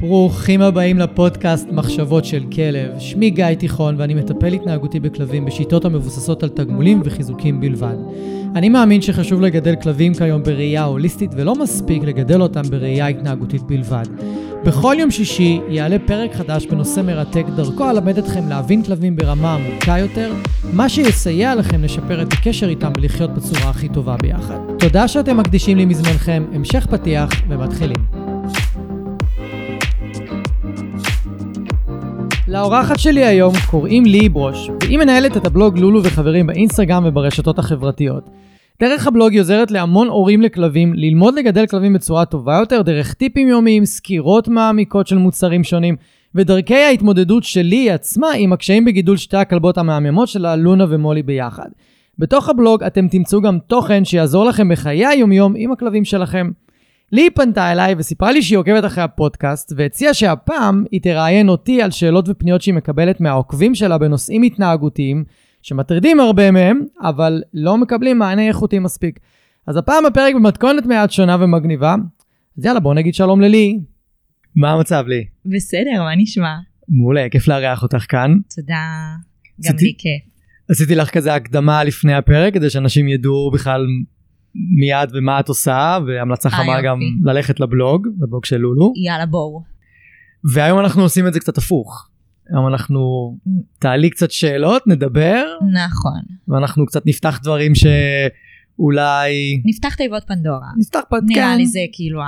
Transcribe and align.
ברוכים 0.00 0.62
הבאים 0.62 0.98
לפודקאסט 0.98 1.68
מחשבות 1.72 2.24
של 2.24 2.44
כלב. 2.54 2.98
שמי 2.98 3.30
גיא 3.30 3.54
תיכון 3.54 3.94
ואני 3.98 4.14
מטפל 4.14 4.52
התנהגותי 4.52 5.00
בכלבים 5.00 5.44
בשיטות 5.44 5.84
המבוססות 5.84 6.42
על 6.42 6.48
תגמולים 6.48 7.00
וחיזוקים 7.04 7.60
בלבד. 7.60 7.96
אני 8.56 8.68
מאמין 8.68 9.02
שחשוב 9.02 9.40
לגדל 9.40 9.74
כלבים 9.82 10.14
כיום 10.14 10.42
בראייה 10.42 10.84
הוליסטית 10.84 11.30
ולא 11.36 11.54
מספיק 11.54 12.02
לגדל 12.02 12.42
אותם 12.42 12.62
בראייה 12.70 13.06
התנהגותית 13.06 13.62
בלבד. 13.62 14.04
בכל 14.64 14.96
יום 14.98 15.10
שישי 15.10 15.60
יעלה 15.68 15.96
פרק 16.06 16.34
חדש 16.34 16.66
בנושא 16.66 17.00
מרתק, 17.00 17.44
דרכו 17.56 17.90
אלמד 17.90 18.18
אתכם 18.18 18.48
להבין 18.48 18.82
כלבים 18.82 19.16
ברמה 19.16 19.54
עמוקה 19.54 19.98
יותר, 19.98 20.32
מה 20.72 20.88
שיסייע 20.88 21.54
לכם 21.54 21.82
לשפר 21.82 22.22
את 22.22 22.32
הקשר 22.32 22.68
איתם 22.68 22.92
ולחיות 22.98 23.30
בצורה 23.34 23.70
הכי 23.70 23.88
טובה 23.88 24.16
ביחד. 24.22 24.58
תודה 24.78 25.08
שאתם 25.08 25.36
מקדישים 25.36 25.76
לי 25.76 25.84
מזמנכם, 25.84 26.44
המשך 26.52 26.86
פתיח 26.90 27.30
ומתחילים. 27.48 28.15
לאורחת 32.48 32.98
שלי 32.98 33.24
היום 33.24 33.54
קוראים 33.70 34.04
לי 34.04 34.28
ברוש, 34.28 34.70
והיא 34.82 34.98
מנהלת 34.98 35.36
את 35.36 35.46
הבלוג 35.46 35.78
לולו 35.78 36.04
וחברים 36.04 36.46
באינסטגרם 36.46 37.04
וברשתות 37.06 37.58
החברתיות. 37.58 38.30
דרך 38.80 39.06
הבלוג 39.06 39.32
היא 39.32 39.40
עוזרת 39.40 39.70
להמון 39.70 40.08
הורים 40.08 40.42
לכלבים 40.42 40.94
ללמוד 40.94 41.34
לגדל 41.34 41.66
כלבים 41.66 41.92
בצורה 41.92 42.24
טובה 42.24 42.56
יותר 42.60 42.82
דרך 42.82 43.14
טיפים 43.14 43.48
יומיים, 43.48 43.84
סקירות 43.84 44.48
מעמיקות 44.48 45.06
של 45.06 45.18
מוצרים 45.18 45.64
שונים 45.64 45.96
ודרכי 46.34 46.74
ההתמודדות 46.74 47.44
שלי 47.44 47.90
עצמה 47.90 48.28
עם 48.36 48.52
הקשיים 48.52 48.84
בגידול 48.84 49.16
שתי 49.16 49.36
הכלבות 49.36 49.78
המהממות 49.78 50.28
שלה, 50.28 50.56
לונה 50.56 50.84
ומולי 50.88 51.22
ביחד. 51.22 51.68
בתוך 52.18 52.48
הבלוג 52.48 52.82
אתם 52.82 53.08
תמצאו 53.08 53.40
גם 53.40 53.58
תוכן 53.66 54.04
שיעזור 54.04 54.44
לכם 54.44 54.68
בחיי 54.68 55.06
היומיום 55.06 55.54
עם 55.56 55.72
הכלבים 55.72 56.04
שלכם. 56.04 56.50
לי 57.12 57.30
פנתה 57.30 57.72
אליי 57.72 57.94
וסיפרה 57.98 58.32
לי 58.32 58.42
שהיא 58.42 58.58
עוקבת 58.58 58.84
אחרי 58.84 59.04
הפודקאסט 59.04 59.72
והציעה 59.76 60.14
שהפעם 60.14 60.84
היא 60.90 61.00
תראיין 61.00 61.48
אותי 61.48 61.82
על 61.82 61.90
שאלות 61.90 62.28
ופניות 62.28 62.62
שהיא 62.62 62.74
מקבלת 62.74 63.20
מהעוקבים 63.20 63.74
שלה 63.74 63.98
בנושאים 63.98 64.42
התנהגותיים 64.42 65.24
שמטרידים 65.62 66.20
הרבה 66.20 66.50
מהם, 66.50 66.80
אבל 67.00 67.42
לא 67.54 67.78
מקבלים 67.78 68.18
מענה 68.18 68.48
איכותי 68.48 68.78
מספיק. 68.78 69.20
אז 69.66 69.76
הפעם 69.76 70.06
הפרק 70.06 70.34
במתכונת 70.34 70.86
מעט 70.86 71.10
שונה 71.10 71.36
ומגניבה, 71.40 71.94
אז 72.58 72.64
יאללה 72.64 72.80
בוא 72.80 72.94
נגיד 72.94 73.14
שלום 73.14 73.40
ללי. 73.40 73.80
מה 74.56 74.72
המצב 74.72 75.04
לי? 75.06 75.24
בסדר, 75.46 76.02
מה 76.02 76.16
נשמע? 76.16 76.54
מעולה, 76.88 77.26
כיף 77.30 77.48
לארח 77.48 77.82
אותך 77.82 78.04
כאן. 78.08 78.36
תודה, 78.56 78.76
גם 79.64 79.76
לי 79.80 79.94
כיף. 79.98 80.36
עשיתי 80.70 80.94
לך 80.94 81.10
כזה 81.10 81.34
הקדמה 81.34 81.84
לפני 81.84 82.14
הפרק 82.14 82.54
כדי 82.54 82.70
שאנשים 82.70 83.08
ידעו 83.08 83.50
בכלל 83.54 83.86
מיד 84.76 85.10
ומה 85.12 85.40
את 85.40 85.48
עושה 85.48 85.98
והמלצה 86.06 86.48
אה, 86.48 86.54
חמה 86.54 86.72
יופי. 86.72 86.86
גם 86.86 86.98
ללכת 87.24 87.60
לבלוג, 87.60 88.08
לבלוג 88.20 88.44
של 88.44 88.56
לולו. 88.56 88.92
יאללה 88.96 89.26
בואו. 89.26 89.62
והיום 90.52 90.80
אנחנו 90.80 91.02
עושים 91.02 91.26
את 91.26 91.32
זה 91.32 91.40
קצת 91.40 91.58
הפוך. 91.58 92.08
היום 92.50 92.66
אנחנו 92.68 93.00
תעלי 93.78 94.10
קצת 94.10 94.30
שאלות, 94.30 94.86
נדבר, 94.86 95.44
נכון. 95.72 96.20
ואנחנו 96.48 96.86
קצת 96.86 97.02
נפתח 97.06 97.40
דברים 97.42 97.72
שאולי 97.74 99.62
נפתח 99.64 99.94
תיבות 99.94 100.22
פנדורה. 100.26 100.68
נפתח 100.78 101.00
פד... 101.10 101.20
נראה 101.26 101.42
כן, 101.42 101.56
לי 101.56 101.66
זה 101.66 101.80
כאילו 101.92 102.22
ה... 102.22 102.26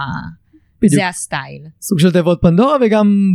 בדיוק. 0.83 0.95
זה 0.95 1.09
הסטייל. 1.09 1.63
סוג 1.81 1.99
של 1.99 2.13
תיבות 2.13 2.39
פנדורה 2.43 2.77
וגם 2.87 3.33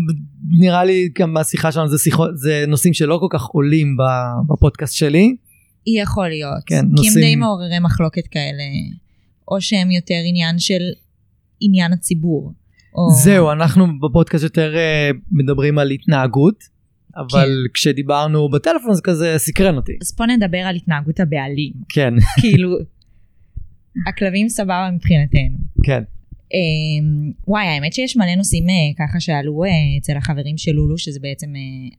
נראה 0.60 0.84
לי 0.84 1.10
גם 1.20 1.34
מהשיחה 1.34 1.72
שלנו 1.72 1.88
זה 1.88 1.98
שיחות 1.98 2.38
זה 2.38 2.66
נושאים 2.68 2.94
שלא 2.94 3.18
כל 3.22 3.38
כך 3.38 3.44
עולים 3.44 3.98
בפודקאסט 4.50 4.94
שלי. 4.94 5.36
יכול 5.88 6.30
להיות. 6.30 6.64
כן, 6.66 6.76
כי 6.76 6.80
הם 6.80 6.92
נושאים- 6.92 7.26
די 7.26 7.36
מעוררי 7.36 7.80
מחלוקת 7.80 8.28
כאלה. 8.28 8.64
או 9.52 9.62
שהם 9.62 9.92
יותר 9.92 10.20
עניין 10.30 10.60
של 10.60 10.82
עניין 11.62 11.94
הציבור. 11.94 12.54
או... 12.96 13.10
זהו 13.24 13.52
אנחנו 13.52 14.00
בפודקאסט 14.00 14.44
יותר 14.44 14.76
אה, 14.76 15.10
מדברים 15.32 15.80
על 15.80 15.92
התנהגות 15.92 16.64
אבל 17.18 17.50
כשדיברנו 17.74 18.50
בטלפון 18.50 18.94
זה 18.94 19.02
כזה 19.04 19.34
סקרן 19.38 19.76
אותי 19.76 19.92
אז 20.02 20.16
בוא 20.18 20.26
נדבר 20.26 20.58
על 20.58 20.76
התנהגות 20.76 21.20
הבעלים. 21.20 21.74
כן 21.90 22.14
כאילו, 22.42 22.78
הכלבים 24.08 24.50
סבבה 24.50 24.90
מבחינתנו. 24.96 25.58
כן 25.84 26.04
אמ, 26.54 27.32
וואי, 27.48 27.66
האמת 27.68 27.94
שיש 27.94 28.18
מלא 28.18 28.36
נושאים 28.36 28.64
אה, 28.70 29.06
ככה 29.08 29.20
שעלו 29.20 29.64
אה, 29.64 29.70
אצל 30.00 30.18
החברים 30.18 30.58
של 30.58 30.72
לולו, 30.72 30.98
שזה 30.98 31.20
בעצם 31.20 31.48
אה, 31.56 31.96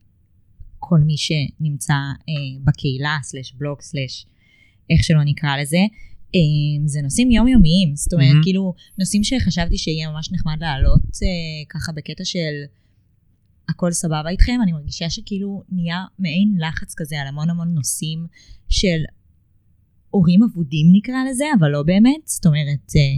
כל 0.88 1.00
מי 1.00 1.16
שנמצא 1.16 1.94
אה, 2.28 2.60
בקהילה, 2.64 3.18
סלש 3.22 3.52
בלוג, 3.52 3.80
סלש 3.80 4.26
איך 4.90 5.04
שלא 5.04 5.24
נקרא 5.24 5.56
לזה. 5.56 5.82
אמ, 6.34 6.88
זה 6.88 7.00
נושאים 7.02 7.30
יומיומיים, 7.30 7.96
זאת 7.96 8.12
אומרת, 8.12 8.28
מהמם. 8.28 8.42
כאילו, 8.42 8.74
נושאים 8.98 9.24
שחשבתי 9.24 9.78
שיהיה 9.78 10.10
ממש 10.10 10.32
נחמד 10.32 10.56
לעלות 10.60 11.02
אה, 11.02 11.64
ככה 11.68 11.92
בקטע 11.92 12.24
של 12.24 12.54
הכל 13.68 13.92
סבבה 13.92 14.28
איתכם, 14.28 14.58
אני 14.62 14.72
מרגישה 14.72 15.10
שכאילו 15.10 15.62
נהיה 15.72 16.04
מעין 16.18 16.56
לחץ 16.58 16.94
כזה 16.96 17.20
על 17.20 17.26
המון 17.26 17.50
המון 17.50 17.74
נושאים 17.74 18.26
של 18.68 19.00
הורים 20.10 20.42
אבודים 20.42 20.86
נקרא 20.92 21.24
לזה, 21.30 21.44
אבל 21.58 21.70
לא 21.70 21.82
באמת, 21.82 22.20
זאת 22.24 22.46
אומרת, 22.46 22.92
אה, 22.96 23.16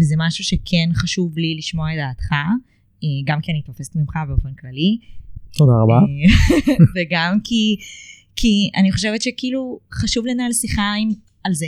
וזה 0.00 0.14
משהו 0.18 0.44
שכן 0.44 0.90
חשוב 0.94 1.38
לי 1.38 1.54
לשמוע 1.58 1.92
את 1.92 1.96
דעתך, 1.96 2.32
אה, 2.32 3.08
גם 3.24 3.40
כי 3.40 3.52
אני 3.52 3.62
תופסת 3.62 3.96
ממך 3.96 4.14
באופן 4.28 4.54
כללי, 4.54 4.98
תודה 5.52 5.72
רבה. 5.82 5.94
אה, 5.94 6.74
וגם 6.94 7.38
כי, 7.44 7.76
כי 8.36 8.70
אני 8.76 8.92
חושבת 8.92 9.22
שכאילו 9.22 9.80
חשוב 9.92 10.26
לנהל 10.26 10.52
שיחה 10.52 10.94
עם, 11.00 11.08
על 11.44 11.54
זה. 11.54 11.66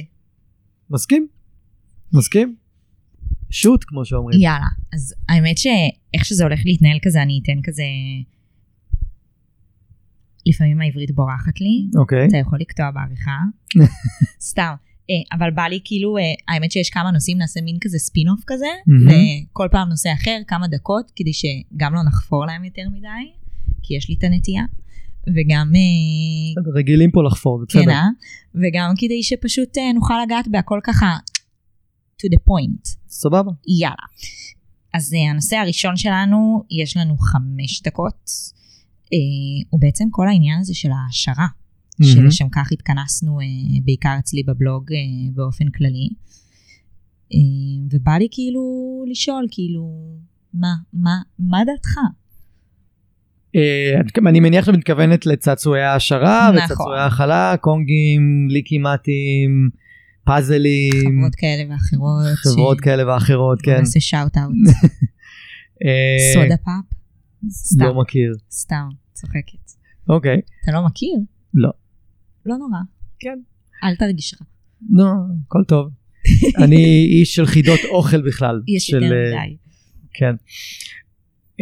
מסכים? 0.91 1.29
מסכים? 2.13 2.57
shoot 3.50 3.84
כמו 3.87 4.05
שאומרים. 4.05 4.41
יאללה, 4.41 4.67
אז 4.95 5.15
האמת 5.29 5.59
שאיך 5.59 6.25
שזה 6.25 6.45
הולך 6.45 6.61
להתנהל 6.65 6.99
כזה, 7.03 7.23
אני 7.23 7.41
אתן 7.43 7.61
כזה... 7.63 7.83
לפעמים 10.47 10.81
העברית 10.81 11.11
בורחת 11.11 11.61
לי, 11.61 11.87
אוקיי. 11.97 12.27
אתה 12.29 12.37
יכול 12.37 12.59
לקטוע 12.61 12.91
בעריכה, 12.91 13.39
סתם. 14.51 14.75
אה, 15.11 15.37
אבל 15.39 15.51
בא 15.51 15.62
לי 15.62 15.81
כאילו, 15.85 16.19
אה, 16.19 16.23
האמת 16.55 16.73
שיש 16.73 16.91
כמה 16.91 17.11
נושאים, 17.11 17.39
נעשה 17.39 17.61
מין 17.61 17.77
כזה 17.81 17.99
ספין-אוף 17.99 18.41
כזה, 18.47 18.67
מהמם. 18.87 19.12
וכל 19.53 19.69
פעם 19.71 19.89
נושא 19.89 20.12
אחר, 20.12 20.39
כמה 20.47 20.69
דקות, 20.69 21.12
כדי 21.17 21.33
שגם 21.33 21.95
לא 21.95 22.03
נחפור 22.03 22.47
להם 22.47 22.65
יותר 22.65 22.83
מדי, 22.93 23.33
כי 23.91 23.95
יש 23.97 24.09
לי 24.09 24.15
את 24.19 24.25
הנטייה, 24.25 24.65
וגם, 25.28 25.73
אה, 25.77 26.73
רגילים 26.75 27.11
פה 27.11 27.23
לחפור 27.23 27.61
זה 27.61 27.67
כן, 27.69 27.78
בסדר 27.78 27.93
אה? 27.93 28.09
וגם 28.55 28.95
כדי 28.99 29.23
שפשוט 29.23 29.78
אה, 29.78 29.93
נוכל 29.93 30.15
לגעת 30.27 30.49
בהכל 30.49 30.81
ככה, 30.84 31.17
to 32.19 32.27
the 32.34 32.41
point. 32.50 32.97
סבבה 33.09 33.50
יאללה. 33.81 34.06
אז 34.95 35.12
uh, 35.12 35.31
הנושא 35.31 35.56
הראשון 35.56 35.97
שלנו, 35.97 36.62
יש 36.71 36.97
לנו 36.97 37.17
חמש 37.19 37.83
דקות, 37.83 38.31
הוא 39.71 39.81
בעצם 39.81 40.05
כל 40.11 40.29
העניין 40.29 40.61
הזה 40.61 40.75
של 40.75 40.89
ההעשרה, 40.91 41.47
מהמם. 41.99 42.12
שלשם 42.12 42.49
כך 42.49 42.73
התכנסנו 42.73 43.39
בעיקר 43.84 44.17
אצלי 44.19 44.43
בבלוג 44.43 44.84
באופן 45.34 45.71
כללי. 45.71 46.09
ובא 47.91 48.12
לי 48.12 48.29
כאילו 48.31 48.62
לשאול, 49.11 49.47
כאילו, 49.50 50.17
מה, 50.55 50.75
מה, 50.93 51.21
מה 51.39 51.59
דעתך? 51.67 51.99
אה, 53.56 54.00
אני 54.28 54.41
מניח 54.41 54.65
שאת 54.65 54.75
מתכוונת 54.75 55.27
לצעצועי 55.27 55.83
העשרה 55.83 56.50
נכון. 56.55 56.65
וצעצועי 56.65 57.00
האכלה 57.00 57.55
קונגים 57.61 58.47
ליקימטים 58.49 59.69
פאזלים 60.25 60.93
חברות 60.94 61.34
כאלה 61.37 61.62
ואחרות. 61.72 62.38
חברות 62.55 62.78
ש- 62.78 62.81
כאלה 62.81 63.09
ואחרות 63.09 63.62
כן 63.62 63.78
נעשה 63.78 64.00
שאוט 64.00 64.37
אאוט. 64.38 64.55
סודה 66.34 66.56
פאפ? 66.65 66.99
סתם, 67.50 67.84
לא 67.84 68.00
מכיר 68.00 68.33
סתם, 68.50 68.88
צוחקת. 69.12 69.71
אוקיי 70.09 70.41
אתה 70.65 70.72
לא 70.72 70.87
מכיר? 70.87 71.15
לא. 71.55 71.71
לא 72.47 72.56
נורא. 72.56 72.78
כן. 73.21 73.38
אל 73.84 73.97
תרגיש 73.97 74.34
רע. 74.41 74.47
נו 74.91 75.05
הכל 75.47 75.65
טוב 75.69 75.88
אני 76.65 77.06
איש 77.11 77.34
של 77.34 77.47
חידות 77.47 77.81
אוכל 77.91 78.22
בכלל 78.22 78.62
יש 78.77 78.87
של, 78.87 79.03
יותר 79.03 79.15
אה, 79.17 79.44
מדי. 79.44 79.56
כן. 80.15 80.34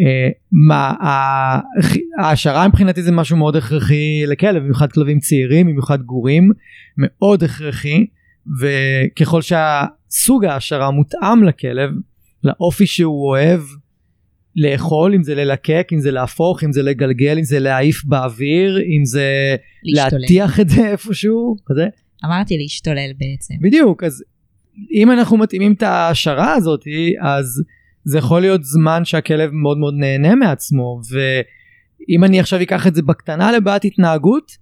אה, 0.07 0.29
מה 0.53 0.89
ה- 0.91 1.61
ההעשרה 2.21 2.69
מבחינתי 2.69 3.03
זה 3.03 3.13
משהו 3.13 3.37
מאוד 3.37 3.57
הכרחי 3.57 4.23
לכלב 4.27 4.63
במיוחד 4.63 4.93
כלבים 4.93 5.19
צעירים 5.19 5.67
במיוחד 5.67 6.03
גורים 6.03 6.51
מאוד 6.99 7.43
הכרחי 7.43 8.07
וככל 8.61 9.43
שהסוג 9.43 10.45
ההעשרה 10.45 10.91
מותאם 10.91 11.45
לכלב 11.45 11.91
לאופי 12.45 12.87
שהוא 12.87 13.29
אוהב 13.29 13.61
לאכול 14.57 15.15
אם 15.15 15.23
זה 15.23 15.35
ללקק 15.35 15.89
אם 15.93 16.01
זה 16.01 16.11
להפוך 16.11 16.65
אם 16.65 16.73
זה 16.73 16.83
לגלגל 16.83 17.39
אם 17.39 17.45
זה 17.45 17.59
להעיף 17.59 18.05
באוויר 18.05 18.79
אם 18.79 19.05
זה 19.05 19.57
להשתולל. 19.85 20.21
להטיח 20.21 20.61
את 20.61 20.69
זה 20.69 20.89
איפשהו 20.91 21.57
כזה 21.67 21.87
אמרתי 22.25 22.59
להשתולל 22.59 23.11
בעצם. 23.19 23.55
בדיוק 23.63 24.05
אז 24.05 24.25
אם 24.95 25.11
אנחנו 25.11 25.37
מתאימים 25.37 25.73
את 25.73 25.83
ההשערה 25.83 26.55
הזאת 26.55 26.85
אז 27.21 27.63
זה 28.05 28.19
יכול 28.19 28.41
להיות 28.41 28.65
זמן 28.65 29.05
שהכלב 29.05 29.51
מאוד 29.53 29.79
מאוד 29.79 29.95
נהנה 29.95 30.35
מעצמו 30.35 31.01
ואם 31.11 32.25
אני 32.25 32.41
עכשיו 32.41 32.63
אקח 32.63 32.87
את 32.87 32.95
זה 32.95 33.03
בקטנה 33.03 33.53
לבעיית 33.53 33.85
התנהגות 33.85 34.53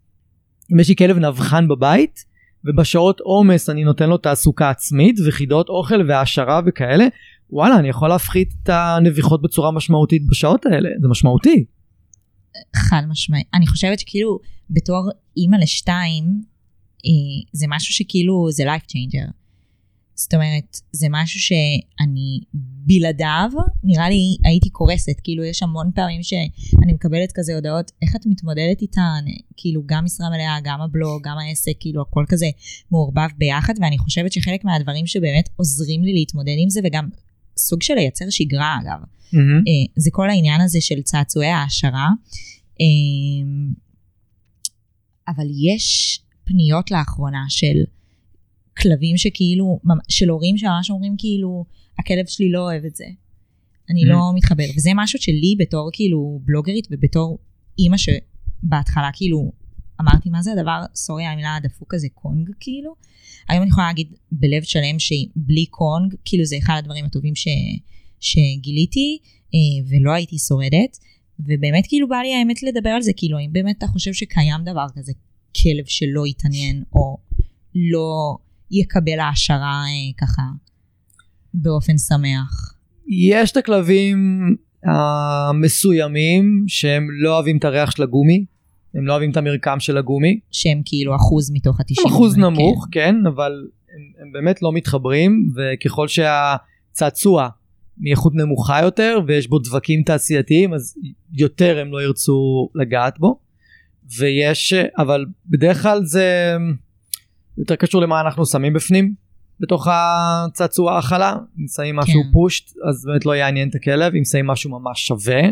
אם 0.72 0.80
יש 0.80 0.88
לי 0.88 0.96
כלב 0.96 1.18
נבחן 1.18 1.68
בבית 1.68 2.24
ובשעות 2.64 3.20
עומס 3.20 3.70
אני 3.70 3.84
נותן 3.84 4.08
לו 4.08 4.18
תעסוקה 4.18 4.70
עצמית 4.70 5.16
וחידות 5.26 5.68
אוכל 5.68 6.08
והעשרה 6.08 6.60
וכאלה 6.66 7.06
וואלה 7.50 7.78
אני 7.78 7.88
יכול 7.88 8.08
להפחית 8.08 8.54
את 8.62 8.68
הנביחות 8.68 9.42
בצורה 9.42 9.70
משמעותית 9.70 10.26
בשעות 10.26 10.66
האלה 10.66 10.88
זה 11.02 11.08
משמעותי. 11.08 11.64
חד 12.76 13.02
משמעי. 13.08 13.42
אני 13.54 13.66
חושבת 13.66 13.98
שכאילו 13.98 14.38
בתור 14.70 15.10
אימא 15.36 15.56
לשתיים, 15.56 16.24
אה, 17.04 17.48
זה 17.52 17.66
משהו 17.68 17.94
שכאילו 17.94 18.48
זה 18.50 18.64
life 18.64 18.84
changer. 18.84 19.30
זאת 20.16 20.34
אומרת, 20.34 20.80
זה 20.92 21.06
משהו 21.10 21.40
שאני 21.40 22.40
בלעדיו, 22.86 23.50
נראה 23.84 24.08
לי 24.08 24.36
הייתי 24.44 24.70
קורסת, 24.70 25.20
כאילו 25.24 25.44
יש 25.44 25.62
המון 25.62 25.90
פעמים 25.94 26.22
שאני 26.22 26.92
מקבלת 26.92 27.32
כזה 27.34 27.54
הודעות, 27.54 27.92
איך 28.02 28.16
את 28.16 28.26
מתמודדת 28.26 28.82
איתן, 28.82 29.24
כאילו 29.56 29.82
גם 29.86 30.04
משרה 30.04 30.30
מלאה, 30.30 30.56
גם 30.64 30.80
הבלוג, 30.80 31.22
גם 31.28 31.38
העסק, 31.38 31.72
כאילו 31.80 32.02
הכל 32.02 32.24
כזה 32.28 32.46
מעורבב 32.90 33.28
ביחד, 33.38 33.74
ואני 33.80 33.98
חושבת 33.98 34.32
שחלק 34.32 34.64
מהדברים 34.64 35.06
שבאמת 35.06 35.48
עוזרים 35.56 36.02
לי 36.02 36.12
להתמודד 36.12 36.54
עם 36.58 36.70
זה, 36.70 36.80
וגם 36.84 37.08
סוג 37.58 37.82
של 37.82 37.94
לייצר 37.94 38.24
שגרה 38.30 38.78
אגב, 38.82 38.98
Mm-hmm. 39.26 39.92
זה 39.96 40.10
כל 40.12 40.30
העניין 40.30 40.60
הזה 40.60 40.80
של 40.80 41.02
צעצועי 41.02 41.48
העשרה. 41.48 42.08
אה, 42.80 42.86
אבל 45.28 45.46
יש 45.72 46.18
פניות 46.44 46.90
לאחרונה 46.90 47.44
של 47.48 47.76
כלבים 48.82 49.16
שכאילו, 49.16 49.80
של 50.08 50.28
הורים 50.28 50.58
שממש 50.58 50.90
אומרים 50.90 51.14
כאילו, 51.18 51.64
הכלב 51.98 52.26
שלי 52.26 52.50
לא 52.50 52.60
אוהב 52.60 52.84
את 52.84 52.96
זה. 52.96 53.04
אני 53.90 54.02
Mm. 54.02 54.06
לא 54.06 54.18
מתחבר. 54.34 54.64
וזה 54.76 54.90
משהו 54.94 55.18
שלי 55.18 55.56
בתור 55.58 55.90
כאילו 55.92 56.40
בלוגרית 56.44 56.88
ובתור 56.90 57.38
אימא 57.78 57.96
שבהתחלה 57.96 59.10
כאילו 59.12 59.52
אמרתי 60.00 60.30
מה 60.30 60.42
זה 60.42 60.52
הדבר, 60.52 60.82
סורי 60.94 61.24
המילה 61.24 61.56
הדפוק 61.56 61.94
הזה 61.94 62.08
קונג 62.14 62.50
כאילו. 62.60 62.94
היום 63.48 63.62
אני 63.62 63.70
יכולה 63.70 63.86
להגיד 63.86 64.12
בלב 64.32 64.62
שלם 64.62 64.98
שבלי 64.98 65.66
קונג, 65.66 66.14
כאילו 66.24 66.44
זה 66.44 66.56
אחד 66.58 66.74
הדברים 66.78 67.04
הטובים 67.04 67.34
ש, 67.34 67.48
שגיליתי 68.20 69.18
אה, 69.54 69.88
ולא 69.88 70.12
הייתי 70.12 70.38
שורדת. 70.38 70.98
ובאמת 71.40 71.86
כאילו 71.88 72.08
בא 72.08 72.16
לי 72.16 72.34
האמת 72.34 72.62
לדבר 72.62 72.90
על 72.90 73.02
זה, 73.02 73.12
כאילו 73.16 73.38
האם 73.38 73.52
באמת 73.52 73.78
אתה 73.78 73.86
חושב 73.86 74.12
שקיים 74.12 74.64
דבר 74.64 74.86
כזה, 74.94 75.12
כלב 75.62 75.84
שלא 75.86 76.26
יתעניין 76.26 76.82
או 76.92 77.16
לא 77.74 78.36
יקבל 78.70 79.18
העשרה 79.20 79.82
אה, 79.82 80.26
ככה 80.26 80.42
באופן 81.54 81.98
שמח. 81.98 82.74
יש 83.08 83.52
את 83.52 83.56
הכלבים 83.56 84.40
המסוימים 84.84 86.64
שהם 86.66 87.08
לא 87.10 87.34
אוהבים 87.34 87.56
את 87.56 87.64
הריח 87.64 87.90
של 87.90 88.02
הגומי, 88.02 88.44
הם 88.94 89.06
לא 89.06 89.12
אוהבים 89.12 89.30
את 89.30 89.36
המרקם 89.36 89.80
של 89.80 89.98
הגומי, 89.98 90.40
שהם 90.50 90.82
כאילו 90.84 91.16
אחוז 91.16 91.50
מתוך 91.54 91.80
התשעים. 91.80 92.06
אחוז 92.08 92.34
כן. 92.34 92.40
נמוך 92.40 92.86
כן 92.92 93.14
אבל 93.26 93.52
הם, 93.96 94.22
הם 94.22 94.32
באמת 94.32 94.62
לא 94.62 94.72
מתחברים 94.72 95.52
וככל 95.56 96.08
שהצעצוע 96.08 97.48
מאיכות 97.98 98.34
נמוכה 98.34 98.82
יותר 98.82 99.18
ויש 99.26 99.48
בו 99.48 99.58
דבקים 99.58 100.02
תעשייתיים 100.02 100.74
אז 100.74 100.94
יותר 101.32 101.78
הם 101.78 101.92
לא 101.92 102.02
ירצו 102.02 102.68
לגעת 102.74 103.18
בו 103.18 103.38
ויש 104.18 104.72
אבל 104.98 105.24
בדרך 105.46 105.82
כלל 105.82 106.04
זה 106.04 106.56
יותר 107.58 107.76
קשור 107.76 108.02
למה 108.02 108.20
אנחנו 108.20 108.46
שמים 108.46 108.72
בפנים 108.72 109.14
בתוך 109.60 109.88
הצעצוע 109.90 110.92
ההאכלה 110.92 111.36
אם 111.58 111.64
שמים 111.76 111.96
משהו 111.96 112.22
כן. 112.22 112.28
פושט 112.32 112.76
אז 112.88 113.04
באמת 113.06 113.26
לא 113.26 113.36
יעניין 113.36 113.68
את 113.68 113.74
הכלב 113.74 114.14
אם 114.14 114.24
שמים 114.24 114.46
משהו 114.46 114.70
ממש 114.70 115.06
שווה 115.06 115.42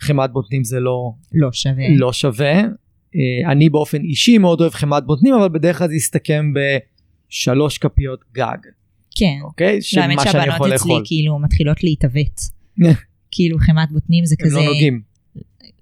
חמאת 0.00 0.32
בוטנים 0.32 0.64
זה 0.64 0.80
לא 0.80 1.12
לא 1.32 1.52
שווה. 1.52 1.84
לא 1.96 2.12
שווה. 2.12 2.54
אה, 3.16 3.52
אני 3.52 3.70
באופן 3.70 4.00
אישי 4.02 4.38
מאוד 4.38 4.60
אוהב 4.60 4.72
חמאת 4.72 5.06
בוטנים 5.06 5.34
אבל 5.34 5.48
בדרך 5.48 5.78
כלל 5.78 5.88
זה 5.88 5.94
יסתכם 5.94 6.52
בשלוש 6.54 7.78
כפיות 7.78 8.20
גג, 8.32 8.58
כן. 9.18 9.38
אוקיי? 9.42 9.82
של 9.82 9.98
לא, 9.98 10.02
האמת 10.02 10.18
שאני 10.20 10.46
יכול 10.46 10.50
שהבנות 10.50 10.72
אצלי 10.72 10.90
לאכול. 10.92 11.02
כאילו 11.04 11.38
מתחילות 11.38 11.84
להתעוות. 11.84 12.40
כאילו 13.30 13.58
חמת 13.58 13.90
בוטנים 13.92 14.24
זה 14.24 14.34
הם 14.40 14.46
כזה... 14.46 14.56
לא 14.56 14.64
נוגעים, 14.64 15.02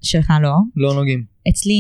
שלך 0.04 0.32
לא? 0.42 0.54
לא 0.76 0.94
נוגעים. 0.94 1.24
אצלי 1.48 1.74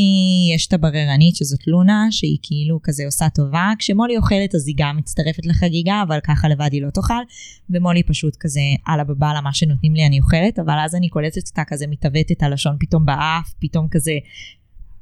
יש 0.54 0.66
את 0.66 0.72
הבררנית 0.72 1.36
שזאת 1.36 1.66
לונה 1.66 2.06
שהיא 2.10 2.38
כאילו 2.42 2.80
כזה 2.82 3.04
עושה 3.06 3.28
טובה 3.34 3.72
כשמולי 3.78 4.16
אוכלת 4.16 4.54
אז 4.54 4.68
היא 4.68 4.74
גם 4.78 4.96
מצטרפת 4.96 5.46
לחגיגה 5.46 6.02
אבל 6.08 6.18
ככה 6.20 6.48
לבד 6.48 6.68
היא 6.72 6.82
לא 6.82 6.90
תאכל 6.90 7.22
ומולי 7.70 8.02
פשוט 8.02 8.36
כזה 8.40 8.60
אללה 8.88 9.04
בבאללה 9.04 9.40
מה 9.40 9.52
שנותנים 9.52 9.94
לי 9.94 10.06
אני 10.06 10.20
אוכלת 10.20 10.58
אבל 10.58 10.74
אז 10.84 10.94
אני 10.94 11.08
קולטת 11.08 11.48
אותה 11.48 11.62
כזה 11.66 11.86
מתעוותת 11.86 12.42
הלשון 12.42 12.76
פתאום 12.80 13.06
באף 13.06 13.52
פתאום 13.58 13.88
כזה 13.90 14.12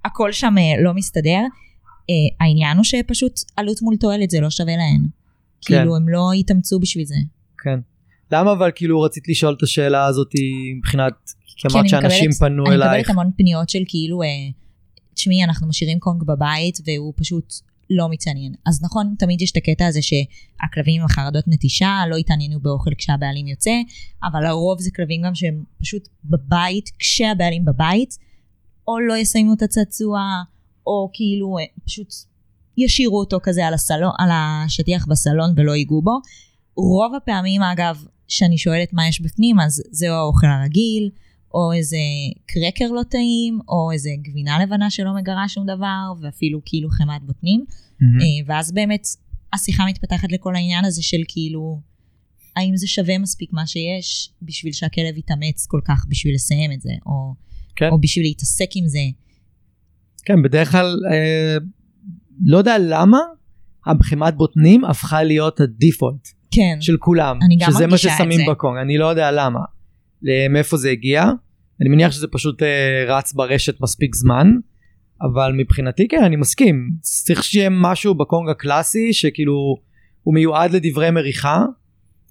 הכל 0.04 0.32
שם 0.32 0.54
אה, 0.58 0.82
לא 0.82 0.94
מסתדר. 0.94 1.40
אה, 2.10 2.14
העניין 2.40 2.76
הוא 2.76 2.84
שפשוט 2.84 3.40
עלות 3.56 3.82
מול 3.82 3.96
תועלת 3.96 4.30
זה 4.30 4.40
לא 4.40 4.50
שווה 4.50 4.76
להן. 4.76 5.02
כן. 5.02 5.76
כאילו 5.76 5.96
הם 5.96 6.08
לא 6.08 6.30
יתאמצו 6.34 6.80
בשביל 6.80 7.04
זה. 7.04 7.14
כן. 7.58 7.80
למה 8.32 8.52
אבל 8.52 8.70
כאילו 8.74 9.00
רצית 9.00 9.28
לשאול 9.28 9.54
את 9.58 9.62
השאלה 9.62 10.06
הזאת 10.06 10.30
מבחינת, 10.78 11.14
כי 11.68 11.74
אמרת 11.74 11.80
אני 11.82 11.88
שאנשים 11.88 12.30
מקבלת- 12.30 12.38
פנו 12.52 12.66
אני 12.66 12.74
אלייך. 12.74 12.92
מקבלת 12.92 13.10
המון 13.10 13.30
פניות 13.36 13.68
של 13.68 13.82
כאילו, 13.88 14.22
אה, 14.22 14.28
תשמעי, 15.14 15.44
אנחנו 15.44 15.68
משאירים 15.68 15.98
קונג 15.98 16.22
בבית 16.22 16.78
והוא 16.86 17.12
פשוט 17.16 17.54
לא 17.90 18.08
מתעניין. 18.10 18.54
אז 18.66 18.82
נכון, 18.82 19.14
תמיד 19.18 19.42
יש 19.42 19.50
את 19.52 19.56
הקטע 19.56 19.86
הזה 19.86 20.00
שהכלבים 20.02 21.00
עם 21.00 21.06
החרדות 21.06 21.44
נטישה 21.48 22.02
לא 22.10 22.16
התעניינו 22.16 22.60
באוכל 22.60 22.90
כשהבעלים 22.98 23.46
יוצא, 23.46 23.70
אבל 24.24 24.46
הרוב 24.46 24.80
זה 24.80 24.90
כלבים 24.96 25.22
גם 25.22 25.34
שהם 25.34 25.64
פשוט 25.80 26.08
בבית, 26.24 26.90
כשהבעלים 26.98 27.64
בבית, 27.64 28.18
או 28.88 29.00
לא 29.00 29.16
יסיימו 29.16 29.52
את 29.54 29.62
הצעצוע, 29.62 30.20
או 30.86 31.10
כאילו 31.12 31.58
אה, 31.58 31.64
פשוט 31.84 32.08
ישאירו 32.78 33.18
אותו 33.20 33.38
כזה 33.42 33.66
על, 33.66 33.74
הסלון, 33.74 34.12
על 34.18 34.28
השטיח 34.32 35.06
בסלון 35.06 35.54
ולא 35.56 35.72
ייגעו 35.76 36.02
בו. 36.02 36.18
רוב 36.76 37.14
הפעמים, 37.14 37.62
אגב, 37.62 38.04
שאני 38.28 38.58
שואלת 38.58 38.92
מה 38.92 39.08
יש 39.08 39.20
בפנים, 39.20 39.60
אז 39.60 39.82
זהו 39.90 40.14
האוכל 40.14 40.46
הרגיל, 40.46 41.10
או 41.54 41.72
איזה 41.72 41.96
קרקר 42.46 42.92
לא 42.92 43.02
טעים, 43.02 43.58
או 43.68 43.92
איזה 43.92 44.10
גבינה 44.22 44.62
לבנה 44.62 44.90
שלא 44.90 45.14
מגרה 45.14 45.48
שום 45.48 45.66
דבר, 45.66 46.12
ואפילו 46.20 46.60
כאילו 46.64 46.88
חמת 46.90 47.22
בוטנים. 47.22 47.64
אה, 48.02 48.06
ואז 48.46 48.72
באמת 48.72 49.06
השיחה 49.52 49.86
מתפתחת 49.86 50.32
לכל 50.32 50.54
העניין 50.54 50.84
הזה 50.84 51.02
של 51.02 51.20
כאילו, 51.28 51.80
האם 52.56 52.76
זה 52.76 52.86
שווה 52.86 53.18
מספיק 53.18 53.52
מה 53.52 53.66
שיש 53.66 54.30
בשביל 54.42 54.72
שהכלב 54.72 55.16
יתאמץ 55.16 55.66
כל 55.66 55.80
כך 55.84 56.06
בשביל 56.08 56.34
לסיים 56.34 56.72
את 56.72 56.80
זה, 56.80 56.92
או, 57.06 57.34
כן. 57.76 57.88
או 57.92 58.00
בשביל 58.00 58.24
להתעסק 58.24 58.68
עם 58.74 58.86
זה. 58.86 58.98
כן, 60.24 60.42
בדרך 60.42 60.72
כלל, 60.72 60.96
אה, 61.12 61.56
לא 62.44 62.58
יודע 62.58 62.76
למה, 62.78 63.18
הבחימת 63.86 64.34
בוטנים 64.34 64.84
הפכה 64.84 65.22
להיות 65.22 65.60
הדיפולט 65.60 66.28
כן, 66.50 66.76
של 66.80 66.96
כולם. 66.96 67.38
אני 67.42 67.56
גם 67.56 67.70
שזה 67.70 67.80
מה 67.80 67.86
מרגישה 67.86 68.08
את 68.08 68.14
ששמים 68.18 68.38
זה. 68.38 68.44
בקונג, 68.50 68.78
אני 68.78 68.98
לא 68.98 69.06
יודע 69.06 69.30
למה. 69.30 69.60
מאיפה 70.50 70.76
זה 70.76 70.90
הגיע. 70.90 71.24
אני 71.80 71.88
מניח 71.88 72.12
שזה 72.12 72.26
פשוט 72.32 72.62
אה, 72.62 73.04
רץ 73.08 73.32
ברשת 73.32 73.80
מספיק 73.80 74.14
זמן. 74.14 74.46
אבל 75.22 75.52
מבחינתי 75.56 76.08
כן 76.08 76.24
אני 76.24 76.36
מסכים 76.36 76.90
צריך 77.00 77.44
שיהיה 77.44 77.68
משהו 77.70 78.14
בקונג 78.14 78.50
הקלאסי 78.50 79.12
שכאילו 79.12 79.76
הוא 80.22 80.34
מיועד 80.34 80.70
לדברי 80.70 81.10
מריחה 81.10 81.64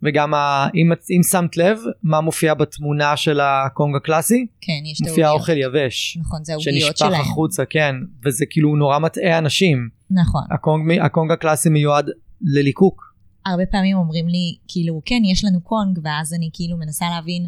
וגם 0.04 0.34
ה... 0.34 0.68
אם, 0.75 0.92
אם 1.18 1.24
שמת 1.32 1.58
לב 1.58 1.80
מה 2.04 2.22
מופיע 2.22 2.54
בתמונה 2.54 3.18
של 3.18 3.39
ה 3.40 3.51
Kong 3.51 3.96
הקלאסי 3.96 4.46
כן, 4.62 4.74
יש 4.92 5.01
את 5.01 5.08
מופיע 5.08 5.27
העוגיות. 5.27 5.50
אוכל 5.50 5.58
יבש 5.58 6.18
נכון, 6.18 6.44
זה 6.44 6.54
העוגיות 6.54 6.75
שנשפך 6.75 6.98
שלהם. 6.98 7.22
החוצה 7.22 7.66
כן 7.66 7.96
וזה 8.25 8.46
כאילו 8.50 8.75
נורא 8.75 9.00
מטעה 9.00 9.38
אנשים 9.38 9.89
נכון. 10.12 10.44
ה 10.51 10.60
Kong, 10.60 11.00
ה 11.00 11.06
Kong 11.06 11.32
הקלאסי 11.32 11.70
מיועד 11.70 12.10
לליקוק 12.42 13.12
הרבה 13.46 13.66
פעמים 13.66 13.98
אומרים 13.98 14.27
לי, 14.27 14.58
כאילו, 14.68 15.01
כן, 15.06 15.22
יש 15.32 15.46
לנו 15.46 15.62
Kong, 15.62 16.00
ואז 16.04 16.34
אני 16.34 16.50
כאילו 16.54 16.77
מנסה 16.77 17.06
להבין 17.16 17.48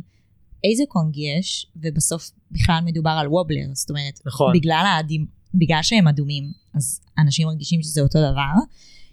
איזה 0.63 0.83
Kong 0.87 1.17
יש, 1.17 1.67
ובסוף 1.75 2.31
בכלל 2.51 2.79
מדובר 2.85 3.09
על 3.09 3.27
Wobbler, 3.27 3.67
זאת 3.73 3.89
אומרת, 3.89 4.19
נכון 4.25 4.53
בגלל, 4.55 4.83
האדים, 4.95 5.25
בגלל 5.53 5.79
שהם 5.81 6.07
אדומים, 6.07 6.51
אז 6.73 7.01
אנשים 7.17 7.47
מרגישים 7.47 7.81
שזה 7.81 8.01
אותו 8.01 8.19
דבר. 8.31 8.53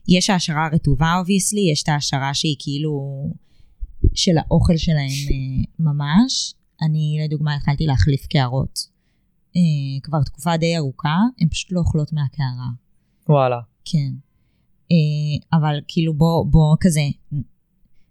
יש 0.09 0.30
העשרה 0.30 0.69
רטובה, 0.73 1.14
obviously, 1.19 1.71
יש 1.73 1.83
את 1.83 1.88
ההעשרה 1.88 2.35
שהיא 2.35 2.57
כאילו 2.59 3.00
של 4.14 4.38
האוכל 4.38 4.76
שלהם 4.76 4.97
אה, 5.07 5.64
ממש. 5.78 6.54
אני, 6.83 7.19
לדוגמה, 7.25 7.54
התחלתי 7.54 7.87
להחליף 7.87 8.26
קערות. 8.26 8.78
אה, 9.57 10.00
כבר 10.02 10.23
תקופה 10.23 10.57
די 10.57 10.76
ארוכה, 10.76 11.16
הן 11.40 11.49
פשוט 11.49 11.73
לא 11.73 11.80
אוכלות 11.80 12.12
מהקערה. 12.12 12.69
וואלה 13.28 13.61
כן. 13.85 14.12
אה, 14.92 15.59
אבל 15.59 15.80
כאילו 15.88 16.14
בוא, 16.14 16.47
בוא 16.47 16.76
כזה 16.80 17.00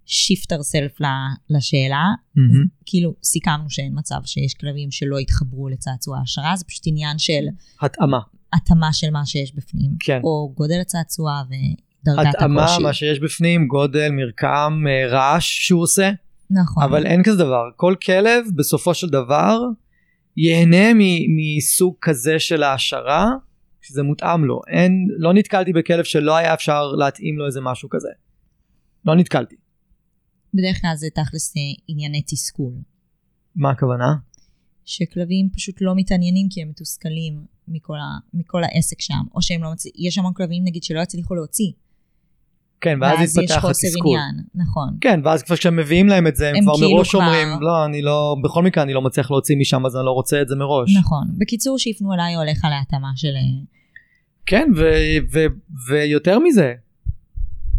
shift 0.10 0.52
ourself 0.52 1.04
לשאלה, 1.50 2.06
מהמם. 2.36 2.66
כאילו 2.86 3.16
סיכמנו 3.24 3.70
שאין 3.70 3.94
מצב 3.96 4.20
שיש 4.26 4.54
כלבים 4.54 4.92
שלא 4.92 5.20
יתחברו 5.20 5.70
לצעצועי 5.70 6.18
העשרה, 6.18 6.56
זה 6.56 6.66
פשוט 6.66 6.84
עניין 6.88 7.20
של 7.20 7.44
התאמה 7.82 8.20
התאמה 8.54 8.94
של 8.94 9.10
מה 9.10 9.26
שיש 9.26 9.56
בפנים, 9.56 9.92
כן. 10.00 10.20
או 10.24 10.54
גודל 10.56 10.80
הצעצוע 10.82 11.42
ודרגת 11.46 12.36
התאמה 12.36 12.64
הקושי. 12.64 12.84
מה 12.84 12.94
שיש 12.94 13.20
בפנים 13.20 13.68
גודל 13.68 14.10
מרקם 14.12 14.84
אה, 14.88 15.08
רעש 15.08 15.68
שהוא 15.68 15.82
עושה 15.82 16.12
נכון. 16.52 16.84
אבל 16.84 17.06
אין 17.06 17.24
כזה 17.24 17.38
דבר 17.38 17.64
כל 17.76 17.96
כלב 18.06 18.46
בסופו 18.56 18.94
של 18.94 19.10
דבר 19.10 19.60
ייהנה 20.38 20.94
מ- 20.94 21.58
מסוג 21.58 21.96
כזה 22.02 22.40
של 22.40 22.64
העשרה 22.64 23.30
שזה 23.82 24.04
מותאם 24.04 24.46
לו 24.46 24.62
אין 24.68 25.08
לא 25.18 25.34
נתקלתי 25.34 25.74
בכלב 25.74 26.04
שלא 26.04 26.36
היה 26.36 26.54
אפשר 26.54 26.92
להתאים 26.92 27.38
לו 27.38 27.46
איזה 27.46 27.62
משהו 27.62 27.90
כזה 27.90 28.10
לא 29.06 29.16
נתקלתי 29.16 29.56
בדרך 30.54 30.82
כלל 30.82 30.96
זה 30.96 31.08
תכלס 31.16 31.54
אה, 31.58 31.62
ענייני 31.88 32.22
תסכול. 32.22 32.74
מה 33.56 33.70
הכוונה? 33.72 34.16
שכלבים 34.86 35.50
פשוט 35.56 35.76
לא 35.82 35.94
מתעניינים 35.96 36.48
כי 36.50 36.62
הם 36.62 36.70
מתוסכלים 36.70 37.34
מכל, 37.68 37.98
ה, 37.98 38.18
מכל 38.34 38.64
העסק 38.64 39.02
שם, 39.02 39.24
או 39.36 39.42
שהם 39.42 39.64
לא 39.64 39.72
מצליחים, 39.72 40.06
יש 40.08 40.18
המון 40.18 40.34
כלבים 40.34 40.64
נגיד 40.64 40.84
שלא 40.84 41.00
יצליחו 41.02 41.36
להוציא. 41.36 41.72
כן, 42.82 42.98
ואז 43.02 43.38
ואז 43.38 43.52
חוסר 43.60 43.70
התסכול. 43.88 44.18
עניין, 44.18 44.44
נכון. 44.56 44.98
כן, 45.02 45.20
ואז 45.24 45.44
כבר 45.44 45.56
כשהם 45.56 45.76
מביאים 45.76 46.08
להם 46.08 46.28
את 46.28 46.36
זה, 46.36 46.50
הם, 46.50 46.56
הם 46.56 46.64
כבר 46.64 46.74
כאילו 46.76 46.90
מראש 46.96 47.10
כבר- 47.10 47.20
אומרים, 47.20 47.48
לא, 47.62 47.86
אני 47.86 48.02
לא, 48.02 48.36
בכל 48.44 48.64
מקרה 48.64 48.84
אני 48.84 48.94
לא 48.94 49.02
מצליח 49.02 49.32
להוציא 49.32 49.56
משם, 49.60 49.86
אז 49.86 49.96
אני 49.96 50.06
לא 50.06 50.12
רוצה 50.12 50.42
את 50.42 50.48
זה 50.48 50.56
מראש. 50.56 50.96
נכון. 50.98 51.28
בקיצור, 51.38 51.78
שיפנו 51.80 52.14
אליי 52.14 52.36
הולך 52.36 52.66
על 52.66 52.74
ההתאמה 52.74 53.12
של... 53.16 53.28
אה, 53.28 53.66
כן, 54.46 54.70
ו- 54.78 55.18
ו- 55.34 55.46
ויותר 55.90 56.40
מזה, 56.40 56.74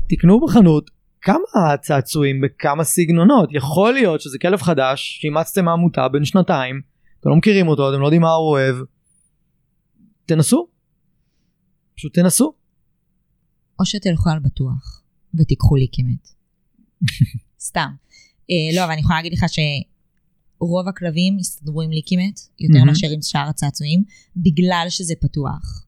תקנו 0.08 0.40
בחנות 0.40 0.90
כמה 1.22 1.76
צעצועים 1.80 2.40
בכמה 2.40 2.84
סגנונות. 2.84 3.48
יכול 3.52 3.92
להיות 3.92 4.20
שזה 4.20 4.38
כלב 4.38 4.62
חדש 4.62 5.18
שאימצתם 5.20 5.64
מהעמותה 5.64 6.08
בן 6.08 6.24
שנתיים, 6.24 6.80
אתם 7.20 7.28
לא 7.30 7.36
מכירים 7.36 7.68
אותו, 7.68 7.90
אתם 7.90 8.00
לא 8.00 8.06
יודעים 8.06 8.22
מה 8.22 8.30
הוא 8.30 8.48
אוהב. 8.48 8.76
תנסו. 10.26 10.68
פשוט 11.96 12.14
תנסו. 12.14 12.52
או 13.80 13.86
שתלכו 13.86 14.30
על 14.30 14.38
בטוח 14.38 15.02
ותיקחו 15.34 15.76
לי 15.76 15.86
כמת. 15.92 16.28
סתם. 17.68 17.90
אה, 18.50 18.76
לא, 18.76 18.84
אבל 18.84 18.92
אני 18.92 19.00
יכולה 19.00 19.16
להגיד 19.16 19.32
לך 19.32 19.44
שרוב 19.48 20.88
הכלבים 20.88 21.36
הסתדרו 21.40 21.82
עם 21.82 21.90
ליקימט 21.90 22.40
יותר 22.58 22.74
מהמם. 22.74 22.86
מאשר 22.86 23.06
עם 23.10 23.22
שאר 23.22 23.48
הצעצועים, 23.48 24.04
בגלל 24.36 24.86
שזה 24.88 25.14
פתוח. 25.20 25.86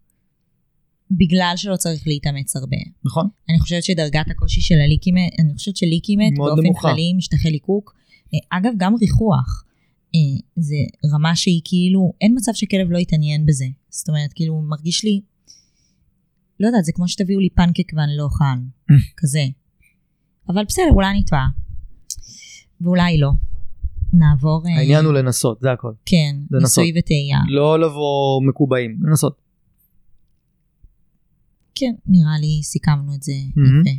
בגלל 1.16 1.52
שלא 1.56 1.76
צריך 1.76 2.06
להתאמץ 2.06 2.56
הרבה. 2.56 2.76
נכון? 3.04 3.28
אני 3.50 3.60
חושבת 3.60 3.84
שדרגת 3.84 4.30
הקושי 4.30 4.60
של 4.60 4.74
הליקימט, 4.84 5.32
אני 5.38 5.54
חושבת 5.54 5.76
שליקימט 5.76 6.32
באופן 6.36 6.62
נמוכה. 6.62 6.88
כללי 6.88 7.12
משטחי 7.16 7.50
ליקוק. 7.50 7.94
אה, 8.34 8.58
אגב, 8.58 8.72
גם 8.76 8.94
ריחוח. 9.00 9.64
אה, 10.14 10.40
זה 10.56 10.76
רמה 11.14 11.36
שהיא 11.36 11.60
כאילו, 11.64 12.12
אין 12.20 12.34
מצב 12.36 12.52
שכלב 12.54 12.90
לא 12.90 12.98
יתעניין 12.98 13.46
בזה. 13.46 13.64
זאת 13.90 14.08
אומרת, 14.08 14.32
כאילו, 14.32 14.62
מרגיש 14.62 15.04
לי, 15.04 15.20
לא 16.60 16.66
יודעת, 16.66 16.84
זה 16.84 16.92
כמו 16.94 17.08
שתביאו 17.08 17.40
לי 17.40 17.48
פנקק 17.50 17.92
ואני 17.96 18.16
לא 18.16 18.22
אוכל. 18.22 18.44
כזה. 19.20 19.44
אבל 20.48 20.64
בסדר, 20.64 20.90
אולי 20.90 21.10
אני 21.10 21.24
טועה. 21.24 21.46
ואולי 22.80 23.18
לא. 23.18 23.30
נעבור... 24.12 24.62
אה, 24.66 24.78
העניין 24.78 25.04
הוא 25.04 25.12
לנסות, 25.12 25.60
זה 25.60 25.72
הכל. 25.72 25.92
כן, 26.06 26.36
לנסות. 26.50 26.84
ניסוי 26.84 26.98
וטעייה. 26.98 27.38
לא 27.48 27.80
לבוא 27.80 28.42
מקובעים, 28.48 28.98
לנסות. 29.02 29.41
כן, 31.74 31.92
נראה 32.06 32.38
לי 32.40 32.62
סיכמנו 32.62 33.14
את 33.14 33.22
זה. 33.22 33.32
יפה. 33.32 33.90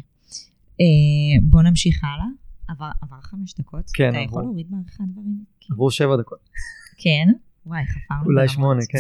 אה, 0.82 1.42
בוא 1.44 1.62
נמשיך 1.62 2.04
הלאה. 2.04 2.26
עבר, 2.68 2.92
עבר 3.02 3.22
חמש 3.22 3.54
דקות? 3.54 3.84
כן, 3.94 4.10
אתה 4.10 4.18
עברו. 4.18 4.26
יכול 4.26 4.44
להוריד 4.44 4.68
בעריכה 4.70 5.04
דברים? 5.12 5.44
כן. 5.60 5.74
עברו 5.74 5.92
שבע 5.92 6.18
דקות. 6.18 6.50
כן? 6.98 7.28
וואי, 7.66 7.86
חפרנו 7.86 8.26
אולי. 8.26 8.48
שמונה, 8.48 8.82
כן. 8.90 9.00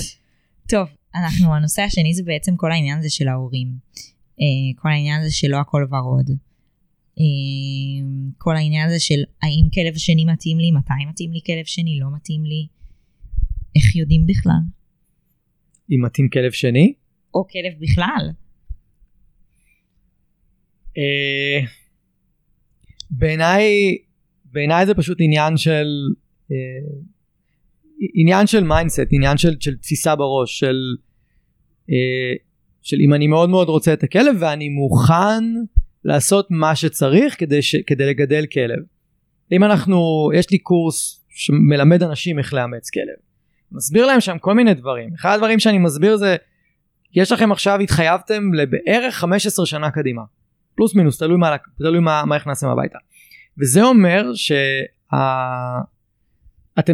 טוב, 0.70 0.88
אנחנו, 1.16 1.56
הנושא 1.56 1.82
השני 1.82 2.14
זה 2.14 2.24
בעצם 2.24 2.56
כל 2.56 2.72
העניין 2.72 3.00
הזה 3.00 3.10
של 3.10 3.28
ההורים. 3.28 3.68
אה, 4.42 4.46
כל 4.76 4.90
העניין 4.90 5.22
הזה 5.22 5.32
שלא 5.32 5.58
הכל 5.58 5.88
ורוד. 5.90 6.30
אה, 7.20 7.24
כל 8.38 8.56
העניין 8.56 8.88
הזה 8.88 9.00
של 9.00 9.20
האם 9.42 9.70
כלב 9.74 9.98
שני 9.98 10.26
מתאים 10.26 10.60
לי, 10.60 10.72
מתי 10.72 11.06
מתאים 11.10 11.32
לי 11.32 11.40
כלב 11.46 11.66
שני, 11.66 12.00
לא 12.00 12.08
מתאים 12.16 12.44
לי. 12.46 12.68
איך 13.76 13.96
יודעים 13.96 14.26
בכלל? 14.26 14.62
אם 15.92 16.06
מתאים 16.06 16.30
כלב 16.30 16.52
שני, 16.52 16.94
או 17.34 17.48
כלב 17.48 17.74
בכלל. 17.80 18.32
אה, 20.98 21.66
בעיניי 23.10 23.98
בעיניי 24.54 24.86
זה 24.86 24.94
פשוט 24.94 25.18
עניין 25.22 25.58
של 25.58 25.88
אה, 26.52 26.58
עניין 28.14 28.48
של 28.48 28.64
mindset 28.64 29.08
עניין 29.12 29.38
של, 29.38 29.56
של 29.60 29.78
תפיסה 29.78 30.16
בראש 30.16 30.60
של 30.60 30.76
אה, 31.90 32.36
של 32.82 32.98
אם 33.06 33.14
אני 33.14 33.28
מאוד 33.28 33.50
מאוד 33.50 33.70
רוצה 33.70 33.94
את 33.94 34.04
הכלב 34.04 34.36
ואני 34.40 34.70
מוכן 34.70 35.44
לעשות 36.04 36.48
מה 36.50 36.76
שצריך 36.76 37.40
כדי, 37.40 37.62
ש, 37.62 37.76
כדי 37.88 38.06
לגדל 38.06 38.46
כלב. 38.54 38.80
אם 39.52 39.64
אנחנו 39.64 40.30
יש 40.36 40.52
לי 40.52 40.58
קורס 40.58 41.26
שמלמד 41.30 42.04
אנשים 42.04 42.40
איך 42.40 42.54
לאמץ 42.54 42.90
כלב. 42.90 43.16
מסביר 43.72 44.06
להם 44.06 44.22
שם 44.22 44.38
כל 44.38 44.54
מיני 44.54 44.74
דברים. 44.74 45.10
אחד 45.16 45.34
הדברים 45.34 45.60
שאני 45.60 45.78
מסביר 45.78 46.18
זה 46.18 46.36
יש 47.16 47.32
לכם 47.32 47.52
עכשיו 47.52 47.80
התחייבתם 47.80 48.54
לבערך 48.54 49.16
15 49.16 49.66
שנה 49.66 49.92
קדימה 49.92 50.22
פלוס 50.76 50.96
מינוס 50.96 51.18
תלוי 51.18 51.38
מה, 51.38 51.56
תלוי 51.78 52.00
מה, 52.00 52.24
מה 52.26 52.36
הכנסתם 52.36 52.68
הביתה. 52.68 52.98
וזה 53.62 53.84
אומר 53.84 54.26
שאתם 54.34 55.84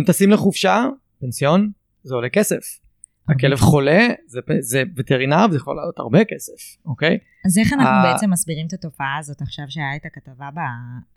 טסים 0.06 0.30
לחופשה 0.30 0.86
פנסיון 1.20 1.72
זה 2.04 2.16
עולה 2.16 2.30
כסף. 2.30 2.80
הכלב 3.30 3.58
חולה 3.58 4.08
זה, 4.28 4.40
זה 4.60 4.84
וטרינר 4.96 5.46
וזה 5.50 5.58
יכול 5.58 5.76
לעלות 5.76 6.00
הרבה 6.00 6.20
כסף 6.26 6.78
אוקיי? 6.86 7.18
אז 7.46 7.58
איך 7.58 7.74
אנחנו 7.74 8.10
בעצם 8.10 8.30
מסבירים 8.30 8.68
את 8.68 8.74
התופעה 8.74 9.18
הזאת 9.20 9.42
עכשיו 9.42 9.66
שהיה 9.70 9.96
את 9.96 10.06
הכתבה 10.06 10.50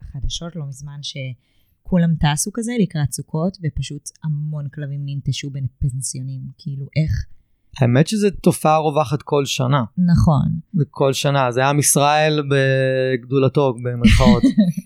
בחדשות 0.03 0.57
לא 0.57 0.65
מזמן 0.69 0.99
שכולם 1.03 2.15
טסו 2.15 2.51
כזה 2.55 2.73
לקראת 2.81 3.13
סוכות 3.13 3.59
ופשוט 3.63 4.11
המון 4.25 4.69
כלבים 4.69 5.01
ננטשו 5.05 5.51
בפנסיונים 5.51 6.41
כאילו 6.59 6.87
איך 6.97 7.27
האמת 7.81 8.07
שזה 8.09 8.31
תופעה 8.31 8.79
רווחת 8.79 9.23
כל 9.23 9.45
שנה. 9.45 9.83
נכון. 9.99 10.43
כל 10.91 11.13
שנה 11.13 11.51
זה 11.51 11.67
עם 11.67 11.79
ישראל 11.79 12.43
בגדולתו 12.51 13.75
במרכאות. 13.83 14.43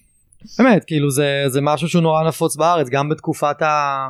באמת 0.58 0.84
כאילו 0.84 1.10
זה 1.10 1.44
זה 1.46 1.60
משהו 1.60 1.88
שהוא 1.88 2.02
נורא 2.02 2.28
נפוץ 2.28 2.56
בארץ 2.56 2.88
גם 2.88 3.08
בתקופת 3.08 3.62
ה... 3.62 4.08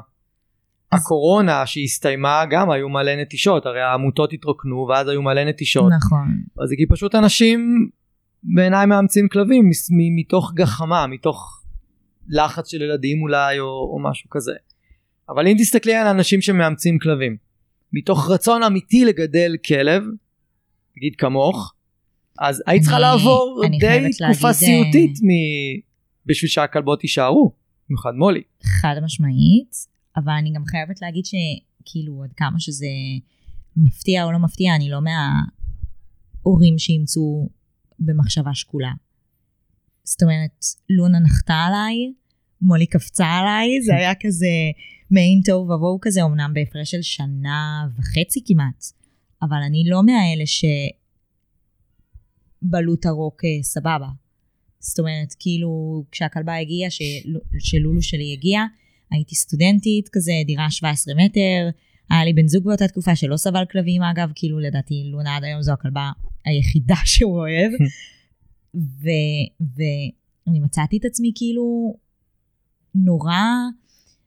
הקורונה 0.92 1.66
שהסתיימה 1.66 2.44
גם 2.50 2.70
היו 2.70 2.88
מלא 2.88 3.16
נטישות 3.22 3.66
הרי 3.66 3.82
העמותות 3.82 4.32
התרוקנו 4.32 4.86
ואז 4.88 5.08
היו 5.08 5.22
מלא 5.22 5.44
נטישות. 5.44 5.92
נכון. 5.96 6.42
אז 6.62 6.68
כי 6.76 6.86
פשוט 6.88 7.14
אנשים 7.14 7.88
בעיניי 8.42 8.86
מאמצים 8.86 9.28
כלבים 9.28 9.70
מתוך 10.16 10.52
גחמה 10.54 11.06
מתוך 11.06 11.62
לחץ 12.28 12.70
של 12.70 12.82
ילדים 12.82 13.22
אולי 13.22 13.60
או, 13.60 13.66
או 13.66 13.98
משהו 14.10 14.30
כזה. 14.30 14.52
אבל 15.28 15.48
אם 15.48 15.54
תסתכלי 15.58 15.94
על 15.94 16.06
אנשים 16.06 16.40
שמאמצים 16.40 16.98
כלבים 16.98 17.36
מתוך 17.92 18.30
רצון 18.30 18.62
אמיתי 18.62 19.04
לגדל 19.04 19.56
כלב 19.66 20.02
נגיד 20.96 21.16
כמוך 21.18 21.74
אז 22.38 22.62
היית 22.66 22.82
צריכה 22.82 22.98
לעבור 22.98 23.62
די 23.80 24.08
תקופה 24.18 24.48
להגיד, 24.48 24.52
סיוטית 24.52 25.18
מ... 25.22 25.28
בשביל 26.26 26.48
שהכלבות 26.48 27.04
יישארו 27.04 27.52
במיוחד 27.88 28.12
מולי 28.14 28.42
חד 28.62 28.94
משמעית 29.04 29.76
אבל 30.16 30.32
אני 30.32 30.52
גם 30.52 30.64
חייבת 30.66 31.02
להגיד 31.02 31.24
שכאילו 31.24 32.24
עד 32.24 32.32
כמה 32.36 32.60
שזה 32.60 32.86
מפתיע 33.76 34.24
או 34.24 34.32
לא 34.32 34.38
מפתיע 34.38 34.74
אני 34.74 34.90
לא 34.90 35.00
מההורים 35.00 36.78
שאימצו 36.78 37.48
במחשבה 37.98 38.54
שקולה. 38.54 38.92
זאת 40.04 40.22
אומרת 40.22 40.64
לונה 40.90 41.18
נחתה 41.18 41.54
עליי 41.54 42.12
מולי 42.62 42.86
קפצה 42.86 43.26
עליי 43.26 43.82
זה 43.82 43.94
היה 43.98 44.12
כזה 44.14 44.46
מעין 45.10 45.40
תוהו 45.44 45.62
ובוהו 45.64 45.98
כזה 46.02 46.24
אמנם 46.24 46.50
בהפרש 46.54 46.90
של 46.90 47.02
שנה 47.02 47.86
וחצי 47.96 48.40
כמעט 48.46 48.84
אבל 49.42 49.56
אני 49.66 49.84
לא 49.86 50.02
מהאלה 50.02 50.44
שבלוט 52.62 53.06
הרוק 53.06 53.44
אה, 53.44 53.62
סבבה. 53.62 54.08
זאת 54.80 54.98
אומרת, 54.98 55.34
כאילו, 55.38 56.04
כשהכלבה 56.12 56.56
הגיעה, 56.56 56.90
של- 56.90 57.04
שלולו 57.58 58.02
שלי 58.02 58.32
הגיע, 58.32 58.60
הייתי 59.10 59.34
סטודנטית 59.34 60.08
כזה, 60.12 60.32
דירה 60.46 60.70
17 60.70 61.14
מטר, 61.14 61.68
היה 62.10 62.24
לי 62.24 62.32
בן 62.32 62.48
זוג 62.48 62.64
באותה 62.64 62.88
תקופה 62.88 63.16
שלא 63.16 63.36
סבל 63.36 63.64
כלבים 63.72 64.02
אגב, 64.02 64.30
כאילו 64.34 64.58
לדעתי 64.60 65.08
לונה 65.12 65.36
עד 65.36 65.44
היום 65.44 65.62
זו 65.62 65.72
הכלבה 65.72 66.10
היחידה 66.44 66.94
שהוא 67.12 67.38
אוהב. 67.38 67.72
ואני 69.54 70.60
מצאתי 70.60 70.96
את 70.96 71.04
עצמי 71.04 71.32
כאילו 71.34 71.96
נורא 72.94 73.40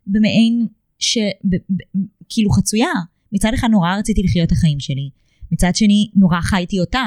במעין, 0.08 0.68
ש... 1.00 1.18
ב- 1.18 1.74
ב- 1.75 2.00
כאילו 2.29 2.50
חצויה. 2.51 2.91
מצד 3.32 3.51
אחד 3.53 3.68
נורא 3.72 3.96
רציתי 4.00 4.24
לחיות 4.24 4.48
את 4.48 4.51
החיים 4.51 4.79
שלי, 4.79 5.10
מצד 5.51 5.75
שני 5.75 6.10
נורא 6.15 6.41
חייתי 6.41 6.79
אותה. 6.79 7.03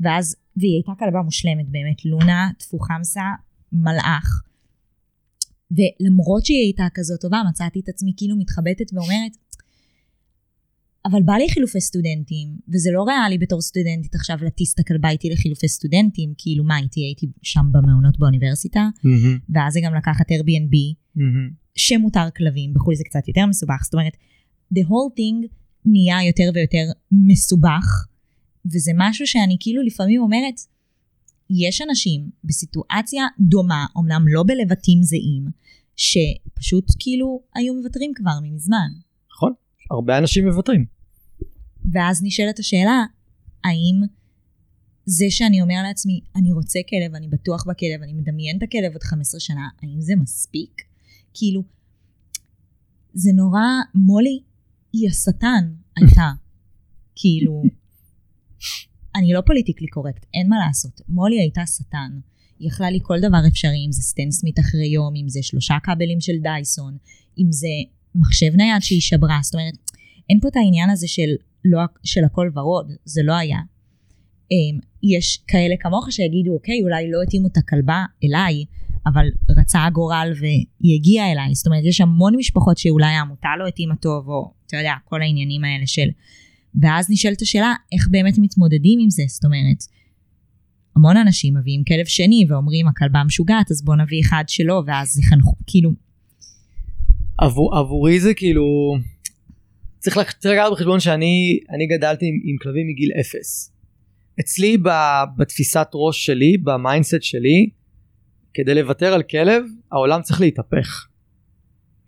ואז, 0.00 0.36
והיא 0.56 0.74
הייתה 0.74 0.92
כלבה 0.98 1.22
מושלמת 1.22 1.68
באמת, 1.68 2.04
לונה 2.04 2.50
תפוחמסה 2.58 3.22
מלאך. 3.72 4.42
ולמרות 5.70 6.46
שהיא 6.46 6.62
הייתה 6.64 6.86
כזאת 6.94 7.20
טובה, 7.20 7.42
מצאתי 7.48 7.80
את 7.80 7.88
עצמי 7.88 8.12
כאילו 8.16 8.36
מתחבטת 8.36 8.92
ואומרת, 8.92 9.36
אבל 11.04 11.22
בא 11.22 11.32
לי 11.32 11.48
חילופי 11.50 11.80
סטודנטים, 11.80 12.48
וזה 12.74 12.90
לא 12.92 13.02
ריאלי 13.02 13.38
בתור 13.38 13.60
סטודנטית 13.60 14.14
עכשיו 14.14 14.38
להטיס 14.42 14.74
את 14.74 14.78
הכלבה 14.78 15.08
איתי 15.10 15.30
לחילופי 15.30 15.68
סטודנטים, 15.68 16.34
כאילו 16.38 16.64
מה 16.64 16.78
איתי, 16.78 17.00
הייתי 17.00 17.26
שם 17.42 17.66
במעונות 17.72 18.18
באוניברסיטה, 18.18 18.88
ואז 19.54 19.72
זה 19.72 19.80
גם 19.84 19.94
לקחת 19.94 20.26
Airbnb, 20.30 20.74
שמותר 21.78 22.30
כלבים, 22.36 22.74
בחו"ל 22.74 22.94
זה 22.94 23.04
קצת 23.04 23.28
יותר 23.28 23.46
מסובך, 23.46 23.80
זאת 23.84 23.94
אומרת, 23.94 24.16
the 24.74 24.82
whole 24.82 25.12
thing 25.18 25.48
נהיה 25.84 26.26
יותר 26.26 26.50
ויותר 26.54 26.84
מסובך, 27.12 28.06
וזה 28.66 28.92
משהו 28.94 29.26
שאני 29.26 29.56
כאילו 29.60 29.82
לפעמים 29.82 30.20
אומרת, 30.20 30.54
יש 31.50 31.82
אנשים 31.82 32.30
בסיטואציה 32.44 33.24
דומה, 33.40 33.86
אמנם 33.98 34.24
לא 34.28 34.42
בלבטים 34.46 35.02
זהים, 35.02 35.46
שפשוט 35.96 36.84
כאילו 36.98 37.42
היו 37.54 37.74
מוותרים 37.74 38.12
כבר 38.14 38.38
מזמן. 38.42 38.88
נכון, 39.32 39.52
הרבה 39.90 40.18
אנשים 40.18 40.48
מוותרים. 40.48 40.84
ואז 41.92 42.20
נשאלת 42.22 42.58
השאלה, 42.58 43.04
האם 43.64 44.02
זה 45.06 45.24
שאני 45.28 45.62
אומר 45.62 45.82
לעצמי, 45.82 46.20
אני 46.36 46.52
רוצה 46.52 46.78
כלב, 46.88 47.14
אני 47.14 47.28
בטוח 47.28 47.64
בכלב, 47.66 48.02
אני 48.02 48.12
מדמיין 48.12 48.58
את 48.58 48.62
הכלב 48.62 48.92
עוד 48.92 49.02
15 49.02 49.40
שנה, 49.40 49.68
האם 49.82 50.00
זה 50.00 50.16
מספיק? 50.16 50.87
כאילו, 51.38 51.62
זה 53.14 53.30
נורא, 53.34 53.66
מולי 53.94 54.40
היא 54.92 55.08
השטן 55.08 55.74
הייתה. 55.96 56.30
כאילו, 57.16 57.62
אני 59.16 59.32
לא 59.32 59.40
פוליטיקלי 59.46 59.86
קורקט, 59.86 60.26
אין 60.34 60.48
מה 60.48 60.56
לעשות. 60.66 61.00
מולי 61.08 61.40
הייתה 61.40 61.66
שטן. 61.66 62.20
היא 62.58 62.68
יכלה 62.68 62.90
לי 62.90 62.98
כל 63.02 63.20
דבר 63.20 63.38
אפשרי, 63.48 63.86
אם 63.86 63.92
זה 63.92 64.02
סטן 64.02 64.30
סמית 64.30 64.58
אחרי 64.58 64.86
יום, 64.86 65.14
אם 65.16 65.28
זה 65.28 65.40
שלושה 65.42 65.74
כבלים 65.82 66.20
של 66.20 66.32
דייסון, 66.42 66.96
אם 67.38 67.52
זה 67.52 67.68
מחשב 68.14 68.52
נייד 68.56 68.82
שהיא 68.82 69.00
שברה, 69.00 69.38
זאת 69.42 69.54
אומרת, 69.54 69.74
אין 70.30 70.40
פה 70.40 70.48
את 70.48 70.56
העניין 70.56 70.90
הזה 70.90 71.08
של, 71.08 71.30
לא, 71.64 71.80
של 72.04 72.24
הכל 72.24 72.50
ורוד, 72.54 72.92
זה 73.04 73.22
לא 73.22 73.32
היה. 73.32 73.58
אמ, 74.50 74.78
יש 75.02 75.42
כאלה 75.48 75.74
כמוך 75.80 76.06
שיגידו, 76.10 76.54
אוקיי, 76.54 76.82
אולי 76.82 77.10
לא 77.10 77.22
התאימו 77.22 77.46
את 77.46 77.56
הכלבה 77.56 78.04
אליי, 78.24 78.64
אבל 79.06 79.26
רצה 79.58 79.84
הגורל 79.84 80.32
והיא 80.40 80.94
הגיעה 80.94 81.32
אליי. 81.32 81.54
זאת 81.54 81.66
אומרת, 81.66 81.84
יש 81.84 82.00
המון 82.00 82.36
משפחות 82.36 82.78
שאולי 82.78 83.06
העמותה 83.06 83.48
לא 83.58 83.66
התאימה 83.66 83.96
טוב, 83.96 84.28
או 84.28 84.52
אתה 84.66 84.76
יודע, 84.76 84.92
כל 85.04 85.22
העניינים 85.22 85.64
האלה 85.64 85.86
של... 85.86 86.08
ואז 86.82 87.10
נשאלת 87.10 87.42
השאלה, 87.42 87.74
איך 87.92 88.08
באמת 88.10 88.34
מתמודדים 88.38 88.98
עם 89.02 89.10
זה? 89.10 89.22
זאת 89.28 89.44
אומרת, 89.44 89.82
המון 90.96 91.16
אנשים 91.16 91.56
מביאים 91.56 91.84
כלב 91.84 92.06
שני 92.06 92.46
ואומרים, 92.48 92.88
הכלבה 92.88 93.24
משוגעת, 93.24 93.70
אז 93.70 93.84
בוא 93.84 93.96
נביא 93.96 94.20
אחד 94.20 94.44
שלו, 94.48 94.82
ואז 94.86 95.18
יחנכו, 95.18 95.54
כאילו... 95.66 95.90
עבור, 97.38 97.76
עבורי 97.76 98.20
זה 98.20 98.34
כאילו... 98.34 98.64
צריך 99.98 100.16
לקחת 100.16 100.46
בחשבון 100.72 101.00
שאני 101.00 101.86
גדלתי 101.96 102.26
עם, 102.26 102.40
עם 102.44 102.56
כלבים 102.62 102.86
מגיל 102.88 103.10
אפס. 103.20 103.72
אצלי 104.40 104.78
ב, 104.78 104.88
בתפיסת 105.36 105.88
ראש 105.94 106.26
שלי, 106.26 106.56
ב 106.58 106.66
mindset 106.66 107.22
שלי, 107.22 107.70
כדי 108.54 108.74
לוותר 108.74 109.14
על 109.14 109.22
כלב, 109.22 109.64
העולם 109.92 110.22
צריך 110.22 110.40
להתהפך. 110.40 111.06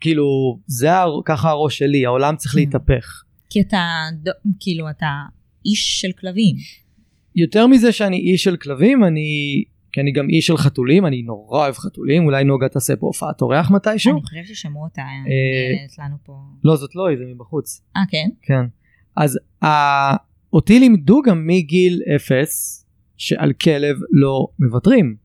כאילו, 0.00 0.58
זה 0.66 0.88
ככה 1.24 1.50
הראש 1.50 1.78
שלי, 1.78 2.06
העולם 2.06 2.36
צריך 2.36 2.52
כן. 2.52 2.60
להתהפך. 2.60 3.22
כי 3.50 3.60
אתה, 3.60 3.86
כאילו, 4.60 4.90
אתה 4.90 5.06
איש 5.66 6.00
של 6.00 6.12
כלבים. 6.20 6.56
יותר 7.36 7.66
מזה 7.66 7.92
שאני 7.92 8.16
איש 8.16 8.44
של 8.44 8.56
כלבים, 8.56 9.04
אני, 9.04 9.64
כי 9.92 10.00
אני 10.00 10.12
גם 10.12 10.28
איש 10.28 10.46
של 10.46 10.56
חתולים, 10.56 11.06
אני 11.06 11.22
נורא 11.22 11.58
אוהב 11.58 11.74
חתולים, 11.74 12.24
אולי 12.24 12.44
נוגה 12.44 12.68
תעשה 12.68 12.96
פה 12.96 13.06
הופעת 13.06 13.42
אורח 13.42 13.70
מתישהו. 13.70 14.12
אני 14.12 14.20
חושב 14.20 14.54
ששמעו 14.54 14.84
אותה, 14.84 15.02
אה, 15.02 16.04
לנו 16.04 16.16
פה. 16.24 16.32
לא, 16.64 16.76
זאת 16.76 16.96
לא, 16.96 17.04
זה 17.18 17.24
מבחוץ. 17.34 17.82
אה, 17.96 18.02
כן? 18.10 18.28
כן. 18.42 18.64
אז 19.16 19.38
אותי 20.52 20.78
לימדו 20.78 21.22
גם 21.22 21.46
מגיל 21.46 22.02
אפס 22.16 22.86
שעל 23.16 23.52
כלב 23.52 23.96
לא 24.10 24.46
מוותרים. 24.58 25.16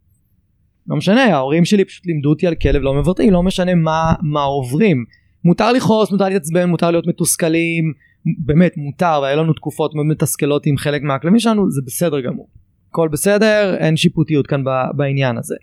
לא 0.88 0.96
משנה, 0.96 1.24
ההורים 1.24 1.66
שלי 1.66 1.86
פשוט 1.86 2.06
לימדו 2.06 2.30
אותי 2.30 2.48
על 2.48 2.56
כלב 2.56 2.82
לא 2.82 2.94
מוותרים, 2.94 3.34
לא 3.34 3.44
משנה 3.44 3.76
מה, 3.76 4.14
מה 4.22 4.42
עוברים. 4.42 5.06
מותר 5.44 5.72
לכעוס, 5.72 6.12
מותר 6.12 6.30
להתעצבן, 6.30 6.70
מותר 6.70 6.92
להיות 6.92 7.08
מתוסכלים, 7.08 7.94
באמת 8.38 8.78
מותר, 8.78 9.20
והיה 9.22 9.36
לנו 9.36 9.54
תקופות 9.54 9.96
מאוד 9.96 10.06
מתסכלות 10.06 10.66
עם 10.66 10.78
חלק 10.78 11.02
מהכלבים 11.02 11.40
שלנו, 11.40 11.72
זה 11.72 11.82
בסדר 11.86 12.20
גמור. 12.20 12.50
הכל 12.90 13.08
בסדר, 13.12 13.76
אין 13.80 13.98
שיפוטיות 13.98 14.48
כאן 14.48 14.64
בעניין 14.98 15.38
הזה. 15.38 15.56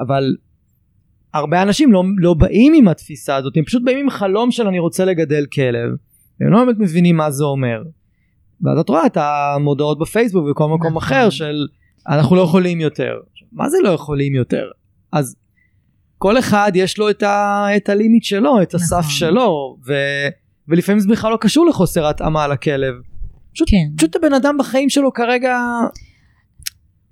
אבל 0.00 0.36
הרבה 1.34 1.62
אנשים 1.62 1.92
לא, 1.92 2.04
לא 2.18 2.34
באים 2.34 2.72
עם 2.76 2.88
התפיסה 2.88 3.36
הזאת, 3.36 3.56
הם 3.56 3.64
פשוט 3.64 3.82
באים 3.84 3.98
עם 3.98 4.10
חלום 4.10 4.50
של 4.50 4.66
אני 4.66 4.78
רוצה 4.78 5.04
לגדל 5.04 5.46
כלב, 5.54 5.90
והם 6.40 6.52
לא 6.52 6.64
באמת 6.64 6.78
מבינים 6.78 7.16
מה 7.16 7.30
זה 7.30 7.44
אומר. 7.44 7.82
ואז 8.62 8.78
את 8.78 8.88
רואה 8.88 9.06
את 9.06 9.16
המודעות 9.20 9.98
בפייסבוק 9.98 10.46
וכל 10.50 10.64
מקום 10.64 10.96
נכון. 10.96 10.96
אחר 10.96 11.30
של 11.30 11.66
אנחנו 12.08 12.36
לא 12.36 12.40
יכולים 12.40 12.80
יותר. 12.80 13.14
מה 13.56 13.68
זה 13.68 13.76
לא 13.82 13.88
יכולים 13.88 14.34
יותר? 14.34 14.64
אז 15.12 15.36
כל 16.18 16.38
אחד 16.38 16.72
יש 16.74 16.98
לו 16.98 17.10
את, 17.10 17.22
ה, 17.22 17.66
את 17.76 17.88
הלימיט 17.88 18.24
שלו, 18.24 18.62
את 18.62 18.74
הסף 18.74 18.98
נכון. 18.98 19.10
שלו, 19.10 19.78
ו, 19.86 19.92
ולפעמים 20.68 21.00
זה 21.00 21.08
בכלל 21.08 21.30
לא 21.30 21.38
קשור 21.40 21.66
לחוסר 21.66 22.06
התאמה 22.06 22.48
לכלב. 22.48 22.94
פשוט, 23.54 23.70
כן. 23.70 23.96
פשוט 23.96 24.16
הבן 24.16 24.32
אדם 24.32 24.56
בחיים 24.58 24.90
שלו 24.90 25.12
כרגע 25.12 25.58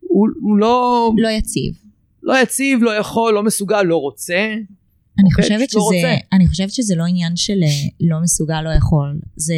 הוא, 0.01 0.29
הוא 0.41 0.57
לא... 0.57 1.11
לא 1.19 1.29
יציב. 1.29 1.75
לא 2.23 2.43
יציב, 2.43 2.83
לא 2.83 2.91
יכול, 2.91 3.35
לא 3.35 3.43
מסוגל, 3.43 3.83
לא 3.83 3.97
רוצה. 3.97 4.35
אני, 4.35 5.29
okay, 5.29 5.31
אוקיי? 5.31 5.43
חושבת 5.43 5.61
לא 5.61 5.67
שזה, 5.67 5.79
לא 5.79 5.85
רוצה. 5.85 6.15
אני 6.33 6.49
חושבת 6.49 6.71
שזה 6.71 6.95
לא 6.95 7.05
עניין 7.05 7.37
של 7.37 7.63
אה, 7.63 7.69
לא 8.01 8.17
מסוגל, 8.23 8.61
לא 8.61 8.71
יכול. 8.71 9.21
זה 9.37 9.55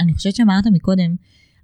אני 0.00 0.14
חושבת 0.14 0.34
שאמרת 0.34 0.64
מקודם 0.72 1.14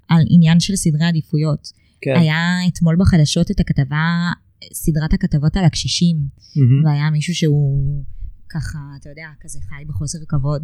על 0.08 0.22
עניין 0.28 0.60
של 0.60 0.76
סדרי 0.76 1.04
עדיפויות. 1.04 1.68
כן. 2.00 2.14
היה 2.16 2.38
אתמול 2.68 2.96
בחדשות 3.00 3.50
את 3.50 3.60
הכתבה, 3.60 4.30
סדרת 4.72 5.12
הכתבות 5.12 5.56
על 5.56 5.64
הקשישים, 5.64 6.16
mm-hmm. 6.16 6.86
והיה 6.86 7.10
מישהו 7.10 7.34
שהוא 7.34 8.04
ככה, 8.48 8.78
אתה 9.00 9.08
יודע, 9.08 9.28
כזה 9.40 9.58
חי 9.60 9.84
בחוסר 9.88 10.18
כבוד, 10.28 10.62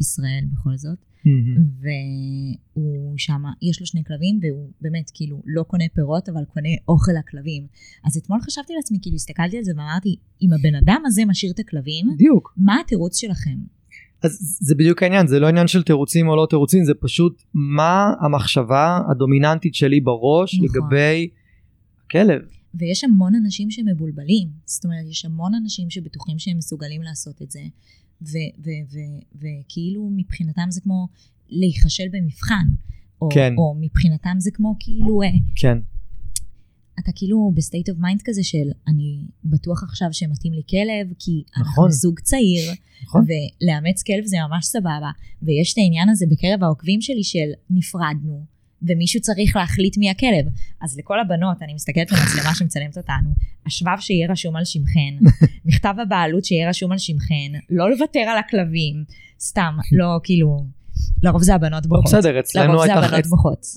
ישראל 0.00 0.44
בכל 0.52 0.76
זאת, 0.76 0.98
mm-hmm. 0.98 1.84
והוא 2.76 3.14
שם, 3.18 3.42
יש 3.62 3.80
לו 3.80 3.86
שני 3.86 4.04
כלבים, 4.04 4.40
והוא 4.42 4.70
באמת 4.80 5.10
כאילו 5.14 5.42
לא 5.46 5.62
קונה 5.62 5.84
פירות, 5.94 6.28
אבל 6.28 6.44
קונה 6.54 6.68
אוכל 6.88 7.12
לכלבים. 7.18 7.66
אז 8.04 8.16
אתמול 8.16 8.40
חשבתי 8.40 8.72
לעצמי, 8.76 8.98
כאילו 9.02 9.14
הסתכלתי 9.14 9.58
על 9.58 9.64
זה 9.64 9.72
ואמרתי, 9.76 10.16
אם 10.42 10.48
הבן 10.52 10.74
אדם 10.74 11.02
הזה 11.06 11.22
משאיר 11.24 11.52
את 11.52 11.58
הכלבים, 11.58 12.06
בדיוק. 12.14 12.54
מה 12.56 12.80
התירוץ 12.80 13.16
שלכם? 13.16 13.58
אז 14.22 14.58
זה 14.60 14.74
בדיוק 14.74 15.02
העניין 15.02 15.26
זה 15.26 15.40
לא 15.40 15.46
עניין 15.46 15.66
של 15.66 15.82
תירוצים 15.82 16.28
או 16.28 16.36
לא 16.36 16.46
תירוצים 16.50 16.84
זה 16.84 16.92
פשוט 17.00 17.42
מה 17.54 18.12
המחשבה 18.20 19.00
הדומיננטית 19.10 19.74
שלי 19.74 20.00
בראש 20.00 20.54
נכון. 20.54 20.66
לגבי 20.66 21.28
כלב. 22.10 22.42
ויש 22.74 23.04
המון 23.04 23.34
אנשים 23.34 23.70
שמבולבלים 23.70 24.48
זאת 24.64 24.84
אומרת 24.84 25.06
יש 25.10 25.24
המון 25.24 25.54
אנשים 25.54 25.90
שבטוחים 25.90 26.38
שהם 26.38 26.58
מסוגלים 26.58 27.02
לעשות 27.02 27.42
את 27.42 27.50
זה 27.50 27.60
וכאילו 29.34 30.10
מבחינתם 30.16 30.66
זה 30.70 30.80
כמו 30.80 31.08
להיכשל 31.48 32.04
במבחן 32.12 32.66
או, 33.22 33.28
כן. 33.32 33.54
או 33.58 33.74
מבחינתם 33.80 34.36
זה 34.38 34.50
כמו 34.50 34.76
כאילו 34.80 35.22
אה, 35.22 35.28
כן. 35.56 35.78
אתה 36.98 37.12
כאילו 37.14 37.52
ב 37.54 37.60
state 37.60 37.90
of 37.90 37.98
mind 37.98 38.22
כזה 38.24 38.44
של 38.44 38.68
אני 38.88 39.26
בטוח 39.44 39.82
עכשיו 39.82 40.08
שמתאים 40.12 40.52
לי 40.52 40.62
כלב, 40.70 41.14
כי 41.18 41.42
נכון. 41.50 41.62
אנחנו 41.62 41.90
זוג 41.90 42.20
צעיר, 42.20 42.72
נכון. 43.02 43.24
ולאמץ 43.24 44.02
כלב 44.02 44.24
זה 44.24 44.36
ממש 44.48 44.66
סבבה. 44.66 45.10
ויש 45.42 45.72
את 45.72 45.78
העניין 45.78 46.08
הזה 46.08 46.26
בקרב 46.30 46.62
העוקבים 46.62 47.00
שלי 47.00 47.24
של 47.24 47.48
נפרדנו, 47.70 48.44
ומישהו 48.82 49.20
צריך 49.20 49.56
להחליט 49.56 49.98
מי 49.98 50.10
הכלב. 50.10 50.46
אז 50.82 50.98
לכל 50.98 51.20
הבנות, 51.20 51.62
אני 51.62 51.74
מסתכלת 51.74 52.12
במצלמה 52.12 52.54
שמצלמת 52.54 52.96
אותנו, 52.96 53.30
השבב 53.66 53.96
שיהיה 54.00 54.30
רשום 54.30 54.56
על 54.56 54.64
שמכן, 54.64 55.14
מכתב 55.66 55.94
הבעלות 56.02 56.44
שיהיה 56.44 56.68
רשום 56.68 56.92
על 56.92 56.98
שמכן, 56.98 57.58
לא 57.70 57.90
לוותר 57.90 58.20
על 58.20 58.38
הכלבים, 58.38 59.04
סתם, 59.40 59.76
לא 59.92 60.20
כאילו... 60.22 60.66
לרוב 61.22 61.42
זה 61.42 61.54
הבנות 61.54 61.86
בוכות. 61.86 62.04
בסדר, 62.04 62.40
אצלנו 62.40 62.82
הייתה, 62.82 63.00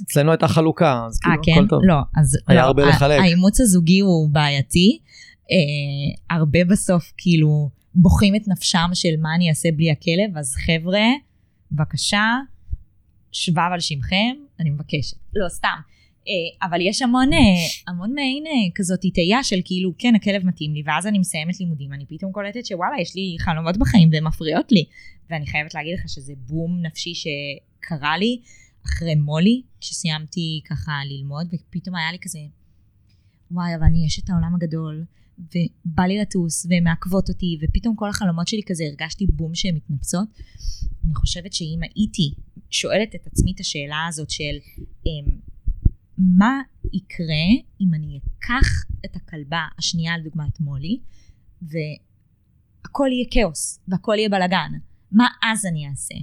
אצלנו 0.03 0.31
הייתה 0.31 0.47
חלוקה, 0.47 1.05
אז 1.07 1.19
כאילו 1.19 1.43
כן? 1.43 1.51
הכל 1.51 1.67
טוב. 1.67 1.79
לא, 1.83 1.95
אז 2.15 2.38
היה 2.47 2.62
לא, 2.62 2.65
הרבה 2.65 2.86
לחלק. 2.86 3.19
האימוץ 3.19 3.62
הזוגי 3.62 3.99
הוא 3.99 4.29
בעייתי, 4.29 4.99
אה, 5.51 6.36
הרבה 6.36 6.65
בסוף 6.65 7.13
כאילו 7.17 7.69
בוכים 7.95 8.36
את 8.36 8.47
נפשם 8.47 8.89
של 8.93 9.10
מה 9.21 9.36
אני 9.36 9.49
אעשה 9.49 9.69
בלי 9.71 9.91
הכלב, 9.91 10.38
אז 10.38 10.55
חבר'ה, 10.55 11.05
בבקשה, 11.71 12.23
שבב 13.31 13.69
על 13.73 13.79
שמכם, 13.79 14.35
אני 14.59 14.69
מבקשת. 14.69 15.17
לא, 15.35 15.49
סתם. 15.49 15.77
אה, 16.27 16.67
אבל 16.67 16.81
יש 16.81 17.01
המון, 17.01 17.33
אה, 17.33 17.39
המון 17.87 18.13
מעין 18.13 18.45
אה, 18.47 18.51
כזאת 18.75 18.99
תהייה 19.13 19.43
של 19.43 19.59
כאילו, 19.65 19.93
כן, 19.97 20.15
הכלב 20.15 20.45
מתאים 20.45 20.73
לי, 20.73 20.83
ואז 20.85 21.07
אני 21.07 21.19
מסיימת 21.19 21.59
לימודים, 21.59 21.93
אני 21.93 22.05
פתאום 22.05 22.31
קולטת 22.31 22.65
שוואלה, 22.65 23.01
יש 23.01 23.15
לי 23.15 23.35
חלומות 23.39 23.77
בחיים 23.77 24.09
והן 24.11 24.23
מפריעות 24.23 24.71
לי. 24.71 24.85
ואני 25.29 25.47
חייבת 25.47 25.73
להגיד 25.73 25.93
לך 25.99 26.09
שזה 26.09 26.33
בום 26.37 26.81
נפשי 26.81 27.13
שקרה 27.13 28.17
לי 28.17 28.41
אחרי 28.85 29.15
מולי, 29.15 29.61
כשסיימתי 29.81 30.61
ככה 30.69 30.91
ללמוד, 31.05 31.47
ופתאום 31.53 31.95
היה 31.95 32.11
לי 32.11 32.17
כזה, 32.21 32.39
וואי, 33.51 33.75
אבל 33.75 33.83
אני 33.83 34.07
אשת 34.07 34.29
העולם 34.29 34.55
הגדול, 34.55 35.05
ובא 35.39 36.03
לי 36.03 36.17
לטוס, 36.17 36.65
והן 36.69 36.83
מעכבות 36.83 37.29
אותי, 37.29 37.57
ופתאום 37.61 37.95
כל 37.95 38.09
החלומות 38.09 38.47
שלי 38.47 38.61
כזה, 38.67 38.83
הרגשתי 38.83 39.25
בום 39.27 39.55
שהן 39.55 39.75
מתנפצות. 39.75 40.27
אני 41.05 41.15
חושבת 41.15 41.53
שאם 41.53 41.79
הייתי 41.81 42.33
שואלת 42.69 43.15
את 43.15 43.27
עצמי 43.27 43.51
את 43.55 43.60
השאלה 43.60 44.05
הזאת 44.10 44.29
של, 44.29 44.57
אמ, 45.05 45.39
מה 46.17 46.62
יקרה 46.93 47.63
אם 47.81 47.93
אני 47.93 48.19
אקח 48.19 48.67
את 49.05 49.15
הכלבה 49.15 49.65
השנייה 49.77 50.17
לדוגמה 50.17 50.47
את 50.47 50.60
מולי 50.60 50.99
והכל 51.62 53.07
יהיה 53.12 53.25
כאוס 53.31 53.79
והכל 53.88 54.15
יהיה 54.17 54.29
בלאגן? 54.29 54.71
מה 55.12 55.27
אז 55.43 55.65
אני 55.65 55.89
אעשה? 55.89 56.15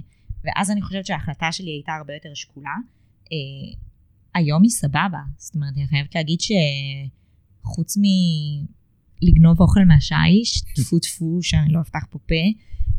ואז 0.43 0.71
אני 0.71 0.81
חושבת 0.81 1.05
שההחלטה 1.05 1.51
שלי 1.51 1.71
הייתה 1.71 1.91
הרבה 1.91 2.13
יותר 2.13 2.33
שקולה. 2.33 2.75
אה, 3.31 3.79
היום 4.35 4.63
היא 4.63 4.71
סבבה. 4.71 5.21
זאת 5.37 5.55
אומרת 5.55 5.73
אני 5.77 5.87
חייבת 5.87 6.15
להגיד 6.15 6.39
חוץ 7.63 7.97
מלגנוב 7.97 9.61
אוכל 9.61 9.83
מהשיש, 9.87 10.61
טפו 10.75 10.99
טפו 10.99 11.39
שאני 11.41 11.73
לא 11.73 11.81
אפתח 11.81 12.05
פה 12.09 12.19
פה, 12.19 12.35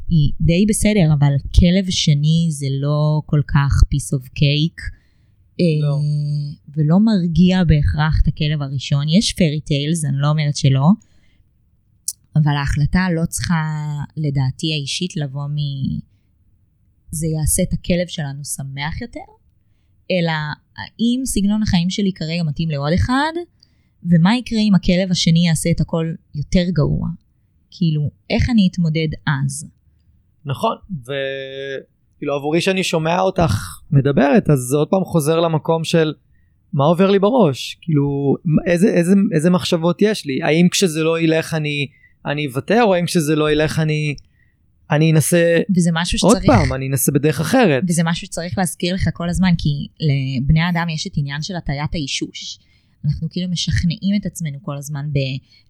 היא 0.09 0.33
די 0.41 0.67
בסדר, 0.69 1.15
אבל 1.19 1.33
כלב 1.61 1.91
שני 1.91 2.47
זה 2.51 2.67
לא 2.71 3.23
כל 3.27 3.41
כך 3.49 3.73
piece 3.85 4.19
of 4.19 4.27
cake. 4.27 4.97
לא. 5.83 5.89
אה, 5.89 6.75
ולא 6.77 6.99
מרגיע 7.01 7.65
בהכרח 7.65 8.21
את 8.23 8.29
הכלב 8.29 8.63
הראשון. 8.63 9.09
יש 9.09 9.33
פרי 9.33 9.61
טיילס, 9.61 10.05
אני 10.05 10.17
לא 10.19 10.29
אומרת 10.29 10.57
שלא, 10.57 10.89
אבל 12.37 12.57
ההחלטה 12.57 13.07
לא 13.15 13.27
צריכה, 13.27 13.65
לדעתי 14.17 14.73
האישית, 14.73 15.17
לבוא 15.17 15.47
מ... 15.47 15.57
זה 17.11 17.27
יעשה 17.27 17.63
את 17.63 17.73
הכלב 17.73 18.07
שלנו 18.07 18.45
שמח 18.45 19.01
יותר, 19.01 19.21
אלא 20.11 20.33
האם 20.77 21.21
סגנון 21.25 21.63
החיים 21.63 21.91
שלי 21.91 22.13
כרגע 22.13 22.43
מתאים 22.43 22.71
לעוד 22.71 22.93
אחד, 22.93 23.33
ומה 24.03 24.37
יקרה 24.37 24.61
אם 24.61 24.75
הכלב 24.75 25.11
השני 25.11 25.47
יעשה 25.47 25.71
את 25.71 25.81
הכל 25.81 26.15
יותר 26.35 26.65
גרוע? 26.71 27.09
כאילו, 27.71 28.11
איך 28.31 28.51
אני 28.51 28.69
אתמודד 28.73 29.09
אז? 29.27 29.67
נכון, 30.47 30.77
וכאילו 31.03 32.35
עבורי 32.35 32.61
שאני 32.61 32.85
שומע 32.85 33.21
אותך 33.21 33.55
מדברת, 33.91 34.51
אז 34.51 34.59
זה 34.59 34.77
עוד 34.77 34.89
פעם 34.89 35.05
חוזר 35.05 35.41
למקום 35.41 35.85
של 35.85 36.15
מה 36.73 36.85
עובר 36.85 37.11
לי 37.11 37.19
בראש, 37.19 37.79
כאילו 37.83 38.37
איזה, 38.67 38.89
איזה, 38.89 39.15
איזה 39.35 39.51
מחשבות 39.51 40.03
יש 40.03 40.27
לי, 40.27 40.43
האם 40.43 40.69
כשזה 40.69 41.03
לא 41.03 41.21
ילך 41.21 41.55
אני, 41.55 41.87
אני 42.27 42.47
אוותר, 42.47 42.83
או 42.83 42.95
האם 42.95 43.07
כשזה 43.07 43.37
לא 43.37 43.51
ילך 43.51 43.79
אני, 43.79 44.17
אני 44.91 45.13
אנסה 45.13 45.59
וזה 45.77 45.91
משהו 45.95 46.29
עוד 46.29 46.37
שצריך... 46.37 46.51
פעם, 46.51 46.73
אני 46.73 46.89
אנסה 46.89 47.13
בדרך 47.13 47.41
אחרת. 47.41 47.83
וזה 47.89 48.03
משהו 48.05 48.27
שצריך 48.27 48.59
להזכיר 48.59 48.95
לך 48.95 49.09
כל 49.13 49.29
הזמן, 49.29 49.53
כי 49.59 49.69
לבני 50.01 50.69
אדם 50.71 50.89
יש 50.89 51.07
את 51.07 51.13
עניין 51.17 51.43
של 51.43 51.57
הטיית 51.57 51.95
האישוש. 51.95 52.59
אנחנו 53.07 53.31
כאילו 53.31 53.49
משכנעים 53.51 54.17
את 54.21 54.27
עצמנו 54.27 54.59
כל 54.63 54.77
הזמן 54.77 55.11
ב... 55.13 55.19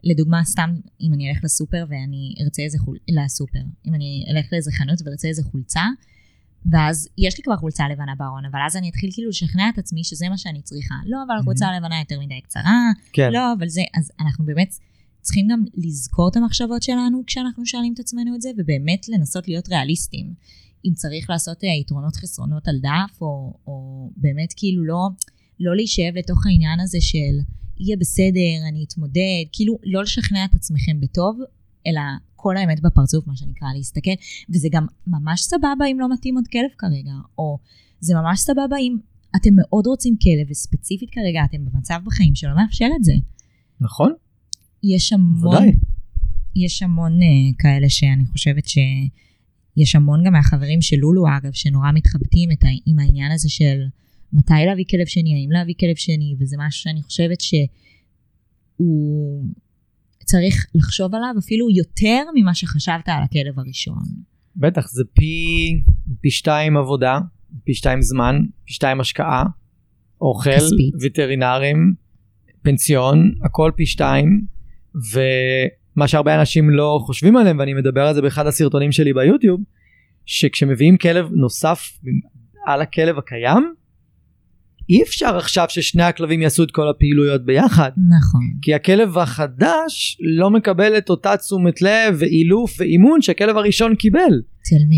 לדוגמה, 0.05 0.45
סתם 0.45 0.71
אם 1.01 1.15
אני 1.15 1.31
אלך 1.31 1.45
לסופר 1.45 1.85
ואני 1.89 2.35
ארצה 2.45 2.63
איזה 2.63 2.79
חול... 2.79 2.97
לסופר. 3.09 3.63
אם 3.87 3.95
אני 3.95 4.25
אלך 4.31 4.47
לאיזה 4.53 4.71
חנות 4.73 4.99
וארצה 5.05 5.29
איזה 5.29 5.43
חולצה, 5.43 5.85
ואז 6.71 7.09
יש 7.19 7.39
לי 7.39 7.45
כבר 7.45 7.57
חולצה 7.57 7.89
לבנה 7.89 8.15
בארון, 8.19 8.45
אבל 8.45 8.61
אז 8.67 8.77
אני 8.77 8.89
אתחיל 8.89 9.11
כאילו 9.13 9.29
לשכנע 9.29 9.69
את 9.69 9.79
עצמי 9.79 10.05
שזה 10.05 10.29
מה 10.29 10.39
שאני 10.39 10.63
צריכה. 10.63 10.95
לא, 11.07 11.19
אבל 11.27 11.35
החולצה 11.41 11.67
הלבנה 11.67 11.99
יותר 11.99 12.21
מדי 12.21 12.41
קצרה, 12.41 12.91
כן, 13.13 13.33
לא, 13.33 13.53
אבל 13.59 13.69
זה, 13.69 13.83
אז 13.95 14.13
אנחנו 14.21 14.45
באמת 14.45 14.75
צריכים 15.21 15.49
גם 15.49 15.65
לזכור 15.75 16.29
את 16.29 16.37
המחשבות 16.37 16.83
שלנו 16.83 17.23
כשאנחנו 17.27 17.67
שואלים 17.67 17.93
את 17.95 17.99
עצמנו 17.99 18.35
את 18.35 18.43
זה, 18.43 18.51
ובאמת 18.59 19.09
לנסות 19.09 19.49
להיות 19.49 19.69
ריאליסטים. 19.69 20.35
אם 20.85 20.95
צריך 20.95 21.31
לעשות 21.31 21.65
אה, 21.65 21.69
יתרונות 21.81 22.17
חסרונות 22.17 22.69
על 22.69 22.79
דף, 22.79 23.21
או, 23.21 23.55
או 23.67 24.11
באמת 24.17 24.53
כאילו 24.57 24.85
לא, 24.85 25.09
לא 25.61 25.77
להישאב 25.77 26.15
לתוך 26.17 26.47
העניין 26.47 26.81
הזה 26.81 26.99
של 27.01 27.37
יהיה 27.79 27.97
בסדר, 27.97 28.69
אני 28.69 28.85
אתמודד, 28.89 29.45
כאילו 29.53 29.79
לא 29.85 30.03
לשכנע 30.03 30.45
את 30.45 30.55
עצמכם 30.55 31.01
בטוב, 31.01 31.41
אלא 31.87 32.01
כל 32.37 32.57
האמת 32.57 32.81
בפרצוף, 32.81 33.27
מה 33.27 33.37
שנקרא, 33.37 33.69
להסתכל, 33.77 34.11
וזה 34.55 34.69
גם 34.73 34.87
ממש 35.07 35.43
סבבה 35.43 35.87
אם 35.93 36.01
לא 36.01 36.13
מתאים 36.13 36.35
עוד 36.35 36.49
כלב 36.49 36.71
כרגע, 36.79 37.13
או 37.39 37.59
זה 38.01 38.15
ממש 38.15 38.41
סבבה 38.41 38.77
אם 38.81 38.97
אתם 39.37 39.51
מאוד 39.57 39.87
רוצים 39.87 40.17
כלב, 40.23 40.51
וספציפית 40.51 41.11
כרגע 41.11 41.45
אתם 41.45 41.65
במצב 41.65 42.01
בחיים 42.05 42.35
שלא 42.35 42.57
מאפשר 42.57 42.89
את 42.99 43.05
זה. 43.05 43.13
נכון, 43.81 44.13
יש 44.83 45.13
המון, 45.13 45.55
ודאי. 45.55 45.73
יש 46.57 46.83
המון 46.83 47.13
uh, 47.21 47.55
כאלה 47.59 47.89
שאני 47.89 48.27
חושבת 48.27 48.65
שיש 48.69 49.97
המון 49.97 50.25
גם 50.27 50.33
מהחברים 50.33 50.83
של 50.83 50.97
לולו 50.97 51.25
אגב, 51.39 51.53
שנורא 51.53 51.93
מתחבטים 51.95 52.51
ה, 52.51 52.67
עם 52.87 52.99
העניין 52.99 53.33
הזה 53.33 53.49
של 53.49 53.79
מתי 54.33 54.55
להביא 54.67 54.85
כלב 54.91 55.07
שני, 55.07 55.35
האם 55.35 55.51
להביא 55.53 55.75
כלב 55.81 55.97
שני, 55.97 56.37
וזה 56.41 56.57
משהו 56.59 56.83
שאני 56.83 57.03
חושבת 57.03 57.41
שהוא 57.41 59.45
צריך 60.25 60.67
לחשוב 60.75 61.15
עליו 61.15 61.35
אפילו 61.39 61.71
יותר 61.71 62.23
ממה 62.35 62.55
שחשבת 62.55 63.09
על 63.09 63.23
הכלב 63.23 63.59
הראשון. 63.59 64.03
בטח 64.57 64.89
זה 64.89 65.03
פי, 65.15 65.83
פי 66.21 66.31
שתיים 66.31 66.77
עבודה, 66.77 67.19
פי 67.65 67.75
שתיים 67.75 68.03
זמן, 68.03 68.43
פי 68.65 68.75
שתיים 68.75 69.01
השקעה, 69.01 69.45
אוכל, 70.21 70.57
כספית. 70.57 70.95
וטרינרים, 71.03 71.95
פנסיון, 72.63 73.33
הכל 73.45 73.71
פי 73.77 73.87
שתיים, 73.87 74.47
ומה 74.95 76.09
שהרבה 76.09 76.41
אנשים 76.41 76.71
לא 76.71 76.99
חושבים 77.03 77.37
עליהם, 77.37 77.59
ואני 77.59 77.75
מדבר 77.75 78.01
על 78.01 78.15
זה 78.15 78.23
באחד 78.23 78.47
הסרטונים 78.47 78.93
שלי 78.93 79.13
ביוטיוב, 79.13 79.61
שכשמביאים 80.27 80.97
כלב 80.97 81.29
נוסף 81.33 81.99
על 82.67 82.81
הכלב 82.81 83.19
הקיים, 83.19 83.75
אי 84.91 85.03
אפשר 85.03 85.37
עכשיו 85.37 85.67
ששני 85.69 86.03
הכלבים 86.03 86.43
יעשו 86.43 86.63
את 86.65 86.71
כל 86.71 86.89
הפעילויות 86.89 87.45
ביחד. 87.45 87.91
נכון. 88.19 88.41
כי 88.63 88.75
הכלב 88.75 89.19
החדש 89.19 90.19
לא 90.39 90.51
מקבל 90.51 90.99
את 90.99 91.11
אותה 91.11 91.37
תשומת 91.37 91.83
לב 91.83 92.15
ואילוף 92.19 92.75
ואימון 92.79 93.23
שהכלב 93.23 93.57
הראשון 93.57 93.95
קיבל. 93.95 94.41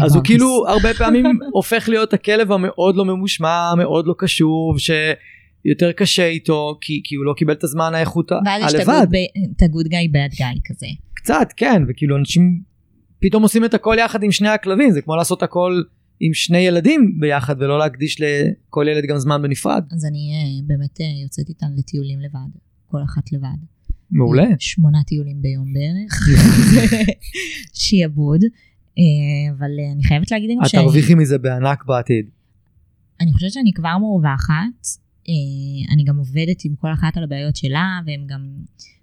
אז 0.05 0.15
הוא 0.17 0.25
כאילו. 0.25 0.65
הרבה 0.69 0.95
פעמים 0.99 1.25
הופך 1.53 1.89
להיות 1.89 2.13
הכלב 2.13 2.53
המאוד 2.53 2.97
לא 2.97 3.05
ממושמע, 3.05 3.75
מאוד 3.77 4.07
לא 4.07 4.15
קשוב, 4.19 4.77
שיותר 4.79 5.93
קשה 5.93 6.27
איתו, 6.27 6.79
כי, 6.81 7.01
כי 7.05 7.15
הוא 7.15 7.25
לא 7.25 7.35
קיבל 7.37 7.53
את 7.53 7.65
הזמן 7.65 7.95
האיכות 7.95 8.33
ה- 8.33 8.39
ואז 8.47 8.63
יש 8.75 8.81
את 8.81 8.89
הלבד. 8.89 9.07
ה-good 9.63 9.87
guy 9.87 10.13
bad 10.15 10.35
guy 10.39 10.59
כזה. 10.65 10.87
קצת, 11.15 11.49
כן, 11.57 11.83
וכאילו 11.89 12.17
אנשים 12.17 12.61
פתאום 13.21 13.43
עושים 13.43 13.65
את 13.65 13.75
הכל 13.75 13.97
יחד 13.99 14.23
עם 14.23 14.31
שני 14.33 14.49
הכלבים, 14.49 14.91
זה 14.91 15.03
כמו 15.03 15.17
לעשות 15.17 15.43
הכל 15.43 15.83
עם 16.21 16.35
שני 16.35 16.59
ילדים 16.59 17.17
ביחד 17.21 17.57
ולא 17.59 17.79
להקדיש 17.79 18.21
לכל 18.21 18.87
ילד 18.91 19.05
גם 19.09 19.19
זמן 19.19 19.43
בנפרד. 19.43 19.85
אז 19.91 20.05
אני 20.05 20.33
אה, 20.35 20.67
באמת 20.67 21.01
אה, 21.01 21.07
יוצאת 21.23 21.49
איתן 21.49 21.67
לטיולים 21.77 22.21
לבד, 22.21 22.59
כל 22.87 23.03
אחת 23.05 23.33
לבד. 23.33 23.59
מעולה. 24.11 24.47
שמונה 24.59 24.99
טיולים 25.07 25.43
ביום 25.43 25.73
בערך. 25.73 26.29
שיעבוד. 27.83 28.41
אה, 28.99 29.55
אבל 29.59 29.71
אה, 29.81 29.93
אני 29.93 30.03
חייבת 30.05 30.31
להגיד 30.31 30.51
גם 30.51 30.65
את 30.65 30.69
שאני 30.69 30.83
תרוויחי 30.83 31.15
מזה 31.15 31.39
בענק 31.39 31.85
בעתיד. 31.85 32.27
אני 33.21 33.33
חושבת 33.33 33.53
שאני 33.53 33.73
כבר 33.73 33.99
מורווחת. 33.99 34.81
אה, 35.29 35.93
אני 35.95 36.05
גם 36.05 36.17
עובדת 36.17 36.65
עם 36.65 36.75
כל 36.75 36.93
אחת 36.93 37.17
על 37.17 37.25
הבעיות 37.25 37.57
שלה, 37.57 38.01
והם 38.07 38.27
גם, 38.27 38.41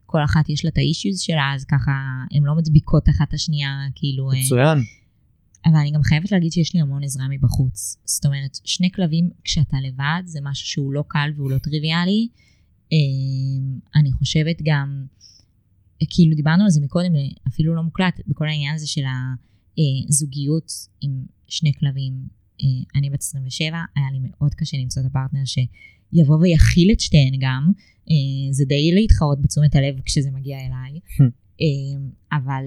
כל 0.05 0.23
אחת 0.23 0.49
יש 0.49 0.65
לה 0.65 0.69
את 0.69 0.77
האישיוז 0.77 1.19
שלה, 1.19 1.51
אז 1.55 1.65
ככה, 1.65 1.91
הן 2.31 2.43
לא 2.43 2.55
מדביקות 2.55 3.09
אחת 3.09 3.27
את 3.27 3.33
השנייה, 3.33 3.69
כאילו... 3.95 4.31
אה, 4.31 4.37
מצוין. 4.39 4.77
אבל 5.65 5.75
אני 5.75 5.91
גם 5.91 6.03
חייבת 6.03 6.31
להגיד 6.31 6.51
שיש 6.51 6.73
לי 6.73 6.81
המון 6.81 7.03
עזרה 7.03 7.27
מבחוץ. 7.27 7.97
זאת 8.05 8.25
אומרת, 8.25 8.57
שני 8.63 8.91
כלבים 8.91 9.29
כשאתה 9.43 9.77
לבד 9.83 10.21
זה 10.25 10.39
משהו 10.43 10.67
שהוא 10.67 10.93
לא 10.93 11.03
קל 11.07 11.29
והוא 11.35 11.51
לא 11.51 11.57
טריוויאלי. 11.57 12.27
אה, 12.93 13.99
אני 13.99 14.11
חושבת 14.11 14.55
גם, 14.63 15.05
אה, 16.01 16.07
כאילו 16.09 16.35
דיברנו 16.35 16.63
על 16.63 16.69
זה 16.69 16.81
מקודם, 16.81 17.15
אה, 17.15 17.21
אפילו 17.47 17.75
לא 17.75 17.81
מוקלט, 17.83 18.19
בכל 18.27 18.47
העניין 18.47 18.75
הזה 18.75 18.87
של 18.87 19.03
הזוגיות 20.09 20.71
עם 21.01 21.25
שני 21.47 21.73
כלבים. 21.79 22.13
אה, 22.61 22.99
אני 22.99 23.09
בת 23.09 23.21
27, 23.21 23.83
היה 23.95 24.05
לי 24.11 24.19
מאוד 24.21 24.53
קשה 24.53 24.77
למצוא 24.77 25.01
את 25.01 25.07
הפרטנר 25.07 25.43
שיבוא 25.45 26.37
ויכיל 26.37 26.91
את 26.91 26.99
שתיהן 26.99 27.33
גם. 27.39 27.71
אה, 28.09 28.53
זה 28.53 28.65
די 28.65 28.91
להתחרות 28.91 29.41
בתשומת 29.41 29.75
הלב 29.75 29.95
כשזה 30.05 30.31
מגיע 30.31 30.57
אליי. 30.57 30.99
אה, 31.61 32.37
אבל 32.37 32.65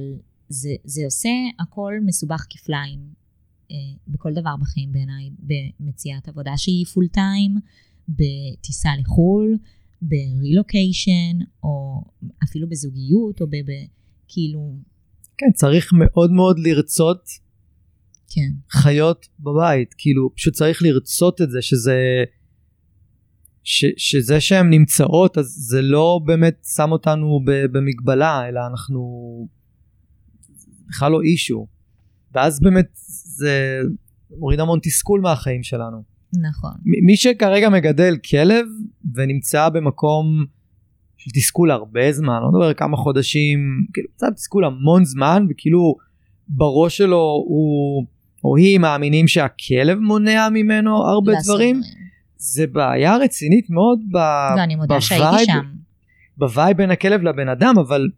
זה, 0.48 0.70
זה 0.84 1.00
עושה 1.04 1.28
הכל 1.58 1.92
מסובך 2.06 2.46
כפליים 2.50 3.00
אה, 3.70 3.76
בכל 4.08 4.32
דבר 4.32 4.54
בחיים 4.61 4.92
בעיניי, 4.92 5.30
במציאת 5.38 6.28
עבודה 6.28 6.52
שהיא 6.56 6.87
פול 6.87 7.08
טיים, 7.08 7.54
בטיסה 8.08 8.90
לחו"ל, 9.00 9.56
ברילוקיישן, 10.02 11.38
או 11.62 12.02
אפילו 12.44 12.68
בזוגיות, 12.68 13.40
או 13.40 13.46
ב... 13.46 13.50
ב 13.50 13.70
כאילו, 14.28 14.76
כן, 15.38 15.52
צריך 15.54 15.92
מאוד 15.92 16.30
מאוד 16.30 16.58
לרצות 16.58 17.28
כן, 18.30 18.50
חיות 18.70 19.28
בבית, 19.40 19.94
כאילו 19.98 20.34
פשוט 20.34 20.54
צריך 20.54 20.82
לרצות 20.82 21.40
את 21.40 21.50
זה 21.50 21.62
שזה 21.62 22.24
ש, 23.64 23.84
שזה 23.96 24.40
שהן 24.40 24.70
נמצאות 24.70 25.38
אז 25.38 25.46
זה 25.46 25.82
לא 25.82 26.20
באמת 26.24 26.66
שם 26.76 26.92
אותנו 26.92 27.40
במגבלה 27.72 28.48
אלא 28.48 28.61
אנחנו 28.70 29.00
בכלל 30.88 31.12
לא 31.12 31.20
אישו 31.22 31.66
ואז 32.35 32.61
באמת 32.61 32.87
זה 33.38 33.81
מוריד 34.38 34.61
המון 34.61 34.79
תסכול 34.83 35.20
מהחיים 35.20 35.62
שלנו. 35.62 36.03
נכון. 36.33 36.70
מי 37.07 37.16
שכרגע 37.16 37.68
מגדל 37.68 38.16
כלב 38.31 38.66
ונמצא 39.14 39.68
במקום 39.68 40.44
של 41.16 41.31
תסכול 41.31 41.70
הרבה 41.70 42.12
זמן, 42.12 42.40
לא 42.42 42.48
מדבר 42.48 42.74
כמה 42.74 42.96
חודשים, 42.96 43.59
כאילו 43.92 44.09
קצת 44.16 44.27
תסכול 44.35 44.64
המון 44.64 45.05
זמן 45.05 45.46
וכאילו 45.51 45.96
בראש 46.48 46.96
שלו 46.96 47.44
הוא 47.48 48.07
או 48.44 48.57
היא 48.57 48.79
מאמינים 48.79 49.29
שהכלב 49.29 49.98
מונע 49.98 50.48
ממנו 50.48 50.96
הרבה 50.96 51.33
דברים, 51.44 51.81
זה 52.37 52.66
בעיה 52.66 53.16
רצינית 53.16 53.70
מאוד 53.70 54.01
ב... 54.12 54.16
ואני 54.59 54.77
מודה 54.77 55.01
שהייתי 55.01 55.44
שם. 55.44 55.59
ב 56.37 56.44
vibe 56.44 56.77
בין 56.77 56.90
הכלב 56.90 57.22
לבן 57.22 57.48
אדם, 57.48 57.74
אבל, 57.79 58.09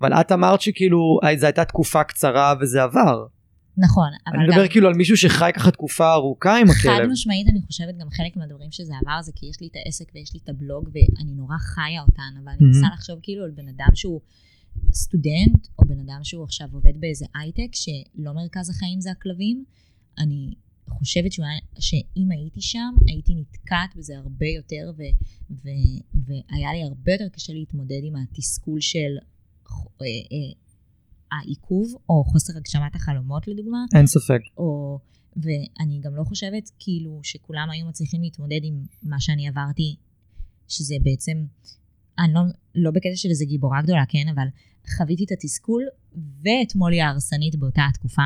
אבל 0.00 0.12
את 0.12 0.32
אמרת 0.32 0.60
שכאילו 0.60 1.18
אה, 1.24 1.36
זו 1.36 1.46
הייתה 1.46 1.64
תקופה 1.64 2.04
קצרה 2.04 2.54
וזה 2.60 2.82
עבר. 2.82 3.26
נכון, 3.78 4.08
אבל 4.26 4.36
אני 4.36 4.46
גם... 4.46 4.52
מדבר 4.52 4.68
כאילו 4.68 4.88
על 4.88 4.94
מישהו 4.94 5.16
שחי 5.16 5.50
ככה 5.54 5.70
תקופה 5.70 6.12
ארוכה 6.12 6.58
עם 6.58 6.66
חד 6.66 6.88
הכלב. 6.88 7.10
משמעית, 7.10 7.48
אני 7.48 7.60
חושבת 7.66 7.96
גם 7.98 8.10
חלק 8.10 8.36
מהדברים 8.36 8.72
שזה 8.72 8.92
עבר 9.02 9.22
זה 9.22 9.32
כי 9.34 9.46
יש 9.46 9.60
לי 9.60 9.66
את 9.66 9.76
העסק 9.76 10.04
ויש 10.14 10.34
לי 10.34 10.40
את 10.44 10.48
הבלוג 10.48 10.88
ואני 10.92 11.34
נורא 11.34 11.56
חיה 11.58 12.02
אותן, 12.02 12.22
אבל 12.42 12.48
אני 12.48 12.56
מהמם. 12.60 12.72
מנסה 12.72 12.86
לחשוב 12.94 13.18
כאילו 13.22 13.44
על 13.44 13.50
בן 13.50 13.68
אדם 13.68 13.94
שהוא 13.94 14.20
סטודנט, 14.92 15.66
או 15.78 15.84
בן 15.88 16.00
אדם 16.00 16.20
שהוא 16.22 16.44
עכשיו 16.44 16.68
עובד 16.72 17.00
באיזה 17.00 17.26
הייטק, 17.34 17.74
שלא 17.74 18.32
מרכז 18.32 18.70
החיים 18.70 19.00
זה 19.00 19.10
הכלבים. 19.10 19.64
אני 20.18 20.54
חושבת 20.88 21.32
שהוא 21.32 21.46
שאם 21.78 22.30
הייתי 22.30 22.60
שם, 22.60 22.94
הייתי 23.06 23.34
נתקעת 23.34 23.96
בזה 23.96 24.18
הרבה 24.18 24.46
יותר, 24.46 24.92
ו, 24.96 25.02
ו, 25.50 25.68
והיה 26.14 26.72
לי 26.72 26.82
הרבה 26.82 27.12
יותר 27.12 27.28
קשה 27.32 27.52
להתמודד 27.52 28.00
עם 28.02 28.14
התסכול 28.16 28.80
של 28.80 29.16
העיכוב, 31.32 31.94
או 32.08 32.24
חוסר 32.24 32.56
הגשמת 32.56 32.94
החלומות 32.94 33.48
לדוגמה. 33.48 33.84
אין 33.94 34.06
ספק. 34.06 34.40
או, 34.58 34.98
ואני 35.36 36.00
גם 36.00 36.16
לא 36.16 36.24
חושבת 36.24 36.70
כאילו 36.78 37.20
שכולם 37.22 37.68
היו 37.70 37.86
מצליחים 37.86 38.22
להתמודד 38.22 38.60
עם 38.62 38.84
מה 39.02 39.20
שאני 39.20 39.48
עברתי, 39.48 39.96
שזה 40.68 40.94
בעצם, 41.02 41.44
אני 42.18 42.34
לא, 42.34 42.40
לא 42.74 42.90
בקטע 42.90 43.16
של 43.16 43.28
איזה 43.28 43.44
גיבורה 43.44 43.82
גדולה, 43.82 44.04
כן, 44.08 44.28
אבל 44.34 44.46
חוויתי 44.96 45.24
את 45.24 45.32
התסכול 45.32 45.82
ואת 46.14 46.74
מולי 46.74 47.00
ההרסנית 47.00 47.56
באותה 47.56 47.82
התקופה. 47.90 48.22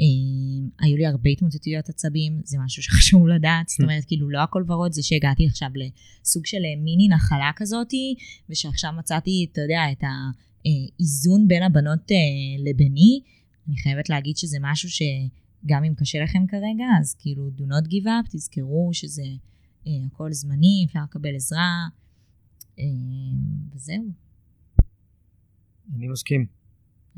אה, 0.00 0.84
היו 0.84 0.96
לי 0.96 1.06
הרבה 1.06 1.30
התמוטטויות 1.30 1.88
עצבים, 1.88 2.40
זה 2.44 2.58
משהו 2.64 2.82
שחשוב 2.82 3.26
לדעת, 3.34 3.68
זאת 3.68 3.80
אומרת, 3.80 4.04
כאילו 4.06 4.30
לא 4.30 4.42
הכל 4.42 4.64
ורוד, 4.66 4.92
זה 4.92 5.02
שהגעתי 5.02 5.46
עכשיו 5.46 5.68
לסוג 5.74 6.46
של 6.46 6.56
אה, 6.56 6.82
מיני 6.84 7.08
נחלה 7.08 7.50
כזאתי, 7.56 8.14
ושעכשיו 8.50 8.92
מצאתי, 8.98 9.46
אתה 9.52 9.60
יודע, 9.60 9.80
את 9.92 10.04
האיזון 10.66 11.48
בין 11.48 11.62
הבנות 11.62 12.12
אה, 12.12 12.16
לביני, 12.70 13.20
אני 13.68 13.76
חייבת 13.76 14.08
להגיד 14.08 14.36
שזה 14.36 14.58
משהו 14.60 14.88
שגם 14.88 15.84
אם 15.84 15.94
קשה 15.94 16.18
לכם 16.22 16.46
כרגע, 16.48 16.84
אז 17.00 17.14
כאילו 17.18 17.50
do 17.56 17.62
not 17.62 17.86
give 17.88 18.06
up, 18.06 18.30
תזכרו 18.36 18.90
שזה 18.92 19.22
אה, 19.86 19.92
הכל 20.06 20.32
זמני, 20.32 20.84
אפשר 20.86 21.00
לקבל 21.04 21.36
עזרה, 21.36 21.88
אה, 22.78 22.84
וזהו. 23.74 24.04
אני 25.94 26.08
מסכים. 26.08 26.46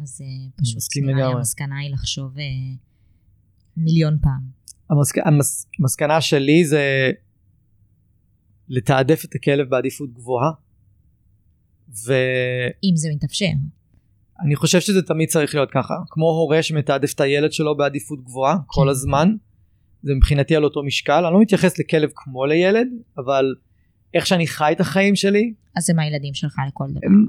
אז 0.02 0.20
אה, 0.20 0.50
פשוט 0.56 0.76
מסכים 0.76 1.06
נראה 1.06 1.28
לי. 1.28 1.34
המסקנה 1.34 1.78
היא 1.78 1.90
לחשוב 1.90 2.38
אה, 2.38 2.44
מיליון 3.76 4.18
פעם. 4.22 4.42
המסק... 4.90 5.18
המס... 5.26 5.66
המסקנה 5.80 6.20
שלי 6.20 6.64
זה 6.64 7.10
לתעדף 8.68 9.24
את 9.24 9.34
הכלב 9.34 9.68
בעדיפות 9.68 10.12
גבוהה. 10.12 10.50
ואני 12.06 12.20
אם 12.90 12.96
זה 12.96 13.08
מתאפשר. 13.14 13.46
חושב 14.56 14.80
שזה 14.80 15.02
תמיד 15.02 15.28
צריך 15.28 15.54
להיות 15.54 15.70
ככה. 15.70 15.94
כמו 16.10 16.26
הורה 16.26 16.62
שמתעדף 16.62 17.14
את 17.14 17.20
הילד 17.20 17.52
שלו 17.52 17.76
בעדיפות 17.76 18.24
גבוהה 18.24 18.56
כל 18.66 18.82
כן. 18.84 18.88
הזמן. 18.88 19.34
זה 20.02 20.14
מבחינתי 20.14 20.56
על 20.56 20.64
אותו 20.64 20.82
משקל. 20.82 21.24
אני 21.24 21.34
לא 21.34 21.40
מתייחס 21.40 21.78
לכלב 21.78 22.10
כמו 22.14 22.46
לילד, 22.46 22.88
אבל 23.18 23.54
איך 24.14 24.26
שאני 24.26 24.46
חי 24.46 24.72
את 24.72 24.80
החיים 24.80 25.16
שלי, 25.16 25.52
אז 25.76 25.90
הם 25.90 25.98
הילדים 25.98 26.34
שלך 26.34 26.56
לכל 26.68 26.84
דבר. 26.90 27.00
הם- 27.06 27.26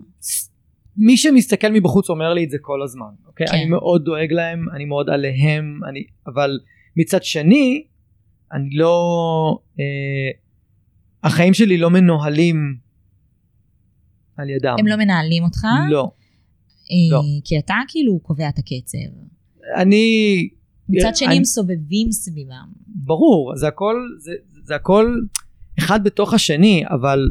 מי 0.97 1.17
שמסתכל 1.17 1.67
מבחוץ 1.71 2.09
אומר 2.09 2.33
לי 2.33 2.43
את 2.43 2.49
זה 2.49 2.57
כל 2.61 2.83
הזמן, 2.83 3.09
אוקיי? 3.27 3.47
כן. 3.47 3.53
אני 3.55 3.65
מאוד 3.65 4.05
דואג 4.05 4.31
להם, 4.31 4.65
אני 4.75 4.85
מאוד 4.85 5.09
עליהם, 5.09 5.79
אני, 5.89 6.03
אבל 6.27 6.59
מצד 6.95 7.23
שני, 7.23 7.83
אני 8.53 8.69
לא, 8.71 9.59
אה, 9.79 9.85
החיים 11.23 11.53
שלי 11.53 11.77
לא 11.77 11.89
מנוהלים 11.89 12.77
על 14.39 14.49
ידם. 14.49 14.75
הם 14.79 14.87
לא 14.87 14.95
מנהלים 14.95 15.43
אותך, 15.43 15.63
לא. 15.89 16.11
אה, 16.91 17.11
לא. 17.11 17.21
כי 17.43 17.59
אתה 17.59 17.75
כאילו 17.87 18.19
קובע 18.19 18.49
את 18.49 18.59
הקצב. 18.59 18.97
אני, 19.77 20.47
מצד 20.89 21.15
שני 21.15 21.27
אני- 21.27 21.37
הם 21.37 21.43
סובבים 21.43 22.11
סביבם. 22.11 22.67
ברור, 22.87 23.53
זה 23.55 23.67
הכל, 23.67 23.95
זה, 24.19 24.31
זה 24.63 24.75
הכל 24.75 25.19
אחד 25.79 26.03
בתוך 26.03 26.33
השני, 26.33 26.83
אבל, 26.89 27.29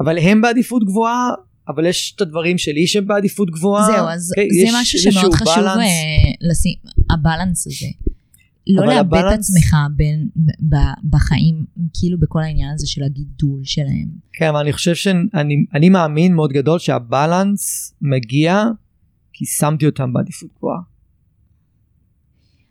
אבל 0.00 0.18
הם 0.18 0.40
בעדיפות 0.40 0.84
גבוהה, 0.84 1.30
אבל 1.68 1.86
יש 1.86 2.12
את 2.16 2.20
הדברים 2.20 2.58
שלי 2.58 2.86
שהם 2.86 3.06
בעדיפות 3.06 3.50
גבוהה. 3.50 3.86
זהו, 3.86 4.08
אז 4.08 4.32
אוקיי? 4.32 4.48
זה 4.50 4.78
משהו 4.80 4.98
שמאוד 4.98 5.34
חשוב. 5.34 5.64
אה, 5.64 5.80
לשים, 6.50 6.74
הבלנס 7.10 7.66
הזה. 7.66 7.86
לא 8.68 8.86
לאבד 8.86 9.18
את 9.28 9.38
עצמך 9.38 9.76
בין, 9.96 10.28
ב- 10.68 11.10
בחיים, 11.10 11.64
כאילו 11.94 12.18
בכל 12.18 12.42
העניין 12.42 12.74
הזה 12.74 12.86
של 12.86 13.02
הגידול 13.02 13.60
שלהם. 13.64 14.08
כן, 14.32 14.48
אבל 14.48 14.58
אני 14.60 14.72
חושב 14.72 14.94
שאני 14.94 15.28
אני 15.74 15.88
מאמין 15.88 16.34
מאוד 16.34 16.50
גדול 16.52 16.78
שהבלנס 16.78 17.94
מגיע 18.00 18.64
כי 19.32 19.44
שמתי 19.46 19.86
אותם 19.86 20.12
בעדיפות 20.12 20.48
גבוהה. 20.58 20.78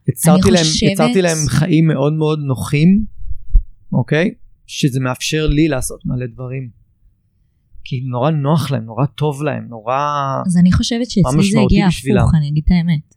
יצרתי 0.09 0.51
להם, 0.51 0.63
חושבת- 0.63 0.91
יצרתי 0.91 1.21
להם 1.21 1.37
חיים 1.47 1.87
מאוד 1.87 2.13
מאוד 2.13 2.39
נוחים, 2.39 3.05
אוקיי? 3.93 4.33
שזה 4.67 4.99
מאפשר 4.99 5.47
לי 5.47 5.67
לעשות 5.67 5.99
מלא 6.05 6.25
דברים. 6.33 6.69
כי 7.83 8.01
נורא 8.01 8.31
נוח 8.31 8.71
להם, 8.71 8.83
נורא 8.83 9.05
טוב 9.05 9.43
להם, 9.43 9.65
נורא... 9.69 9.97
אז 10.45 10.57
אני 10.57 10.71
חושבת 10.71 11.09
שאצלי 11.09 11.51
זה 11.51 11.59
הגיע. 11.59 11.87
הפוך, 11.87 12.35
אני 12.37 12.49
אגיד 12.49 12.63
את 12.65 12.71
האמת. 12.71 13.14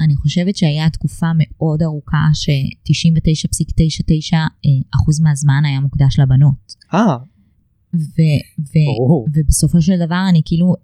אני 0.00 0.16
חושבת 0.16 0.56
שהיה 0.56 0.90
תקופה 0.90 1.26
מאוד 1.36 1.82
ארוכה 1.82 2.26
ש-99.99 2.34 4.36
אחוז 4.94 5.20
מהזמן 5.20 5.62
היה 5.66 5.80
מוקדש 5.80 6.18
לבנות. 6.18 6.74
אה, 6.94 7.16
ו- 7.94 8.42
ו-. 8.58 9.34
ובסופו 9.34 9.82
של 9.82 9.96
דבר 10.06 10.26
אני 10.28 10.42
כאילו 10.44 10.74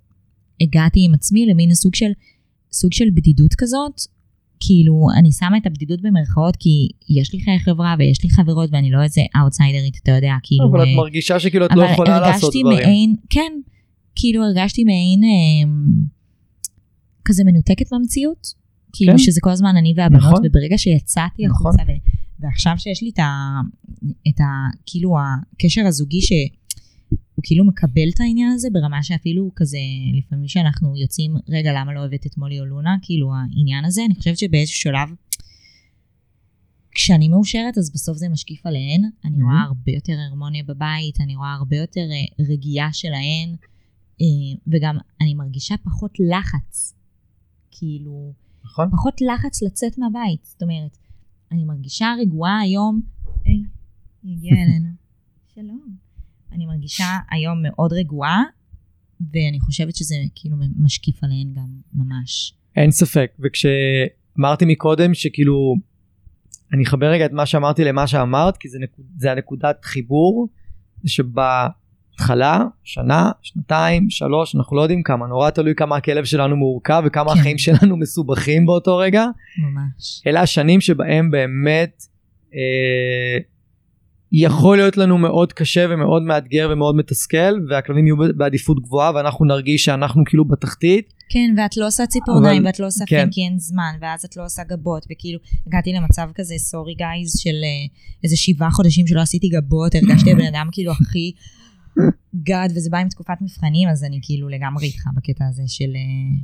הגעתי 0.61 1.05
עם 1.05 1.15
עצמי 1.15 1.47
למין 1.47 1.75
סוג 1.75 1.95
של, 1.95 2.11
סוג 2.73 2.93
של 2.93 3.05
בדידות 3.15 3.55
כזאת. 3.59 4.01
כאילו, 4.61 5.07
אני 5.19 5.33
שמה 5.33 5.57
את 5.57 5.67
הבדידות 5.67 6.01
במרכאות 6.03 6.57
כי 6.57 6.89
יש 7.09 7.35
לי 7.35 7.41
חיי 7.41 7.59
חברה 7.59 7.95
ויש 7.99 8.25
לי 8.25 8.31
חברות 8.31 8.71
ואני 8.73 8.91
לא 8.91 9.03
איזה 9.03 9.21
אאוטסיידרית, 9.41 9.99
אתה 10.03 10.13
יודע, 10.13 10.35
כאילו... 10.43 10.71
אבל 10.71 10.83
את 10.83 10.87
אה, 10.87 10.97
מרגישה 10.97 11.41
שכאילו 11.41 11.67
את 11.67 11.71
לא 11.77 11.85
יכולה 11.85 12.21
לעשות 12.21 12.55
דברים. 12.61 12.79
מעין, 12.79 13.17
כן, 13.31 13.53
כאילו 14.15 14.45
הרגשתי 14.45 14.85
מעין 14.85 15.25
אה, 15.25 15.73
כזה 17.25 17.45
מנותקת 17.45 17.93
מהמציאות. 17.93 18.60
כאילו 18.93 19.13
כן. 19.13 19.19
שזה 19.19 19.41
כל 19.43 19.51
הזמן 19.51 19.77
אני 19.77 19.95
והבנות, 19.97 20.23
נכון. 20.23 20.43
וברגע 20.47 20.79
שיצאתי 20.79 21.47
נכון. 21.47 21.73
החוצה, 21.73 21.83
ו- 21.83 22.21
ועכשיו 22.41 22.75
שיש 22.79 23.03
לי 23.03 23.11
את 23.15 23.19
ה... 23.19 23.61
את 24.29 24.41
ה... 24.41 24.45
כאילו 24.87 25.17
הקשר 25.19 25.87
הזוגי 25.87 26.21
שהוא 26.21 27.43
כאילו 27.43 27.65
מקבל 27.65 28.09
את 28.15 28.21
העניין 28.21 28.53
הזה 28.53 28.69
ברמה 28.73 29.03
שאפילו 29.03 29.51
כזה, 29.57 29.79
לפעמים 30.19 30.49
שאנחנו 30.49 30.97
יוצאים, 30.97 31.37
רגע, 31.49 31.73
למה 31.73 31.93
לא 31.93 32.01
אוהבת 32.01 32.27
את 32.27 32.39
מולי 32.39 32.61
או 32.61 32.65
לונה? 32.65 32.97
כאילו 33.03 33.33
העניין 33.35 33.85
הזה, 33.85 34.03
אני 34.07 34.15
חושבת 34.15 34.39
שבאיזשהו 34.39 34.81
שלב, 34.81 35.09
כשאני 36.95 37.29
מאושרת 37.29 37.79
אז 37.79 37.93
בסוף 37.95 38.17
זה 38.17 38.29
משקיף 38.29 38.67
עליהן, 38.67 39.03
אני. 39.25 39.43
רואה 39.43 39.61
הרבה 39.63 39.93
יותר 39.93 40.13
הרמוניה 40.29 40.63
בבית, 40.63 41.21
אני 41.21 41.37
רואה 41.37 41.53
הרבה 41.53 41.77
יותר 41.77 42.01
אה, 42.01 42.45
רגיעה 42.53 42.93
שלהן, 42.93 43.57
אה, 44.21 44.61
וגם 44.67 44.99
אני 45.21 45.35
מרגישה 45.35 45.75
פחות 45.85 46.11
לחץ, 46.31 46.95
כאילו, 47.71 48.33
נכון? 48.71 48.91
פחות 48.91 49.21
לחץ 49.21 49.63
לצאת 49.63 49.99
מהבית, 49.99 50.45
זאת 50.45 50.63
אומרת, 50.63 50.97
אני 51.53 51.65
מרגישה 51.65 52.15
רגועה 52.21 52.61
היום, 52.61 53.01
היי, 53.45 53.63
היא 54.23 54.37
הגיעה 54.37 54.57
אלינו, 54.63 54.89
שלום. 55.55 55.97
אני 56.53 56.67
מרגישה 56.67 57.19
היום 57.31 57.63
מאוד 57.63 57.93
רגועה, 57.93 58.43
ואני 59.21 59.61
חושבת 59.61 59.97
שזה 59.97 60.15
כאילו 60.35 60.57
משקיף 60.77 61.25
עליהן 61.25 61.53
גם 61.53 61.69
ממש. 61.95 62.55
אין 62.77 62.91
ספק 62.91 63.31
וכשאמרתי 63.39 64.65
מקודם 64.65 65.15
שכאילו 65.15 65.75
אני 66.73 66.83
אחבר 66.83 67.07
רגע 67.07 67.27
את 67.27 67.33
מה 67.33 67.47
שאמרתי 67.47 67.85
למה 67.85 68.07
שאמרת 68.07 68.57
כי 68.57 68.69
זה, 68.69 68.79
נקוד, 68.79 69.05
זה 69.17 69.33
הנקודת 69.33 69.85
חיבור 69.85 70.49
זה 71.03 71.09
שבהתחלה 72.21 72.65
שנה 72.85 73.31
שנתיים 73.43 74.11
שלוש 74.11 74.57
אנחנו 74.57 74.77
לא 74.77 74.83
יודעים 74.83 75.03
כמה 75.03 75.27
נורא 75.27 75.51
תלוי 75.51 75.75
כמה 75.77 75.97
הכלב 75.97 76.25
שלנו 76.25 76.57
מורכב 76.57 77.03
וכמה 77.07 77.35
כן. 77.35 77.41
החיים 77.41 77.59
שלנו 77.59 77.97
מסובכים 77.97 78.67
באותו 78.67 78.97
רגע 78.97 79.27
ממש. 79.59 80.23
אלה 80.27 80.41
השנים 80.41 80.81
שבהם 80.81 81.31
באמת 81.31 82.03
אה, 82.55 83.39
יכול 84.33 84.77
להיות 84.77 84.97
לנו 84.97 85.19
מאוד 85.19 85.53
קשה 85.53 85.87
ומאוד 85.91 86.23
מאתגר 86.23 86.69
ומאוד 86.73 86.97
מתסכל 86.97 87.59
והכלבים 87.71 88.07
יהיו 88.07 88.17
בעדיפות 88.37 88.83
גבוהה 88.83 89.13
ואנחנו 89.15 89.45
נרגיש 89.45 89.85
שאנחנו 89.85 90.23
כאילו 90.27 90.45
בתחתית 90.45 91.13
כן, 91.33 91.55
ואת 91.57 91.77
לא 91.77 91.87
עושה 91.87 92.07
ציפורניים, 92.07 92.63
אבל- 92.63 92.67
ואת 92.67 92.81
לא 92.81 92.87
עושה 92.87 93.05
כן. 93.07 93.25
פן 93.25 93.31
כי 93.31 93.41
אין 93.41 93.59
זמן, 93.59 93.93
ואז 94.01 94.25
את 94.25 94.37
לא 94.37 94.45
עושה 94.45 94.63
גבות, 94.69 95.07
וכאילו, 95.13 95.39
הגעתי 95.67 95.93
למצב 95.93 96.29
כזה, 96.35 96.55
סורי 96.59 96.95
גייז, 96.95 97.33
של 97.39 97.55
אה, 97.65 97.95
איזה 98.25 98.37
שבעה 98.37 98.71
חודשים 98.71 99.07
שלא 99.07 99.21
עשיתי 99.21 99.49
גבות, 99.49 99.95
הרגשתי 99.95 100.33
הבן 100.33 100.55
אדם 100.55 100.69
כאילו 100.73 100.93
הכי 100.93 101.33
גד, 102.35 102.69
וזה 102.77 102.91
בא 102.91 102.99
עם 102.99 103.09
תקופת 103.09 103.37
מבחנים, 103.41 103.89
אז 103.89 104.05
אני 104.05 104.21
כאילו 104.23 104.49
לגמרי 104.49 104.87
איתך 104.87 105.05
בקטע 105.17 105.45
הזה 105.49 105.63
של, 105.67 105.91
אה, 105.95 106.39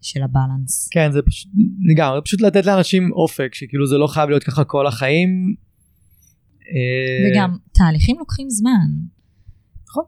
של 0.00 0.22
הבלנס. 0.22 0.88
כן 0.92 1.12
זה 1.12 1.20
פשוט 1.26 1.52
לגמרי 1.90 2.20
פשוט 2.24 2.40
לתת 2.40 2.66
לאנשים 2.66 3.12
אופק 3.12 3.54
שכאילו 3.54 3.86
זה 3.86 3.98
לא 3.98 4.06
חייב 4.06 4.28
להיות 4.28 4.44
ככה 4.44 4.64
כל 4.64 4.86
החיים. 4.86 5.54
אה, 6.60 7.30
וגם, 7.30 7.56
תהליכים 7.72 8.18
לוקחים 8.18 8.50
זמן. 8.50 8.88
נכון, 9.88 10.04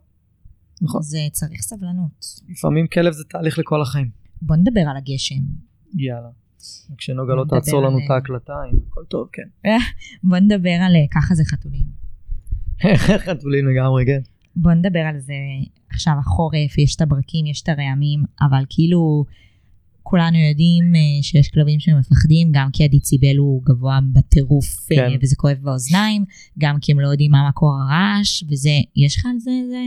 נכון. 0.83 1.00
אז 1.00 1.14
אה, 1.14 1.30
צריך 1.30 1.62
סבלנות. 1.62 2.24
לפעמים 2.48 2.87
כלב 2.87 3.12
זה 3.12 3.24
תהליך 3.24 3.59
לכל 3.59 3.83
החיים. 3.83 4.11
בוא 4.42 4.57
נדבר 4.57 4.80
על 4.90 4.96
הגשם. 4.96 5.44
יאללה. 5.96 6.28
כשנוגה 6.98 7.35
לא 7.35 7.44
תעצור 7.48 7.83
לנו 7.83 7.98
את 7.98 8.11
ההקלטה, 8.11 8.52
הנה, 8.52 8.78
הכל 8.88 9.04
טוב, 9.09 9.28
כן. 9.33 9.48
בוא 10.28 10.38
נדבר 10.38 10.70
על 10.70 10.96
אה, 10.96 11.07
ככה 11.11 11.35
זה 11.35 11.42
חתולים. 11.44 11.87
חתולים 13.26 13.68
לגמרי, 13.68 14.04
כן. 14.07 14.34
בוא 14.56 14.72
נדבר 14.72 14.98
על 14.98 15.20
זה 15.20 15.34
עכשיו 15.90 16.14
החורף, 16.18 16.78
יש 16.78 16.96
את 16.96 17.00
הברקים, 17.00 17.46
יש 17.46 17.62
את 17.62 17.68
הרעמים, 17.68 18.22
אבל 18.40 18.64
כאילו 18.70 19.24
כולנו 20.02 20.38
יודעים 20.38 20.84
אה, 20.94 21.22
שיש 21.22 21.48
כלבים 21.48 21.80
שמפחדים, 21.80 22.48
גם 22.52 22.68
כי 22.72 22.84
הדיציבל 22.84 23.36
הוא 23.36 23.62
גבוה 23.64 23.98
בטירוף 24.12 24.92
אה, 24.92 24.96
כן. 24.96 25.18
וזה 25.22 25.36
כואב 25.36 25.56
באוזניים, 25.62 26.24
גם 26.58 26.76
כי 26.80 26.92
הם 26.92 27.00
לא 27.00 27.08
יודעים 27.08 27.30
מה 27.30 27.48
מקור 27.48 27.70
הרעש, 27.74 28.44
וזה, 28.50 28.70
יש 28.96 29.16
לך 29.16 29.26
על 29.26 29.38
זה 29.38 29.50
איזה 29.62 29.80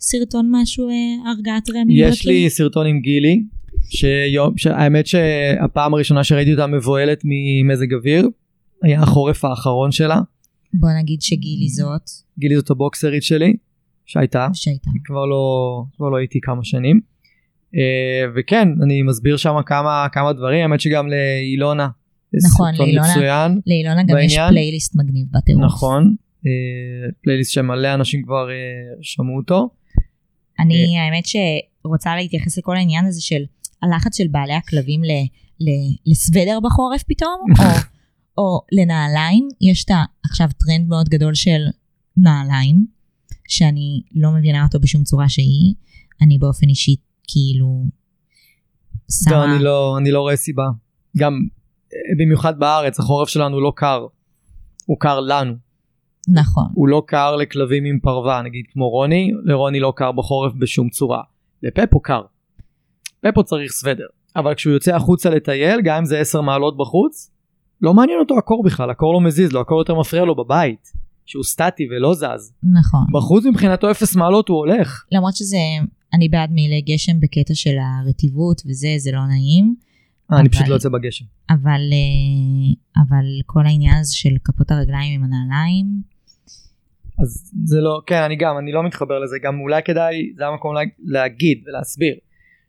סרטון 0.00 0.50
משהו, 0.52 0.88
אה, 0.88 1.30
הרגעת 1.30 1.70
רעמים 1.70 1.96
יש 1.96 2.26
ברקים? 2.26 2.42
לי 2.42 2.50
סרטון 2.50 2.86
עם 2.86 3.00
גילי, 3.00 3.42
שיום, 3.90 4.58
שהאמת 4.58 5.06
שהפעם 5.06 5.94
הראשונה 5.94 6.24
שראיתי 6.24 6.52
אותה 6.52 6.66
מבוהלת 6.66 7.22
ממזג 7.24 7.94
אוויר, 7.94 8.28
היה 8.82 9.02
החורף 9.02 9.44
האחרון 9.44 9.92
שלה. 9.92 10.20
בוא 10.74 10.88
נגיד 11.00 11.22
שגילי 11.22 11.68
זאת, 11.68 12.10
גילי 12.38 12.56
זאת 12.56 12.70
הבוקסרית 12.70 13.22
שלי, 13.22 13.56
שהייתה, 14.06 14.48
שהייתה. 14.52 14.90
כבר 15.04 15.26
לא, 15.26 15.84
כבר 15.96 16.08
לא 16.08 16.16
הייתי 16.16 16.38
כמה 16.42 16.64
שנים. 16.64 17.00
אה, 17.74 18.30
וכן, 18.36 18.68
אני 18.82 19.02
מסביר 19.02 19.36
שם 19.36 19.54
כמה, 19.66 20.06
כמה 20.12 20.32
דברים, 20.32 20.62
האמת 20.62 20.80
שגם 20.80 21.06
לאילונה. 21.08 21.88
יש 22.34 22.42
נכון, 22.52 22.74
לאילונה. 22.78 23.08
מצוין, 23.10 23.60
לאילונה 23.66 24.02
גם 24.02 24.18
יש 24.18 24.32
בעניין? 24.36 24.50
פלייליסט 24.50 24.96
מגניב 24.96 25.26
בטירוף. 25.30 25.64
נכון. 25.64 26.14
אה, 26.46 27.10
פלייליסט 27.22 27.52
שמלא 27.52 27.94
אנשים 27.94 28.22
כבר 28.22 28.50
אה, 28.50 28.54
שמעו 29.02 29.36
אותו. 29.36 29.68
אני 30.60 30.98
האמת 30.98 31.24
שרוצה 31.26 32.16
להתייחס 32.16 32.58
לכל 32.58 32.76
העניין 32.76 33.06
הזה 33.06 33.22
של 33.22 33.42
הלחץ 33.82 34.16
של 34.16 34.28
בעלי 34.30 34.52
הכלבים 34.52 35.04
ל, 35.04 35.10
ל, 35.60 35.70
לסוודר 36.06 36.58
בחורף 36.62 37.02
פתאום, 37.02 37.40
או, 37.58 37.64
או 38.38 38.60
לנעליים. 38.72 39.48
יש 39.60 39.84
את 39.84 39.90
עכשיו 40.24 40.48
טרנד 40.58 40.88
מאוד 40.88 41.08
גדול 41.08 41.34
של 41.34 41.60
נעליים, 42.16 42.86
שאני 43.48 44.02
לא 44.14 44.30
מבינה 44.30 44.64
אותו 44.64 44.80
בשום 44.80 45.02
צורה 45.02 45.28
שהיא. 45.28 45.74
אני 46.22 46.38
באופן 46.38 46.68
אישי 46.68 46.96
כאילו 47.28 47.84
לא, 48.92 49.30
שמה, 49.30 49.44
אני 49.44 49.64
לא, 49.64 49.98
אני 49.98 50.10
לא 50.10 50.20
רואה 50.20 50.36
סיבה. 50.36 50.64
גם 51.16 51.32
אה, 51.92 51.98
במיוחד 52.18 52.58
בארץ, 52.58 53.00
החורף 53.00 53.28
שלנו 53.28 53.60
לא 53.60 53.72
קר. 53.76 54.06
הוא 54.86 54.96
קר 55.00 55.20
לנו. 55.20 55.54
נכון, 56.28 56.64
הוא 56.74 56.88
לא 56.88 57.02
קר 57.06 57.36
לכלבים 57.36 57.84
עם 57.84 57.98
פרווה, 58.02 58.42
נגיד 58.42 58.64
כמו 58.72 58.88
רוני, 58.88 59.30
לרוני 59.44 59.80
לא 59.80 59.92
קר 59.96 60.12
בחורף 60.12 60.52
בשום 60.58 60.88
צורה. 60.88 61.22
לפפו 61.62 62.00
קר. 62.00 62.22
פפו 63.20 63.44
צריך 63.44 63.72
סוודר. 63.72 64.06
אבל 64.36 64.54
כשהוא 64.54 64.72
יוצא 64.72 64.96
החוצה 64.96 65.30
לטייל, 65.30 65.80
גם 65.84 65.96
אם 65.96 66.04
זה 66.04 66.18
10 66.18 66.40
מעלות 66.40 66.76
בחוץ, 66.76 67.30
לא 67.82 67.94
מעניין 67.94 68.18
אותו 68.20 68.38
הקור 68.38 68.62
בכלל, 68.64 68.90
הקור 68.90 69.14
לא 69.14 69.20
מזיז 69.20 69.52
לו, 69.52 69.60
הקור 69.60 69.78
יותר 69.78 69.94
מפריע 69.94 70.24
לו 70.24 70.34
בבית. 70.34 71.03
שהוא 71.26 71.44
סטטי 71.44 71.86
ולא 71.90 72.14
זז. 72.14 72.52
נכון. 72.62 73.06
בחוץ 73.12 73.44
מבחינתו 73.44 73.90
0 73.90 74.16
מעלות 74.16 74.48
הוא 74.48 74.58
הולך. 74.58 75.04
למרות 75.12 75.36
שזה, 75.36 75.56
אני 76.14 76.28
בעד 76.28 76.50
מעילי 76.52 76.80
גשם 76.80 77.20
בקטע 77.20 77.54
של 77.54 77.76
הרטיבות 77.78 78.62
וזה, 78.66 78.94
זה 78.98 79.12
לא 79.12 79.26
נעים. 79.26 79.74
אה, 80.32 80.40
אני 80.40 80.48
פשוט 80.48 80.68
לא 80.68 80.74
יוצא 80.74 80.88
בגשם. 80.88 81.24
אבל, 81.50 81.80
אה, 81.92 83.02
אבל 83.02 83.24
כל 83.46 83.66
העניין 83.66 83.96
הזה 84.00 84.16
של 84.16 84.36
כפות 84.44 84.70
הרגליים 84.70 85.20
עם 85.20 85.24
הנעליים, 85.24 86.14
אז 87.22 87.52
זה 87.64 87.80
לא, 87.80 88.00
כן, 88.06 88.22
אני 88.22 88.36
גם, 88.36 88.58
אני 88.58 88.72
לא 88.72 88.82
מתחבר 88.82 89.18
לזה, 89.18 89.36
גם 89.42 89.60
אולי 89.60 89.82
כדאי, 89.84 90.32
זה 90.36 90.46
המקום 90.46 90.74
לה, 90.74 90.80
להגיד 91.04 91.62
ולהסביר, 91.66 92.14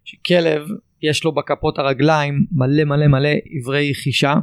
שכלב 0.03 0.61
יש 1.01 1.23
לו 1.23 1.31
בכפות 1.31 1.79
הרגליים 1.79 2.45
מלא 2.51 2.83
מלא 2.83 3.07
מלא 3.07 3.29
איברי 3.57 3.93
חישה, 3.93 4.33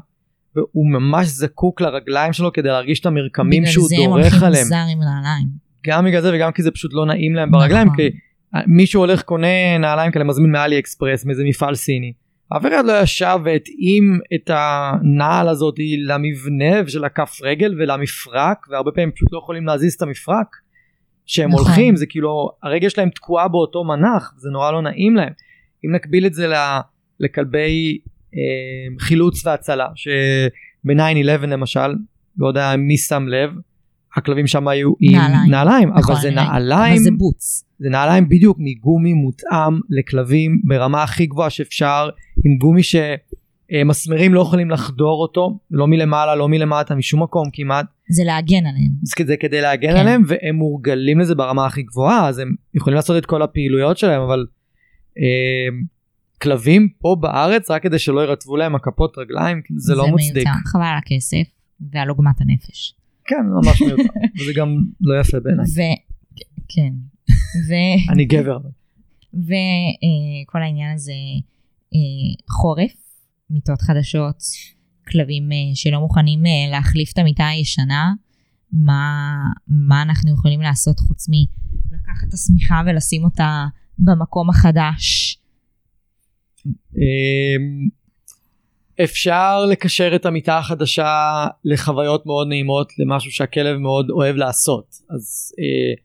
והוא 0.57 0.93
ממש 0.93 1.27
זקוק 1.27 1.81
לרגליים 1.81 2.33
שלו 2.33 2.53
כדי 2.53 2.69
להרגיש 2.69 3.01
את 3.01 3.07
המרקמים 3.07 3.67
שהוא 3.67 3.87
בגלל 3.87 3.99
זה 3.99 4.05
הם 4.05 4.11
דורך 4.11 4.25
הולכים 4.33 4.49
עליהם. 4.49 4.65
זר 4.65 4.85
עם 4.93 4.99
נעליים. 4.99 5.49
גם 5.87 6.05
בגלל 6.05 6.21
זה 6.21 6.35
וגם 6.35 6.53
כי 6.53 6.63
זה 6.63 6.71
פשוט 6.71 6.93
לא 6.95 7.07
נעים 7.07 7.35
להם 7.35 7.51
ברגליים, 7.51 7.87
נכון. 7.87 7.97
כי 7.97 8.11
מישהו 8.67 9.01
הולך 9.01 9.23
קונה 9.23 9.79
נעליים 9.79 10.13
כאלה 10.13 10.25
מזמין 10.25 10.51
מאלי 10.51 10.79
אקספרס 10.79 11.25
מאיזה 11.25 11.43
מפעל 11.45 11.75
סיני. 11.75 12.13
אף 12.57 12.67
אחד 12.67 12.85
לא 12.85 13.01
ישב 13.03 13.39
והתאים 13.45 14.19
את 14.35 14.51
הנעל 14.55 15.49
הזאת 15.49 15.75
למבנה 16.07 16.89
של 16.89 17.05
הכף 17.05 17.39
רגל 17.43 17.75
ולמפרק 17.79 18.67
והרבה 18.71 18.91
פעמים 18.93 19.11
פשוט 19.11 19.33
לא 19.33 19.39
יכולים 19.39 19.67
להזיז 19.67 19.95
את 19.95 20.03
המפרק. 20.03 20.57
שהם 21.27 21.51
נכון. 21.51 21.67
הולכים 21.67 21.97
זה 21.97 22.07
כאילו 22.07 22.51
הרגל 22.63 22.89
שלהם 22.89 23.11
תקועה 23.11 23.49
באותו 23.49 23.85
מנח 23.85 24.35
זה 24.37 24.51
נורא 24.51 24.71
לא 24.71 24.83
נעים 24.83 25.17
להם. 25.17 25.33
אם 25.85 25.95
נקביל 25.95 26.27
את 26.27 26.35
זה 26.35 26.53
לכלבי 27.21 27.99
חילוץ 29.01 29.47
והצלה 29.47 29.87
שב-9-11 29.95 31.47
למשל 31.47 31.95
לא 32.39 32.49
יודע 32.49 32.77
מי 32.77 32.97
שם 32.97 33.27
לב 33.29 33.51
הכלבים 34.17 34.47
שם 34.47 34.69
היו 34.69 34.93
עם 35.01 35.13
נעליים. 35.13 35.51
נעליים 35.51 35.89
נכון, 35.89 36.15
אבל 36.15 36.23
זה 36.23 36.29
אני 36.29 36.37
ראיתי. 36.37 36.51
נעליים 36.51 36.95
אבל 36.95 37.03
זה 37.03 37.11
בוץ. 37.19 37.65
זה 37.79 37.89
נעליים 37.89 38.29
בדיוק 38.29 38.57
מגומי 38.61 39.13
מותאם 39.13 39.81
לכלבים 39.91 40.61
ברמה 40.65 41.03
הכי 41.03 41.27
גבוהה 41.27 41.51
שאפשר 41.51 42.09
עם 42.45 42.57
גומי 42.59 42.81
שמסמרים 42.83 44.35
לא 44.35 44.41
יכולים 44.41 44.71
לחדור 44.71 45.23
אותו 45.23 45.59
לא 45.71 45.87
מלמעלה 45.87 46.35
לא 46.35 46.49
מלמטה 46.49 46.95
משום 46.95 47.23
מקום 47.23 47.49
כמעט 47.53 47.87
זה 48.11 48.23
להגן 48.25 48.67
עליהם. 48.67 48.93
זה 49.03 49.17
כדי, 49.17 49.39
כדי 49.39 49.61
להגן 49.61 49.93
כן. 49.93 49.97
עליהם 49.97 50.23
והם 50.27 50.55
מורגלים 50.55 51.21
לזה 51.21 51.35
ברמה 51.35 51.67
הכי 51.67 51.83
גבוהה 51.83 52.29
אז 52.29 52.39
הם 52.39 52.55
יכולים 52.75 52.97
לעשות 52.97 53.17
את 53.17 53.27
כל 53.27 53.43
הפעילויות 53.43 53.99
שלהם 53.99 54.23
אבל 54.23 54.47
אה, 55.19 55.79
כלבים 56.43 56.89
פה 56.99 57.17
בארץ 57.21 57.71
רק 57.71 57.83
כדי 57.83 57.99
שלא 57.99 58.21
ירטבו 58.21 58.57
להם 58.57 58.75
הכפות 58.75 59.19
רגליים 59.19 59.63
זה 59.77 59.95
לא 59.95 60.07
מוצדיק 60.09 60.35
מיותר, 60.35 60.51
חבל 60.65 60.83
על 60.83 60.99
הכסף 60.99 61.47
ועל 61.93 62.09
עוגמת 62.09 62.41
הנפש. 62.41 62.95
כן 63.25 63.47
ממש 63.55 63.83
מיותר 63.83 64.03
וזה 64.41 64.53
גם 64.57 64.69
לא 65.01 65.21
יפה 65.21 65.41
בעיניי 65.41 65.65
ו... 65.65 65.81
כן. 66.69 66.93
ו... 67.69 67.73
אני 68.13 68.25
גבר. 68.25 68.59
וכל 69.35 70.63
העניין 70.63 70.95
הזה 70.95 71.13
אה, 71.95 72.45
חורף, 72.51 72.93
מיטות 73.51 73.83
חדשות, 73.83 74.43
כלבים 75.09 75.53
אה, 75.53 75.57
שלא 75.75 76.01
מוכנים 76.01 76.47
אה, 76.47 76.71
להחליף 76.71 77.13
את 77.13 77.19
המיטה 77.19 77.47
הישנה, 77.47 78.13
מה, 78.73 79.35
מה 79.69 80.03
אנחנו 80.03 80.33
יכולים 80.33 80.61
לעשות 80.61 81.01
חוץ 81.01 81.29
מלקחת 81.29 82.29
את 82.29 82.35
השמיכה 82.35 82.83
ולשים 82.87 83.25
אותה 83.25 83.67
במקום 83.99 84.51
החדש. 84.51 85.39
אמ, 86.67 87.89
אפשר 89.05 89.65
לקשר 89.65 90.13
את 90.15 90.27
המיטה 90.27 90.59
החדשה 90.59 91.47
לחוויות 91.65 92.27
מאוד 92.27 92.49
נעימות 92.49 92.93
למשהו 92.99 93.33
שהכלב 93.33 93.77
מאוד 93.77 94.11
אוהב 94.11 94.37
לעשות 94.37 94.87
אז 95.11 95.53
אה, 95.59 96.03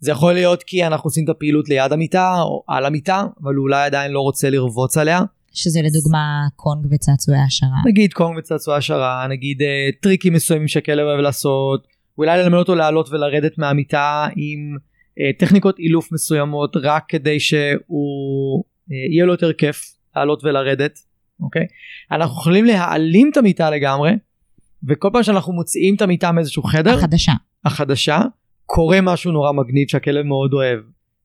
זה 0.00 0.10
יכול 0.10 0.32
להיות 0.32 0.62
כי 0.62 0.86
אנחנו 0.86 1.08
עושים 1.08 1.24
את 1.24 1.28
הפעילות 1.28 1.68
ליד 1.68 1.92
המיטה 1.92 2.34
או 2.40 2.64
על 2.68 2.86
המיטה 2.86 3.24
אבל 3.42 3.54
הוא 3.54 3.62
אולי 3.62 3.84
עדיין 3.84 4.12
לא 4.12 4.20
רוצה 4.20 4.50
לרבוץ 4.50 4.96
עליה 4.96 5.20
שזה 5.52 5.80
לדוגמה 5.82 6.46
קונג 6.56 6.86
וצעצועי 6.90 7.38
העשרה. 7.38 7.78
נגיד 7.86 8.12
קונג 8.12 8.38
וצעצועי 8.38 8.78
השערה 8.78 9.26
נגיד 9.30 9.62
אה, 9.62 9.88
טריקים 10.02 10.32
מסוימים 10.32 10.68
שהכלב 10.68 11.06
אוהב 11.06 11.20
לעשות 11.20 11.86
אולי 12.18 12.38
ללמד 12.38 12.58
אותו 12.58 12.74
לעלות 12.74 13.08
ולרדת 13.10 13.58
מהמיטה 13.58 14.26
עם 14.36 14.76
אה, 15.20 15.30
טכניקות 15.38 15.78
אילוף 15.78 16.12
מסוימות 16.12 16.76
רק 16.82 17.04
כדי 17.08 17.40
שהוא 17.40 18.64
יהיה 18.90 19.24
לו 19.24 19.32
יותר 19.32 19.52
כיף 19.52 19.96
לעלות 20.16 20.44
ולרדת 20.44 20.98
אוקיי 21.40 21.66
אנחנו 22.10 22.40
יכולים 22.40 22.64
להעלים 22.64 23.30
את 23.32 23.36
המיטה 23.36 23.70
לגמרי 23.70 24.12
וכל 24.88 25.08
פעם 25.12 25.22
שאנחנו 25.22 25.52
מוציאים 25.52 25.94
את 25.94 26.02
המיטה 26.02 26.32
מאיזשהו 26.32 26.62
חדר 26.62 26.98
החדשה. 26.98 27.32
החדשה 27.64 28.20
קורה 28.66 29.00
משהו 29.02 29.32
נורא 29.32 29.52
מגניב 29.52 29.88
שהכלב 29.88 30.26
מאוד 30.26 30.52
אוהב 30.52 30.78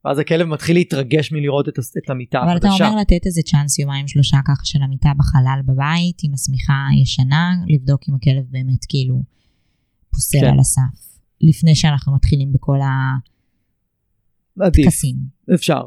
ואז 0.05 0.19
הכלב 0.19 0.47
מתחיל 0.47 0.75
להתרגש 0.75 1.31
מלראות 1.31 1.69
את, 1.69 1.73
את 1.97 2.09
המיטה 2.09 2.43
אבל 2.43 2.57
אתה 2.57 2.67
החדשה. 2.67 2.87
אומר 2.87 3.01
לתת 3.01 3.25
איזה 3.25 3.41
צ'אנס 3.41 3.79
יומיים 3.79 4.07
שלושה 4.07 4.37
ככה 4.47 4.65
של 4.65 4.79
המיטה 4.81 5.09
בחלל 5.17 5.59
בבית 5.65 6.17
עם 6.23 6.33
השמיכה 6.33 6.87
הישנה, 6.91 7.51
לבדוק 7.67 8.01
אם 8.09 8.15
הכלב 8.15 8.45
באמת 8.49 8.85
כאילו 8.89 9.21
פוסל 10.11 10.39
כן. 10.39 10.45
על 10.47 10.59
הסף. 10.59 11.19
לפני 11.41 11.75
שאנחנו 11.75 12.15
מתחילים 12.15 12.53
בכל 12.53 12.77
הטקסים. 14.61 15.15
אפשר 15.53 15.81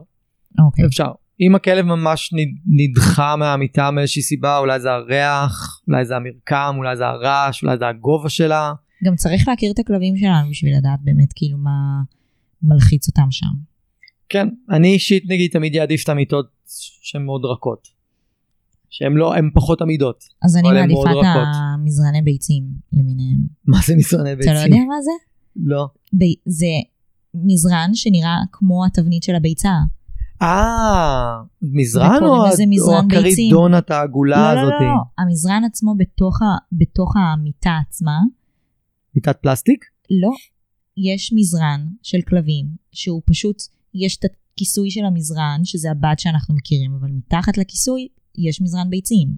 אוקיי. 0.58 0.86
אפשר. 0.86 1.10
אם 1.40 1.54
הכלב 1.54 1.84
ממש 1.86 2.30
נד- 2.32 2.60
נדחה 2.66 3.36
מהמיטה 3.36 3.90
מאיזושהי 3.90 4.22
סיבה 4.22 4.58
אולי 4.58 4.80
זה 4.80 4.90
הריח 4.90 5.80
אולי 5.88 6.04
זה 6.04 6.16
המרקם 6.16 6.74
אולי 6.76 6.96
זה 6.96 7.06
הרעש 7.06 7.62
אולי 7.62 7.78
זה 7.78 7.88
הגובה 7.88 8.28
שלה 8.28 8.72
גם 9.04 9.14
צריך 9.16 9.48
להכיר 9.48 9.72
את 9.72 9.78
הכלבים 9.78 10.16
שלנו 10.16 10.50
בשביל 10.50 10.76
לדעת 10.78 10.98
באמת 11.02 11.32
כאילו 11.34 11.58
מה 11.58 11.70
מלחיץ 12.62 13.08
אותם 13.08 13.26
שם. 13.30 13.46
כן 14.28 14.48
אני 14.70 14.88
אישית 14.92 15.24
נגיד 15.28 15.50
תמיד 15.52 15.76
אעדיף 15.76 16.04
את 16.04 16.08
המיטות 16.08 16.46
שהן 17.02 17.24
מאוד 17.24 17.44
רכות. 17.44 17.88
שהן 18.90 19.12
לא 19.12 19.34
הן 19.34 19.50
פחות 19.54 19.82
עמידות 19.82 20.24
אז 20.42 20.56
אני 20.56 20.68
מעדיפה 20.68 21.10
את. 21.10 21.26
המזרני 21.74 22.22
ביצים 22.22 22.64
למיניהם. 22.92 23.38
מה 23.66 23.78
זה 23.86 23.96
מסרני 23.96 24.30
אתה 24.32 24.36
ביצים? 24.38 24.52
לא 24.54 24.58
יודע 24.58 24.76
מה 24.76 25.02
זה? 25.02 25.10
לא. 25.56 25.86
ב- 26.14 26.40
זה 26.50 26.66
מזרן 27.34 27.90
שנראה 27.94 28.36
כמו 28.52 28.84
התבנית 28.86 29.22
של 29.22 29.34
הביצה. 29.34 29.72
אה, 30.42 31.42
מזרן 31.62 32.22
או 32.22 32.46
או. 32.46 33.50
דונט 33.50 33.90
העגולה 33.90 34.36
לא, 34.36 34.54
לא, 34.54 34.60
הזאת? 34.60 34.72
לא, 34.80 34.86
לא, 34.86 35.24
המזרן 35.24 35.62
עצמו 35.64 35.94
בתוך, 35.98 36.42
ה, 36.42 36.46
בתוך 36.72 37.12
המיטה 37.16 37.78
עצמה, 37.88 38.20
מיטת 39.14 39.36
פלסטיק? 39.42 39.84
לא, 40.10 40.30
יש 40.96 41.32
מזרן 41.32 41.86
של 42.02 42.18
כלבים, 42.28 42.66
שהוא 42.92 43.22
פשוט, 43.26 43.62
יש 43.94 44.16
את 44.16 44.24
הכיסוי 44.24 44.90
של 44.90 45.04
המזרן, 45.04 45.60
שזה 45.64 45.90
הבד 45.90 46.14
שאנחנו 46.18 46.54
מכירים, 46.54 46.94
אבל 47.00 47.08
מתחת 47.08 47.58
לכיסוי 47.58 48.08
יש 48.38 48.62
מזרן 48.62 48.90
ביצים. 48.90 49.28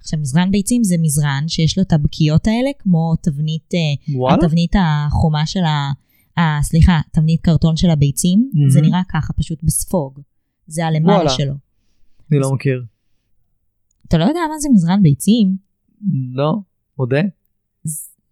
עכשיו, 0.00 0.20
מזרן 0.20 0.50
ביצים 0.50 0.84
זה 0.84 0.94
מזרן 1.00 1.44
שיש 1.48 1.78
לו 1.78 1.82
את 1.82 1.92
הבקיות 1.92 2.46
האלה, 2.46 2.70
כמו 2.78 3.14
תבנית, 3.22 3.74
אה, 3.74 4.14
וואלה? 4.16 4.36
התבנית 4.36 4.72
החומה 4.78 5.46
של 5.46 5.64
ה... 5.64 5.90
אה, 6.38 6.58
סליחה, 6.62 7.00
תבנית 7.12 7.40
קרטון 7.40 7.76
של 7.76 7.90
הביצים, 7.90 8.50
מהמם. 8.54 8.70
זה 8.70 8.80
נראה 8.80 9.00
ככה, 9.12 9.32
פשוט 9.32 9.58
בספוג. 9.62 10.20
זה 10.66 10.86
הלמעלה 10.86 11.16
וואלה. 11.16 11.30
שלו. 11.30 11.54
אני 12.32 12.38
לא 12.40 12.52
מכיר. 12.54 12.84
אתה 14.08 14.18
לא 14.18 14.24
יודע 14.24 14.40
מה 14.52 14.58
זה 14.58 14.68
מזרן 14.72 15.02
ביצים? 15.02 15.56
לא, 16.32 16.58
מודה. 16.98 17.20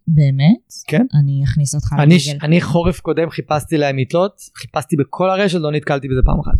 באמת? 0.07 0.73
כן. 0.87 1.05
אני 1.19 1.43
אכניס 1.43 1.75
אותך 1.75 1.93
אני, 1.99 2.15
לגוגל. 2.15 2.45
אני 2.45 2.61
חורף 2.61 2.99
קודם 2.99 3.29
חיפשתי 3.29 3.77
להם 3.77 3.95
מיטות, 3.95 4.41
חיפשתי 4.55 4.95
בכל 4.95 5.29
הרשת, 5.29 5.59
לא 5.59 5.71
נתקלתי 5.71 6.07
בזה 6.07 6.21
פעם 6.25 6.39
אחת. 6.39 6.59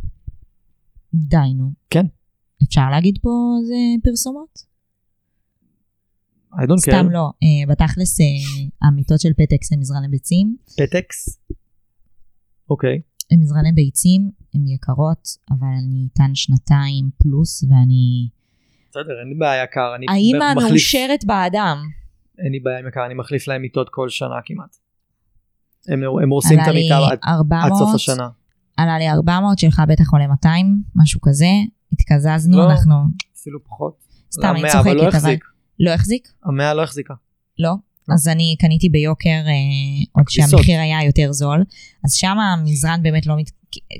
די 1.13 1.53
נו. 1.55 1.71
כן. 1.89 2.05
אפשר 2.63 2.89
להגיד 2.91 3.17
פה 3.21 3.29
זה 3.67 3.75
פרסומות? 4.03 4.59
I 6.57 6.61
don't 6.61 6.77
סתם 6.77 7.07
care. 7.09 7.13
לא. 7.13 7.19
אה, 7.43 7.71
בתכלס, 7.71 8.19
אה, 8.21 8.25
המיטות 8.87 9.19
של 9.19 9.33
פטקס 9.33 9.73
הם 9.73 9.79
מזרני 9.79 10.07
ביצים. 10.07 10.55
פטקס? 10.77 11.39
אוקיי. 12.69 13.01
הם 13.31 13.39
מזרני 13.39 13.71
ביצים, 13.71 14.31
הן 14.53 14.67
יקרות, 14.67 15.27
אבל 15.51 15.67
אני 15.79 16.03
איתן 16.03 16.35
שנתיים 16.35 17.09
פלוס, 17.17 17.63
ואני... 17.63 18.29
בסדר, 18.89 19.19
אין 19.19 19.27
לי 19.29 19.35
בעיה 19.35 19.63
יקר. 19.63 19.95
אני 19.95 20.05
האימא 20.09 20.53
מחליף- 20.53 20.67
המאושרת 20.67 21.25
באדם. 21.25 21.77
אין 22.39 22.51
לי 22.51 22.59
בעיה 22.59 22.79
עם 22.79 22.87
יקר, 22.87 23.05
אני 23.05 23.13
מחליף 23.13 23.47
להם 23.47 23.61
מיטות 23.61 23.89
כל 23.89 24.09
שנה 24.09 24.35
כמעט. 24.45 24.75
הם, 25.87 26.03
הורסים 26.29 26.59
את 26.59 26.67
המיטה 26.67 26.97
עד, 26.97 27.03
עד 27.21 27.35
400, 27.37 27.77
סוף 27.77 27.95
השנה. 27.95 28.29
עלה 28.77 28.97
לי 28.99 29.09
400, 29.09 29.59
שלך 29.59 29.81
בטח 29.87 30.11
עולה 30.11 30.27
200, 30.27 30.81
משהו 30.95 31.21
כזה. 31.21 31.45
התקזזנו, 31.93 32.57
לא. 32.57 32.71
אנחנו... 32.71 32.93
אפילו 33.41 33.63
פחות. 33.63 33.97
סתם, 34.31 34.47
אני 34.47 34.59
המאה, 34.59 34.71
צוחקת, 34.71 35.15
אבל 35.15 35.35
לא. 35.79 35.91
החזיק. 35.91 36.27
המאה 36.45 36.73
לא 36.73 36.83
החזיקה. 36.83 37.13
לא. 37.59 37.69
לא. 38.09 38.13
אז 38.13 38.27
אני 38.27 38.55
קניתי 38.59 38.89
ביוקר, 38.89 39.29
אה, 39.29 39.53
עוד 40.11 40.23
הכביסות. 40.23 40.49
שהמחיר 40.49 40.79
היה 40.79 41.03
יותר 41.03 41.31
זול. 41.31 41.63
אז 42.05 42.13
שם 42.13 42.37
המזרן 42.39 42.99
באמת 43.03 43.25
לא 43.25 43.37
מת... 43.37 43.51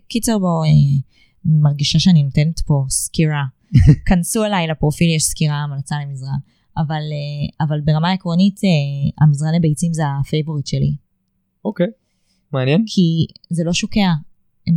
קיצר 0.07 0.39
בו, 0.39 0.63
אה, 0.63 0.69
אני 0.69 1.59
מרגישה 1.61 1.99
שאני 1.99 2.23
נותנת 2.23 2.59
פה 2.59 2.85
סקירה. 2.89 3.43
כנסו 4.07 4.45
אליי 4.45 4.67
לפרופיל, 4.67 5.15
יש 5.15 5.23
סקירה, 5.23 5.55
המלצה 5.55 5.95
למזרן. 6.05 6.37
אבל, 6.77 6.93
אה, 6.95 7.65
אבל 7.65 7.81
ברמה 7.81 8.11
עקרונית, 8.11 8.59
אה, 8.63 9.25
המזרני 9.25 9.59
ביצים 9.59 9.93
זה 9.93 10.03
ה 10.21 10.27
favorite 10.27 10.67
שלי. 10.67 10.95
אוקיי. 11.65 11.87
מעניין. 12.51 12.83
כי 12.87 13.25
זה 13.49 13.63
לא 13.63 13.73
שוקע. 13.73 14.13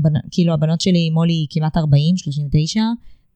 בנ... 0.03 0.13
כאילו 0.31 0.55
הבנות 0.55 0.81
שלי, 0.81 1.11
מולי 1.11 1.47
כמעט 1.51 1.77
40, 1.77 2.17
39, 2.17 2.81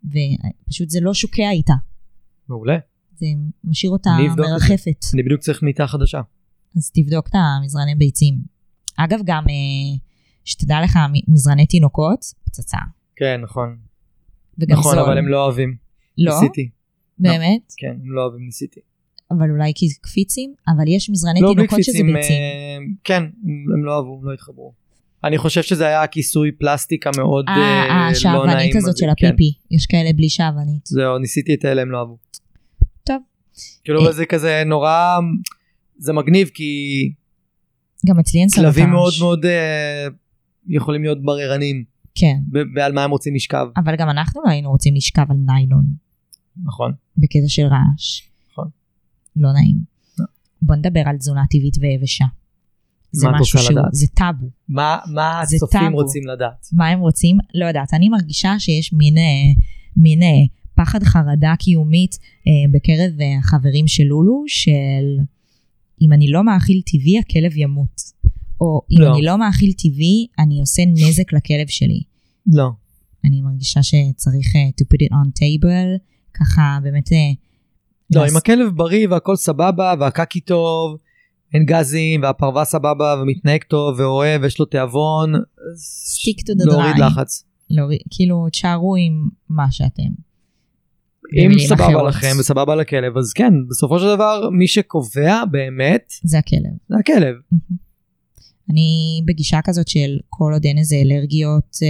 ופשוט 0.04 0.90
זה 0.90 1.00
לא 1.00 1.14
שוקע 1.14 1.50
איתה. 1.50 1.74
מעולה. 2.48 2.76
זה 3.18 3.26
משאיר 3.64 3.92
אותה. 3.92 4.10
מרחפת. 4.36 5.04
אני 5.14 5.22
בדיוק 5.22 5.40
צריך 5.40 5.62
מיטה 5.62 5.86
חדשה. 5.86 6.20
אז 6.76 6.90
תבדוק 6.90 7.28
את 7.28 7.34
המזרני 7.34 7.94
ביצים. 7.94 8.34
אגב, 8.96 9.20
גם 9.24 9.44
אה, 9.48 9.98
שתדע 10.44 10.76
לך, 10.84 10.98
מזרני 11.28 11.66
תינוקות, 11.66 12.24
פצצה. 12.44 12.78
כן, 13.16 13.40
נכון. 13.40 13.76
וגם 14.58 14.78
נכון, 14.78 14.94
זול. 14.94 15.04
אבל 15.04 15.18
הם 15.18 15.28
לא 15.28 15.44
אוהבים. 15.44 15.76
לא, 16.18 16.34
ניסיתי. 16.34 16.68
באמת, 17.18 17.72
כן, 17.76 17.96
הם 18.02 18.12
לא 18.12 18.22
אוהבים, 18.22 18.44
ניסיתי. 18.46 18.80
אבל 19.30 19.50
אולי 19.50 19.72
כי 19.74 19.86
קפיצים, 20.00 20.54
אבל 20.68 20.84
יש 20.88 21.10
מזרני 21.10 21.40
לא 21.40 21.52
תינוקות 21.54 21.84
שזה 21.84 21.92
ביצים. 21.92 22.12
אה, 22.16 22.78
כן, 23.04 23.22
הם 23.74 23.84
לא 23.84 23.96
אהבו, 23.96 24.18
הם 24.22 24.28
לא 24.28 24.32
התחברו. 24.32 24.72
אני 25.24 25.38
חושב 25.38 25.62
שזה 25.62 25.86
היה 25.86 26.02
הכיסוי 26.02 26.52
פלסטיקה 26.52 27.10
מאוד 27.16 27.44
אה, 27.48 27.54
אה, 27.54 27.60
לא 27.60 27.94
נעים. 27.94 28.10
השעוונית 28.10 28.76
הזאת 28.76 28.96
של 28.96 29.06
כן. 29.16 29.26
הפיפי, 29.26 29.52
יש 29.70 29.86
כאלה 29.86 30.12
בלי 30.12 30.28
שעוונית. 30.28 30.86
זהו, 30.86 31.18
ניסיתי 31.18 31.54
את 31.54 31.64
אלה, 31.64 31.82
הם 31.82 31.90
לא 31.90 31.98
אהבו. 31.98 32.18
כאילו 33.84 34.06
אה. 34.06 34.12
זה 34.12 34.26
כזה 34.26 34.62
נורא, 34.66 35.18
זה 35.98 36.12
מגניב 36.12 36.48
כי 36.54 37.12
גם 38.06 38.18
אצלי 38.18 38.40
אין 38.40 38.48
סלוטאז'. 38.48 38.74
כלבים 38.74 38.90
מאוד 38.90 39.12
מאוד 39.20 39.44
אה, 39.46 40.06
יכולים 40.66 41.02
להיות 41.02 41.22
בררנים 41.22 41.84
כן, 42.14 42.36
ועל 42.74 42.92
מה 42.92 43.04
הם 43.04 43.10
רוצים 43.10 43.34
לשכב, 43.34 43.66
אבל 43.76 43.96
גם 43.96 44.10
אנחנו 44.10 44.42
לא 44.44 44.50
היינו 44.50 44.70
רוצים 44.70 44.94
לשכב 44.94 45.26
על 45.30 45.36
ניילון, 45.46 45.84
נכון? 46.64 46.92
בקטע 47.16 47.48
של 47.48 47.62
רעש. 47.62 48.22
נכון. 48.52 48.68
לא 49.36 49.52
נעים. 49.52 49.76
לא. 50.18 50.24
בוא 50.62 50.76
נדבר 50.76 51.02
על 51.06 51.16
תזונה 51.16 51.42
טבעית 51.50 51.76
ויבשה. 51.80 52.24
זה 53.12 53.28
משהו 53.28 53.58
שהוא, 53.60 53.78
לדעת? 53.78 53.94
זה 53.94 54.06
טאבו. 54.14 54.46
מה 54.68 54.98
מה 55.14 55.40
הצופים. 55.40 55.92
רוצים 55.92 56.26
לדעת? 56.26 56.68
מה 56.72 56.88
הם 56.88 57.00
רוצים? 57.00 57.38
לא 57.54 57.66
יודעת. 57.66 57.94
אני 57.94 58.08
מרגישה 58.08 58.54
שיש 58.58 58.92
מין, 58.92 59.18
אה, 59.18 59.62
מין 59.96 60.22
אה, 60.22 60.28
פחד 60.76 61.02
חרדה 61.02 61.54
קיומית 61.58 62.18
אה, 62.46 62.52
בקרב 62.72 63.20
אה, 63.20 63.38
החברים 63.38 63.86
של 63.86 64.02
לולו, 64.04 64.44
של 64.46 65.04
אם 66.02 66.12
אני 66.12 66.30
לא 66.30 66.44
מאכיל 66.44 66.80
טבעי, 66.86 67.18
הכלב 67.18 67.56
ימות. 67.56 68.00
או 68.60 68.80
אם 68.90 69.00
לא. 69.00 69.12
אני 69.14 69.22
לא 69.22 69.38
מאכיל 69.38 69.72
טבעי, 69.72 70.26
אני 70.38 70.60
עושה 70.60 70.82
נזק 70.86 71.32
לכלב 71.32 71.66
שלי. 71.68 72.02
לא. 72.46 72.68
אני 73.24 73.40
מרגישה 73.40 73.82
שצריך 73.82 74.46
אה, 74.56 74.68
to 74.80 74.84
put 74.84 74.98
it 75.06 75.12
on 75.12 75.28
table, 75.40 75.98
ככה 76.34 76.78
באמת... 76.82 77.12
אה, 77.12 77.18
לא, 78.10 78.22
לעש- 78.22 78.30
אם 78.32 78.36
הכלב 78.36 78.68
בריא 78.76 79.08
והכל 79.08 79.36
סבבה 79.36 79.94
והקקי 80.00 80.40
טוב, 80.40 80.96
אין 81.54 81.64
גזים 81.66 82.22
והפרווה 82.22 82.64
סבבה 82.64 83.16
ומתנהג 83.22 83.60
טוב 83.68 84.00
ואוהב 84.00 84.42
ויש 84.42 84.58
לו 84.60 84.66
תיאבון, 84.66 85.32
להוריד. 86.66 86.96
לחץ. 86.98 87.44
להוריד- 87.70 88.00
כאילו, 88.10 88.46
תשארו 88.52 88.96
עם 88.96 89.28
מה 89.48 89.66
שאתם. 89.70 90.02
אם 91.32 91.58
סבבה. 91.58 92.08
לכם 92.08 92.36
וסבבה 92.40 92.74
לכלב 92.74 93.16
אז 93.18 93.32
כן 93.32 93.52
בסופו 93.70 93.98
של 93.98 94.06
דבר 94.14 94.48
מי 94.52 94.68
שקובע 94.68 95.44
באמת 95.50 96.12
זה 96.22 96.38
הכלב. 96.38 96.72
זה 96.88 96.96
הכלב. 97.00 97.34
אני 98.70 99.22
בגישה 99.24 99.60
כזאת 99.64 99.88
של 99.88 100.18
כל 100.28 100.52
עוד 100.52 100.64
אין 100.64 100.78
איזה 100.78 100.96
אלרגיות 100.96 101.76
אה, 101.82 101.88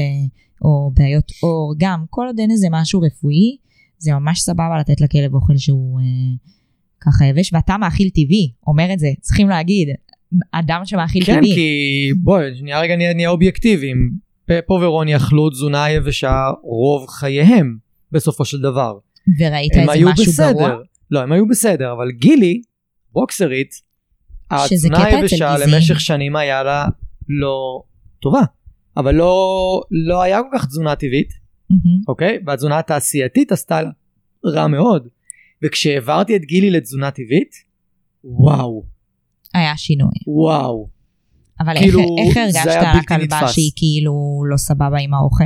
או 0.62 0.90
בעיות 0.94 1.32
עור, 1.40 1.74
גם 1.78 2.04
כל 2.10 2.26
עוד 2.26 2.38
אין 2.38 2.50
איזה 2.50 2.66
משהו 2.70 3.00
רפואי, 3.00 3.56
זה 3.98 4.12
ממש 4.12 4.40
סבבה 4.40 4.78
לתת 4.80 5.00
לכלב 5.00 5.34
אוכל 5.34 5.56
שהוא 5.56 6.00
אה, 6.00 6.04
ככה 7.00 7.24
יבש, 7.26 7.52
ואתה 7.52 7.76
מאכיל 7.76 8.08
טבעי, 8.08 8.52
אומר 8.66 8.92
את 8.92 8.98
זה, 8.98 9.08
צריכים 9.20 9.48
להגיד, 9.48 9.88
אדם 10.52 10.80
שמאכיל 10.84 11.24
כן 11.24 11.36
טבעי. 11.36 11.54
כי 11.54 12.10
בואי 12.22 12.56
שנייה 12.56 12.80
רגע 12.80 12.96
נהיה, 12.96 13.14
נהיה 13.14 13.28
אובייקטיביים. 13.28 14.10
פפו 14.46 14.74
ורוני 14.74 15.16
אכלו 15.16 15.50
תזונה 15.50 15.90
יבשה 15.90 16.50
רוב 16.62 17.06
חייהם 17.08 17.76
בסופו 18.12 18.44
של 18.44 18.60
דבר. 18.60 18.98
וראית 19.40 19.72
איזה 19.76 20.04
משהו 20.04 20.32
בסדר. 20.32 20.52
גרוע? 20.52 20.76
לא 21.10 21.20
הם 21.20 21.32
היו 21.32 21.48
בסדר 21.48 21.92
אבל 21.92 22.10
גילי 22.10 22.62
בוקסרית 23.12 23.70
התזונה 24.50 25.04
היבשה. 25.04 25.56
למשך 25.66 26.00
שנים 26.00 26.36
היה 26.36 26.62
לה 26.62 26.86
לא 27.28 27.82
טובה. 28.20 28.42
אבל 28.96 29.14
לא 29.14 29.34
לא 29.90 30.22
היה 30.22 30.40
כל 30.42 30.58
כך 30.58 30.66
תזונה 30.66 30.96
טבעית 30.96 31.32
מהמם. 31.70 32.00
אוקיי 32.08 32.38
והתזונה 32.46 32.78
התעשייתית 32.78 33.52
עשתה 33.52 33.82
לה 33.82 33.90
רע 34.46 34.66
מאוד. 34.66 35.08
וכשהעברתי 35.64 36.36
את 36.36 36.42
גילי 36.42 36.70
לתזונה 36.70 37.10
טבעית 37.10 37.50
וואו 38.24 38.84
היה 39.54 39.76
שינוי. 39.76 40.14
וואו 40.26 40.88
אבל 41.60 41.78
כאילו, 41.78 42.00
איך, 42.00 42.36
איך 42.36 42.36
הרגשת 42.36 42.80
על 42.86 42.98
הכלבה. 42.98 43.48
שהיא 43.48 43.70
כאילו 43.76 44.42
לא 44.50 44.56
סבבה 44.56 44.98
עם 45.00 45.14
האוכל? 45.14 45.44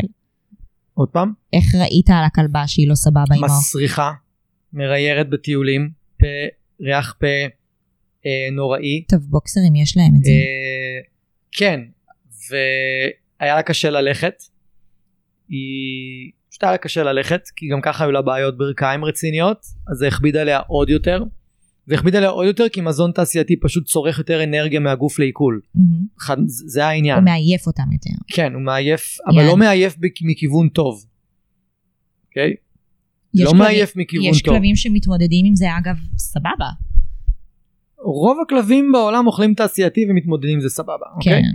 עוד 0.99 1.09
פעם 1.09 1.33
איך 1.53 1.75
ראית 1.75 2.11
על 2.11 2.25
הכלבה 2.27 2.63
שהיא 2.67 2.89
לא 2.89 2.95
סבבה 2.95 3.35
עם? 3.37 3.45
מסריחה 3.45 4.13
מריירת 4.73 5.31
בטיולים 5.31 5.91
פה 6.19 6.27
ריח 6.81 7.15
פה 7.21 7.27
אה, 8.27 8.51
נוראי 8.53 9.05
טוב, 9.09 9.21
בוקסרים 9.21 9.77
יש 9.77 9.97
להם 9.97 10.13
את 10.19 10.25
זה. 10.25 10.31
אה, 10.31 11.01
כן 11.53 11.81
והיה 12.51 13.55
לה 13.55 13.63
קשה 13.63 13.91
ללכת 13.91 14.43
היא 15.49 16.31
פשוט 16.51 16.63
היה 16.63 16.73
לה 16.73 16.79
קשה 16.79 17.03
ללכת 17.03 17.43
כי 17.57 17.69
גם 17.69 17.81
ככה 17.81 18.05
היו 18.05 18.13
לה 18.13 18.23
בעיות 18.23 18.59
ברכיים 18.59 19.05
רציניות 19.05 19.59
אז 19.91 19.97
זה 19.99 20.09
הכביד 20.09 20.37
עליה 20.37 20.59
עוד 20.59 20.89
יותר 20.89 21.25
זה 21.89 21.95
הכביד 21.95 22.17
עליה 22.17 22.29
עוד 22.29 22.47
יותר 22.47 22.69
כי 22.69 22.81
מזון 22.81 23.13
תעשייתי 23.13 23.57
פשוט 23.61 23.87
צורך 23.87 24.19
יותר 24.19 24.45
אנרגיה 24.45 24.81
מהגוף 24.81 25.19
לעיכול. 25.19 25.61
אחד- 26.19 26.37
זה 26.47 26.87
העניין 26.87 27.17
הוא 27.19 27.25
מעייף 27.25 27.67
אותם 27.67 27.83
יותר. 27.93 28.11
כן 28.27 28.53
הוא 28.55 28.63
מעייף 28.63 29.17
אבל. 29.27 29.47
לא 29.47 29.57
מעייף 29.57 29.97
מכיוון 30.23 30.69
טוב. 30.69 31.05
אוקיי? 32.29 32.51
יש 33.35 33.41
לא 33.41 33.47
כלבים- 33.51 33.59
מעייף 33.59 33.97
מכיוון 33.97 34.27
יש 34.27 34.43
טוב. 34.43 34.55
כלבים 34.55 34.77
שמתמודדים 34.77 35.47
עם 35.47 35.55
זה, 35.57 35.67
אגב, 35.79 35.97
סבבה. 36.19 36.69
רוב 38.05 38.39
הכלבים 38.47 38.93
בעולם 38.93 39.27
אוכלים 39.27 39.55
תעשייתי 39.55 40.07
ומתמודדים 40.11 40.55
עם 40.55 40.61
זה 40.61 40.69
סבבה. 40.69 41.07
אוקיי? 41.17 41.33
כן. 41.43 41.49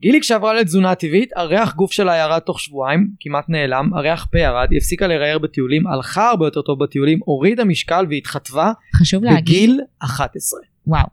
גילי 0.00 0.20
כשעברה 0.20 0.54
לתזונה 0.54 0.94
טבעית, 0.94 1.30
הריח 1.36 1.74
גוף 1.74 1.92
שלה 1.92 2.16
ירד 2.16 2.38
תוך 2.38 2.60
שבועיים, 2.60 3.10
כמעט 3.20 3.44
נעלם, 3.48 3.94
הריח 3.94 4.26
פה 4.32 4.38
ירד, 4.38 4.68
היא 4.70 4.78
הפסיקה 4.78 5.06
לראייר 5.06 5.38
בטיולים, 5.38 5.86
הלכה 5.86 6.30
הרבה 6.30 6.46
יותר 6.46 6.62
טוב 6.62 6.84
בטיולים, 6.84 7.18
הורידה 7.24 7.64
משקל 7.64 8.06
והתחתבה 8.10 8.72
חשוב 8.94 9.24
להגיד, 9.24 9.42
בגיל 9.42 9.80
11. 9.98 10.60
וואו, 10.86 11.06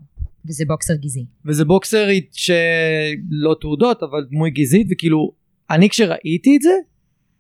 וזה 0.48 0.66
בוקסר 0.68 0.94
גזעי. 0.96 1.26
וזה 1.46 1.66
בוקסרית 1.66 2.30
שלא 2.34 3.56
תעודות, 3.62 4.04
אבל 4.04 4.26
דמוי 4.32 4.52
גזעית, 4.52 4.88
וכאילו, 4.92 5.32
אני 5.70 5.90
כשראיתי 5.90 6.56
את 6.58 6.62
זה, 6.62 6.74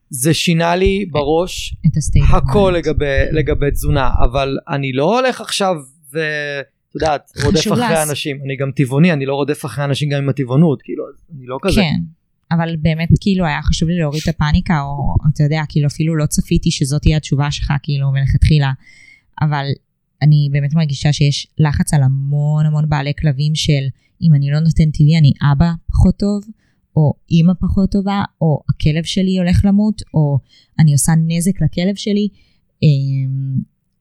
זה 0.09 0.33
שינה 0.33 0.75
לי 0.75 1.05
בראש. 1.11 1.75
הכל 2.33 2.73
לגבי, 2.77 3.05
לגבי 3.31 3.71
תזונה, 3.71 4.09
אבל 4.23 4.57
אני 4.69 4.93
לא 4.93 5.19
הולך 5.19 5.41
עכשיו 5.41 5.75
ו... 6.13 6.19
את 6.97 7.01
יודעת, 7.01 7.31
רודף 7.45 7.67
אחרי 7.67 7.77
לעס- 7.79 8.09
אנשים, 8.09 8.37
אני 8.45 8.55
גם 8.55 8.71
טבעוני, 8.75 9.13
אני 9.13 9.25
לא 9.25 9.33
רודף 9.35 9.65
אחרי 9.65 9.85
אנשים 9.85 10.09
גם 10.09 10.17
עם 10.23 10.29
הטבעונות, 10.29 10.81
כאילו, 10.81 11.03
אני 11.37 11.45
לא 11.45 11.57
כזה. 11.61 11.81
כן, 11.81 11.99
אבל 12.51 12.75
באמת 12.81 13.09
כאילו 13.21 13.45
היה 13.45 13.61
חשוב 13.63 13.89
לי 13.89 13.97
להוריד 13.99 14.21
את 14.23 14.35
הפאניקה, 14.35 14.81
או 14.81 15.15
אתה 15.33 15.43
יודע, 15.43 15.61
כאילו 15.69 15.87
אפילו 15.87 16.15
לא 16.15 16.25
צפיתי 16.25 16.71
שזאת 16.71 17.01
תהיה 17.01 17.17
התשובה 17.17 17.51
שלך, 17.51 17.73
כאילו 17.83 18.11
מלכתחילה, 18.11 18.71
אבל 19.41 19.65
אני 20.21 20.49
באמת 20.51 20.73
מרגישה 20.73 21.13
שיש 21.13 21.47
לחץ 21.57 21.93
על 21.93 22.03
המון 22.03 22.65
המון 22.65 22.89
בעלי 22.89 23.13
כלבים 23.21 23.55
של 23.55 23.83
אם 24.21 24.33
אני 24.35 24.51
לא 24.51 24.59
נותן 24.59 24.91
טבעי 24.91 25.17
אני 25.17 25.31
אבא 25.51 25.71
פחות 25.91 26.17
טוב, 26.17 26.43
או 26.95 27.13
אימא 27.31 27.53
פחות 27.61 27.91
טובה, 27.91 28.23
או 28.41 28.61
הכלב 28.69 29.03
שלי 29.03 29.37
הולך 29.37 29.61
למות, 29.65 30.01
או 30.13 30.39
אני 30.79 30.91
עושה 30.93 31.11
נזק 31.27 31.61
לכלב 31.61 31.95
שלי. 31.95 32.27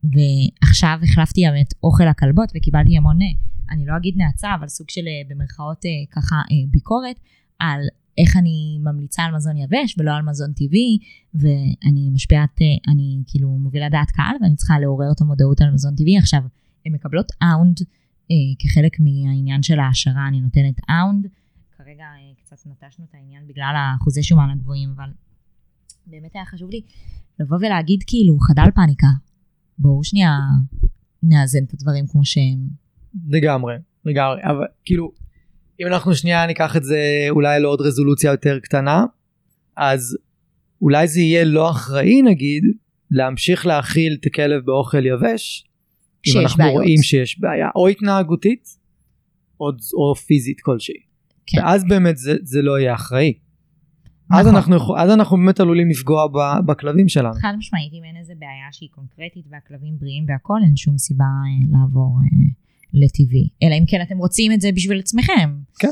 ועכשיו 0.05 0.99
החלפתי 1.03 1.41
גם 1.47 1.53
את 1.61 1.75
אוכל 1.83 2.09
הכלבות 2.09 2.53
וקיבלתי 2.57 2.97
המון, 2.97 3.23
אה, 3.23 3.27
אני 3.71 3.87
לא 3.87 3.97
אגיד 3.97 4.15
נאצה, 4.17 4.55
אבל 4.55 4.69
סוג 4.69 4.91
של 4.91 5.01
אה, 5.01 5.35
במרכאות 5.35 5.85
אה, 5.87 5.91
ככה 6.11 6.37
ביקורת 6.71 7.17
על 7.59 7.81
איך 8.19 8.37
אני 8.37 8.79
ממליצה 8.81 9.23
על 9.23 9.35
מזון 9.35 9.57
יבש 9.57 9.99
ולא 9.99 10.11
על 10.11 10.23
מזון 10.23 10.53
טבעי, 10.53 10.99
ואני 11.35 12.11
משפיעת, 12.13 12.59
אני 12.89 13.23
כאילו 13.27 13.49
מובילה 13.49 13.89
דעת 13.89 14.11
קהל 14.11 14.37
ואני 14.43 14.57
צריכה 14.57 14.79
לעורר 14.79 15.13
את 15.17 15.21
המודעות 15.21 15.61
על 15.61 15.71
מזון 15.71 15.95
טבעי. 15.95 16.19
עכשיו, 16.19 16.43
הן 16.87 16.93
מקבלות 16.93 17.33
אאונד 17.43 17.77
כחלק 18.59 19.01
מהעניין 19.01 19.63
של 19.63 19.81
ההעשרה, 19.81 20.29
אני 20.29 20.41
נותנת 20.41 20.75
אאונד. 20.91 21.27
כרגע 21.77 22.05
קצת 22.39 22.57
נטשנו 22.67 23.05
את 23.11 23.15
העניין 23.15 23.47
בגלל 23.47 23.75
האחוזי 23.77 24.23
שומן 24.23 24.51
הגבוהים, 24.51 24.91
אבל 24.97 25.11
באמת 26.07 26.31
היה 26.35 26.45
חשוב 26.45 26.71
לי 26.71 26.81
לבוא 27.41 27.57
ולהגיד 27.57 28.01
כאילו 28.07 28.39
חדל 28.39 28.71
פאניקה. 28.75 29.07
בואו 29.83 30.05
שנייה 30.05 30.39
נאזן 31.23 31.65
את 31.65 31.75
הדברים 31.75 32.05
כמו 32.09 32.25
שהם. 32.25 32.59
לגמרי, 33.29 33.75
לגמרי, 34.05 34.43
אבל 34.45 34.67
כאילו, 34.85 35.13
אם 35.81 35.87
אנחנו 35.87 36.15
שנייה 36.15 36.47
ניקח 36.47 36.77
את 36.77 36.85
זה 36.85 37.27
אולי 37.31 37.61
לעוד 37.61 37.81
רזולוציה 37.81 38.31
יותר 38.31 38.59
קטנה, 38.59 39.05
אז 39.77 40.19
אולי 40.83 41.09
זה 41.09 41.21
יהיה 41.21 41.45
לא 41.45 41.71
אחראי 41.71 42.23
נגיד, 42.23 42.65
להמשיך 43.11 43.67
להאכיל 43.67 44.17
את 44.21 44.27
הכלב 44.27 44.65
באוכל 44.65 45.07
יבש, 45.07 45.65
אם 46.27 46.41
אנחנו 46.41 46.59
בעיות. 46.59 46.75
רואים 46.75 47.03
שיש 47.03 47.41
בעיה, 47.41 47.69
או 47.77 47.89
התנהגותית, 47.89 48.69
או, 49.61 49.71
או 49.95 50.15
פיזית 50.15 50.61
כלשהי. 50.61 51.03
כן. 51.47 51.59
ואז 51.59 51.85
באמת 51.85 52.17
זה, 52.17 52.37
זה 52.43 52.63
לא 52.63 52.79
יהיה 52.79 52.95
אחראי. 52.95 53.33
אז 54.33 54.47
נכון. 54.47 54.57
אנחנו, 54.57 54.99
אז 54.99 55.11
אנחנו 55.11 55.37
באמת 55.37 55.61
עלולים 55.61 55.89
לפגוע 55.91 56.27
ב- 56.27 56.67
בכלבים 56.67 57.09
שלנו. 57.09 57.35
חד 57.35 57.55
משמעית, 57.59 57.93
אם 57.93 58.05
אין 58.05 58.17
איזה 58.17 58.35
בעיה 58.39 58.69
שהיא 58.73 58.89
קונקרטית 58.95 59.45
והכלבים 59.51 59.99
בריאים 59.99 60.25
והכל, 60.29 60.59
אין 60.65 60.77
שום 60.77 60.99
סיבה 60.99 61.25
אה, 61.25 61.79
לעבור 61.79 62.19
אה, 62.23 62.49
לטבעי. 62.93 63.49
אלא 63.63 63.75
אם 63.75 63.85
כן 63.87 64.03
אתם 64.03 64.19
רוצים 64.19 64.53
את 64.53 64.61
זה 64.61 64.71
בשביל 64.75 64.99
עצמכם. 64.99 65.57
כן. 65.79 65.89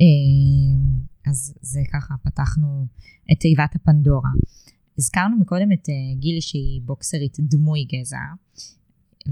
אה, 0.00 1.30
אז 1.30 1.54
זה 1.60 1.80
ככה, 1.92 2.14
פתחנו 2.24 2.86
את 3.32 3.40
תיבת 3.40 3.74
הפנדורה. 3.74 4.30
הזכרנו 4.98 5.36
מקודם 5.40 5.72
את 5.72 5.88
אה, 5.88 5.94
גילי 6.18 6.40
שהיא 6.40 6.80
בוקסרית 6.84 7.36
דמוי 7.40 7.84
גזע, 7.84 8.18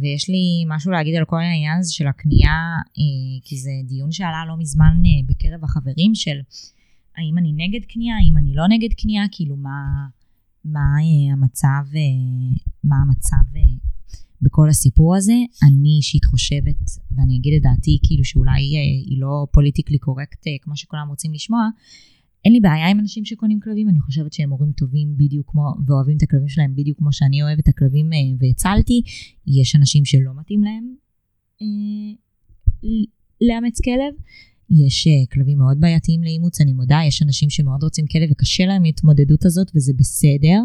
ויש 0.00 0.28
לי 0.28 0.64
משהו 0.68 0.90
להגיד 0.92 1.14
על 1.14 1.24
כל 1.24 1.40
העניין 1.40 1.78
הזה 1.78 1.92
של 1.92 2.06
הקנייה, 2.06 2.60
אה, 2.82 3.40
כי 3.44 3.56
זה 3.56 3.70
דיון 3.84 4.12
שעלה 4.12 4.44
לא 4.48 4.56
מזמן 4.58 5.02
אה, 5.04 5.26
בקרב 5.28 5.64
החברים 5.64 6.14
של 6.14 6.38
האם 7.16 7.38
אני 7.38 7.52
נגד 7.52 7.84
קנייה, 7.84 8.16
האם 8.16 8.38
אני 8.38 8.54
לא 8.54 8.64
נגד 8.68 8.92
קנייה, 8.92 9.24
כאילו 9.32 9.56
מה, 9.56 10.06
מה 10.64 10.80
אה, 10.80 11.32
המצב, 11.32 11.84
אה, 11.94 12.56
מה 12.84 12.96
המצב 12.96 13.56
אה, 13.56 13.62
בכל 14.42 14.68
הסיפור 14.68 15.16
הזה. 15.16 15.34
אני 15.68 15.88
אישית 15.96 16.24
חושבת, 16.24 16.76
ואני 17.16 17.36
אגיד 17.36 17.54
את 17.56 17.62
דעתי, 17.62 17.98
כאילו 18.02 18.24
שאולי 18.24 18.62
היא 19.06 19.20
לא 19.20 19.46
פוליטיקלי 19.52 19.98
קורקט 19.98 20.46
כמו 20.62 20.76
שכולם 20.76 21.08
רוצים 21.08 21.32
לשמוע, 21.32 21.68
אין 22.44 22.52
לי 22.52 22.60
בעיה 22.60 22.88
עם 22.88 23.00
אנשים 23.00 23.24
שקונים 23.24 23.60
כלבים, 23.60 23.88
אני 23.88 24.00
חושבת 24.00 24.32
שהם 24.32 24.50
הורים 24.50 24.72
טובים 24.72 25.16
בדיוק 25.16 25.50
כמו, 25.50 25.74
ואוהבים 25.86 26.16
את 26.16 26.22
הכלבים 26.22 26.48
שלהם 26.48 26.74
בדיוק 26.74 26.98
כמו 26.98 27.12
שאני 27.12 27.42
אוהבת 27.42 27.62
את 27.62 27.68
הכלבים 27.68 28.10
והצלתי. 28.38 29.02
יש 29.46 29.76
אנשים 29.76 30.04
שלא 30.04 30.30
מתאים 30.40 30.64
להם 30.64 30.94
אה, 31.62 32.16
לאמץ 33.40 33.80
כלב. 33.80 34.14
יש 34.70 35.06
אה, 35.06 35.26
כלבים 35.32 35.58
מאוד 35.58 35.80
בעייתיים 35.80 36.22
לאימוץ, 36.22 36.60
אני 36.60 36.72
מודה, 36.72 37.00
יש 37.08 37.22
אנשים 37.22 37.50
שמאוד 37.50 37.82
רוצים 37.82 38.06
כלב 38.06 38.28
וקשה 38.32 38.66
להם 38.66 38.84
ההתמודדות 38.84 39.44
הזאת 39.44 39.70
וזה 39.74 39.92
בסדר. 39.98 40.60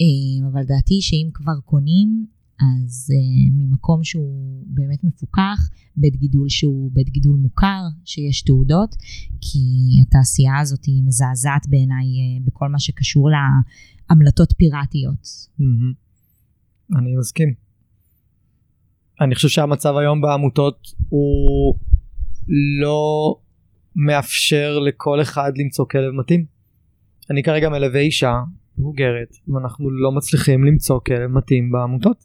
אה, 0.00 0.48
אבל 0.52 0.64
דעתי 0.64 0.98
שאם 1.00 1.28
כבר 1.34 1.60
קונים, 1.64 2.26
אז 2.60 3.12
uh, 3.12 3.52
ממקום 3.52 4.04
שהוא 4.04 4.64
באמת 4.66 5.04
מפוקח, 5.04 5.70
בית 5.96 6.16
גידול 6.16 6.48
שהוא 6.48 6.90
בית 6.94 7.08
גידול 7.08 7.36
מוכר, 7.36 7.82
שיש 8.04 8.42
תעודות, 8.42 8.96
כי 9.40 9.58
התעשייה 10.02 10.58
הזאת 10.58 10.84
היא 10.84 11.02
מזעזעת 11.04 11.68
בעיניי 11.68 12.06
בכל 12.44 12.68
מה 12.68 12.78
שקשור 12.78 13.28
להמלטות 13.30 14.52
פיראטיות. 14.56 15.28
אני 16.98 17.16
מסכים. 17.16 17.54
אני 19.20 19.34
חושב 19.34 19.48
שהמצב 19.48 19.96
היום 19.96 20.20
בעמותות 20.20 20.94
הוא 21.08 21.74
לא 22.80 23.36
מאפשר 23.96 24.78
לכל 24.78 25.22
אחד 25.22 25.52
למצוא 25.56 25.84
כלב 25.90 26.12
מתאים. 26.20 26.44
אני 27.30 27.42
כרגע 27.42 27.68
מלווה 27.68 28.00
אישה 28.00 28.32
מבוגרת 28.78 29.28
ואנחנו 29.48 29.90
לא 29.90 30.12
מצליחים 30.12 30.64
למצוא 30.64 31.00
כלב 31.06 31.30
מתאים 31.30 31.72
בעמותות. 31.72 32.24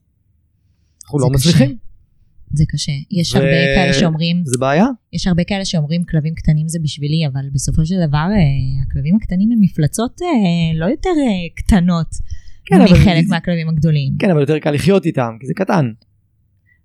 אנחנו 1.05 1.19
לא 1.19 1.25
קשה. 1.33 1.49
מצליחים, 1.49 1.77
זה 2.53 2.63
קשה. 2.69 2.91
יש 3.11 3.33
ו- 3.35 3.37
הרבה 3.37 3.49
כאלה 3.75 3.93
שאומרים, 3.93 4.41
זה 4.45 4.57
בעיה. 4.59 4.85
יש 5.13 5.27
הרבה 5.27 5.43
כאלה 5.43 5.65
שאומרים 5.65 6.03
כלבים 6.03 6.33
קטנים 6.35 6.67
זה 6.67 6.79
בשבילי, 6.83 7.27
אבל 7.33 7.41
בסופו 7.53 7.85
של 7.85 7.95
דבר 8.07 8.17
אה, 8.37 8.83
הכלבים 8.87 9.15
הקטנים 9.15 9.51
הם 9.51 9.57
מפלצות 9.61 10.21
אה, 10.21 10.27
לא 10.79 10.85
יותר 10.85 11.09
אה, 11.09 11.55
קטנות 11.55 12.07
כן, 12.65 12.75
אבל 12.81 12.91
מחלק 12.93 13.25
זה- 13.25 13.29
מהכלבים 13.35 13.69
הגדולים. 13.69 14.13
כן 14.19 14.31
אבל 14.31 14.39
יותר 14.39 14.59
קל 14.59 14.71
לחיות 14.71 15.05
איתם 15.05 15.31
כי 15.39 15.47
זה 15.47 15.53
קטן. 15.55 15.91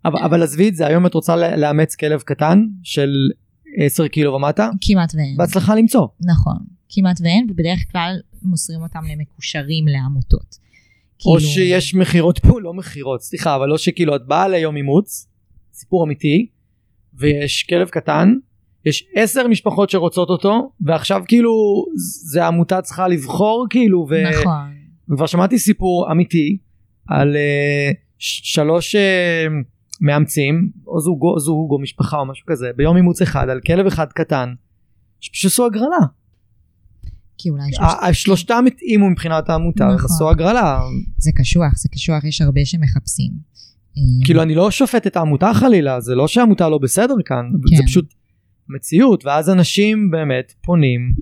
אבל, 0.05 0.19
אבל 0.19 0.43
עזבי 0.43 0.69
את 0.69 0.75
זה 0.75 0.87
היום 0.87 1.07
את 1.07 1.15
רוצה 1.15 1.37
לאמץ 1.37 1.95
כלב 1.95 2.21
קטן 2.21 2.67
של 2.83 3.11
10 3.77 4.09
קילו 4.09 4.33
ומטה 4.33 4.71
כמעט 4.81 5.13
ואין. 5.15 5.37
בהצלחה 5.37 5.75
למצוא. 5.75 6.07
נכון, 6.21 6.57
כמעט 6.89 7.21
ואין, 7.21 7.47
ובדרך 7.51 7.79
כלל 7.93 8.17
מוסרים 8.43 8.83
אותם 8.83 9.01
למקושרים 9.13 9.85
לעמותות. 9.89 10.71
או 11.27 11.37
כאילו- 11.37 11.51
שיש 11.51 11.95
מכירות 11.95 12.39
פה 12.39 12.61
לא 12.65 12.75
מכירות 12.75 13.23
סליחה 13.23 13.57
אבל 13.57 13.69
לא 13.69 13.79
שכאילו 13.79 14.17
את 14.17 14.27
באה 14.27 14.49
ליום 14.49 14.77
אימוץ 14.77 15.29
סיפור 15.73 16.05
אמיתי 16.05 16.47
ויש 17.15 17.63
כלב 17.63 17.89
קטן 17.89 18.35
יש 18.87 19.07
עשר 19.15 19.47
משפחות 19.47 19.91
שרוצות 19.91 20.29
אותו 20.29 20.73
ועכשיו 20.81 21.23
כאילו 21.29 21.85
זה 22.33 22.45
העמותה 22.45 22.83
צריכה 22.83 23.09
לבחור 23.09 23.67
כאילו 23.71 24.07
ו... 24.11 24.23
נכון. 24.31 24.75
וכבר 25.13 25.27
שמעתי 25.27 25.59
סיפור 25.59 26.13
אמיתי 26.13 26.59
על 27.09 27.37
uh, 27.37 27.97
שלוש 28.19 28.97
uh, 28.97 28.99
מאמצים 30.01 30.71
או 30.87 31.01
זוג 31.01 31.23
או 31.23 31.39
זוג 31.41 31.71
או 31.71 31.79
משפחה 31.79 32.19
או 32.19 32.27
משהו 32.27 32.47
כזה 32.47 32.71
ביום 32.77 32.97
אימוץ 32.97 33.23
אחד 33.23 33.49
על 33.49 33.61
כלב 33.67 33.87
אחד 33.87 34.07
קטן 34.13 34.55
שפשוט 35.21 35.53
עשו 35.53 35.67
הגרלה 35.67 35.99
כי 37.39 37.51
אולי 37.51 37.63
שלושת- 37.73 37.97
ה- 38.03 38.13
שלושתם 38.15 38.65
התאימו 38.67 39.11
מבחינת 39.11 39.49
העמותה 39.49 39.85
נכון. 39.85 40.05
עשו 40.05 40.31
הגרלה 40.31 40.81
זה 41.19 41.31
קשוח, 41.37 41.73
זה 41.77 41.89
קשוח, 41.93 42.25
יש 42.25 42.41
הרבה 42.41 42.61
שמחפשים. 42.65 43.31
אה, 43.97 44.25
כאילו 44.25 44.43
אני 44.43 44.55
לא 44.55 44.71
שופט 44.71 45.07
את 45.07 45.17
העמותה 45.17 45.51
חלילה 45.55 46.01
זה 46.01 46.15
לא 46.15 46.29
שהעמותה 46.29 46.69
לא 46.69 46.79
בסדר 46.79 47.15
כאן 47.25 47.45
כן. 47.71 47.77
זה 47.77 47.83
פשוט 47.87 48.15
מציאות 48.69 49.25
ואז 49.27 49.51
אנשים 49.51 50.11
באמת 50.11 50.53
פונים 50.65 51.15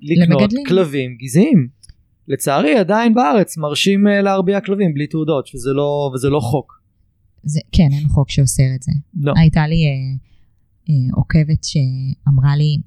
לקנות 0.00 0.40
למגדלים. 0.40 0.66
כלבים 0.66 1.16
גזעיים. 1.22 1.68
לצערי 2.28 2.74
עדיין 2.78 3.14
בארץ 3.14 3.56
מרשים 3.58 4.08
אה, 4.08 4.20
להרביע 4.22 4.60
כלבים 4.60 4.94
בלי 4.94 5.06
תעודות 5.06 5.50
וזה 5.54 5.70
לא 5.72 6.10
וזה 6.14 6.28
לא 6.30 6.40
חוק. 6.40 6.80
זה, 7.46 7.60
כן, 7.72 7.88
אין 7.92 8.08
חוק 8.08 8.30
שאוסר 8.30 8.74
את 8.76 8.82
זה. 8.82 8.92
לא. 9.14 9.32
הייתה 9.36 9.66
לי 9.66 9.76
אה, 9.86 9.90
אה, 10.88 11.16
עוקבת 11.16 11.64
שאמרה 11.64 12.56
לי, 12.56 12.78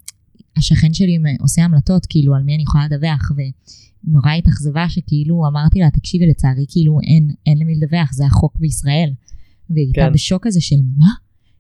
השכן 0.57 0.93
שלי 0.93 1.18
עושה 1.39 1.64
המלטות, 1.64 2.05
כאילו, 2.05 2.36
על 2.36 2.43
מי 2.43 2.55
אני 2.55 2.64
יכולה 2.64 2.86
לדווח, 2.86 3.32
ונורא 3.32 4.32
התאכזבה 4.32 4.89
שכאילו 4.89 5.47
אמרתי 5.47 5.80
לה, 5.80 5.89
תקשיבי, 5.91 6.28
לצערי, 6.28 6.66
כאילו, 6.70 6.99
אין, 7.03 7.32
אין 7.45 7.57
למי 7.57 7.76
לדווח, 7.76 8.14
זה 8.14 8.26
החוק 8.26 8.57
בישראל. 8.60 9.14
והיא 9.70 9.86
הייתה 9.86 10.01
כן. 10.01 10.14
בשוק 10.14 10.47
כזה 10.47 10.62
של 10.62 10.76
מה? 10.97 11.10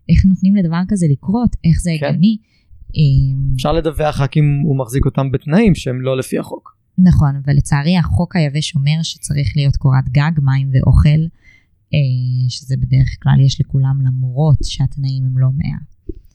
איך 0.09 0.25
נותנים 0.25 0.55
לדבר 0.55 0.81
כזה 0.87 1.05
לקרות? 1.11 1.55
איך 1.63 1.81
זה 1.81 1.91
כן. 1.99 2.05
הגיוני? 2.05 2.37
אמ, 2.95 3.53
אפשר 3.55 3.71
לדווח 3.71 4.19
רק 4.19 4.37
אם 4.37 4.61
הוא 4.63 4.77
מחזיק 4.77 5.05
אותם 5.05 5.31
בתנאים 5.31 5.75
שהם 5.75 6.01
לא 6.01 6.17
לפי 6.17 6.39
החוק. 6.39 6.75
נכון, 6.97 7.41
ולצערי 7.47 7.97
החוק 7.97 8.35
היבש 8.35 8.75
אומר 8.75 8.99
שצריך 9.03 9.47
להיות 9.55 9.75
קורת 9.75 10.09
גג, 10.09 10.31
מים 10.41 10.69
ואוכל, 10.73 11.19
שזה 12.49 12.77
בדרך 12.77 13.17
כלל 13.23 13.39
יש 13.45 13.61
לכולם 13.61 14.01
למרות 14.07 14.59
שהתנאים 14.63 15.25
הם 15.25 15.37
לא 15.37 15.47
מאה. 15.55 15.79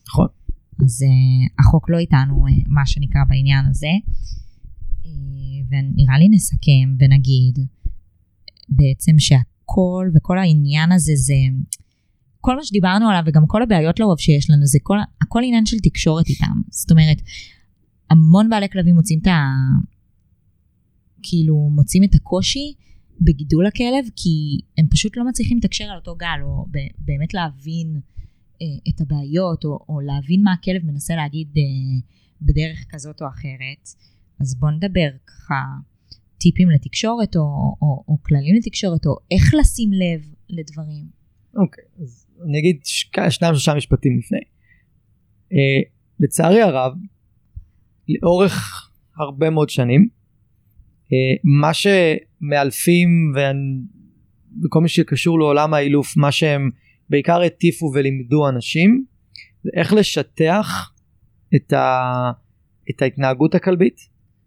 נכון. 0.09 0.27
אז 0.85 1.03
uh, 1.03 1.53
החוק 1.59 1.91
לא 1.91 1.99
איתנו, 1.99 2.47
uh, 2.47 2.51
מה 2.69 2.87
שנקרא, 2.87 3.21
בעניין 3.29 3.67
הזה. 3.67 3.91
ונראה 5.71 6.19
לי 6.19 6.29
נסכם 6.29 6.97
ונגיד 6.99 7.59
בעצם 8.69 9.13
שהכל 9.19 10.11
וכל 10.15 10.39
העניין 10.39 10.93
הזה 10.93 11.13
זה, 11.17 11.35
כל 12.41 12.57
מה 12.57 12.65
שדיברנו 12.65 13.09
עליו 13.09 13.23
וגם 13.27 13.47
כל 13.47 13.63
הבעיות 13.63 14.01
לרוב 14.01 14.19
שיש 14.19 14.51
לנו 14.51 14.67
זה 14.67 14.79
כל, 14.83 14.97
הכל 15.23 15.41
עניין 15.45 15.67
של 15.67 15.77
תקשורת 15.83 16.29
איתם. 16.29 16.63
זאת 16.71 16.91
אומרת, 16.91 17.23
המון 18.11 18.51
בעלי 18.51 18.69
כלבים 18.69 18.95
מוצאים 18.95 19.19
את 19.23 19.27
ה... 19.27 19.55
כאילו 21.23 21.71
מוצאים 21.75 22.05
את 22.05 22.15
הקושי 22.15 22.75
בגידול 23.21 23.67
הכלב 23.67 24.05
כי 24.17 24.61
הם 24.79 24.87
פשוט 24.91 25.17
לא 25.17 25.29
מצליחים 25.29 25.59
לתקשר 25.59 25.85
על 25.85 25.97
אותו 25.97 26.17
גל 26.17 26.41
או 26.43 26.67
באמת 26.99 27.35
להבין 27.35 28.01
אה, 28.63 28.67
את 28.89 29.01
הבעיות, 29.01 29.65
או, 29.65 29.79
או 29.89 30.01
להבין 30.01 30.43
מה 30.43 30.53
הכלב 30.53 30.85
מנסה 30.85 31.17
להגיד 31.17 31.49
אה, 31.57 31.63
בדרך 32.43 32.85
כזאת 32.91 33.23
או 33.23 33.27
אחרת. 33.29 33.89
אז 34.41 34.59
בואו 34.59 34.71
נדבר 34.71 35.11
ככה 35.27 35.55
טיפים 36.39 36.71
לתקשורת, 36.71 37.37
או, 37.37 37.43
או, 37.83 38.05
או 38.09 38.23
כללים 38.23 38.57
לתקשורת, 38.57 39.07
או 39.07 39.17
איך 39.31 39.55
לשים 39.61 39.91
לב 39.93 40.35
לדברים. 40.49 41.05
אוקיי, 41.57 41.85
okay, 41.85 42.03
אז 42.03 42.27
אני 42.49 42.59
אגיד 42.59 42.81
שניים 43.31 43.55
שלושה 43.55 43.75
משפטים 43.75 44.19
לפני. 44.19 44.39
Uh, 45.53 45.55
לצערי 46.21 46.63
הרב, 46.63 46.93
לאורך 48.09 48.89
הרבה 49.17 49.51
מאוד 49.51 49.69
שנים, 49.71 50.09
מה 51.45 51.71
שמאלפים 51.75 53.09
וכל 54.65 54.81
מי 54.81 54.89
שקשור 54.89 55.39
לעולם 55.39 55.75
האילוף, 55.75 56.17
מה 56.17 56.33
שהם 56.33 56.71
בעיקר 57.11 57.43
הטיפו 57.43 57.93
ולימדו 57.95 58.49
אנשים 58.49 59.05
זה 59.63 59.71
איך 59.77 59.93
לשטח 59.93 60.93
את, 61.57 61.73
ה, 61.73 62.03
את 62.91 63.03
ההתנהגות 63.03 63.55
הכלבית. 63.55 63.97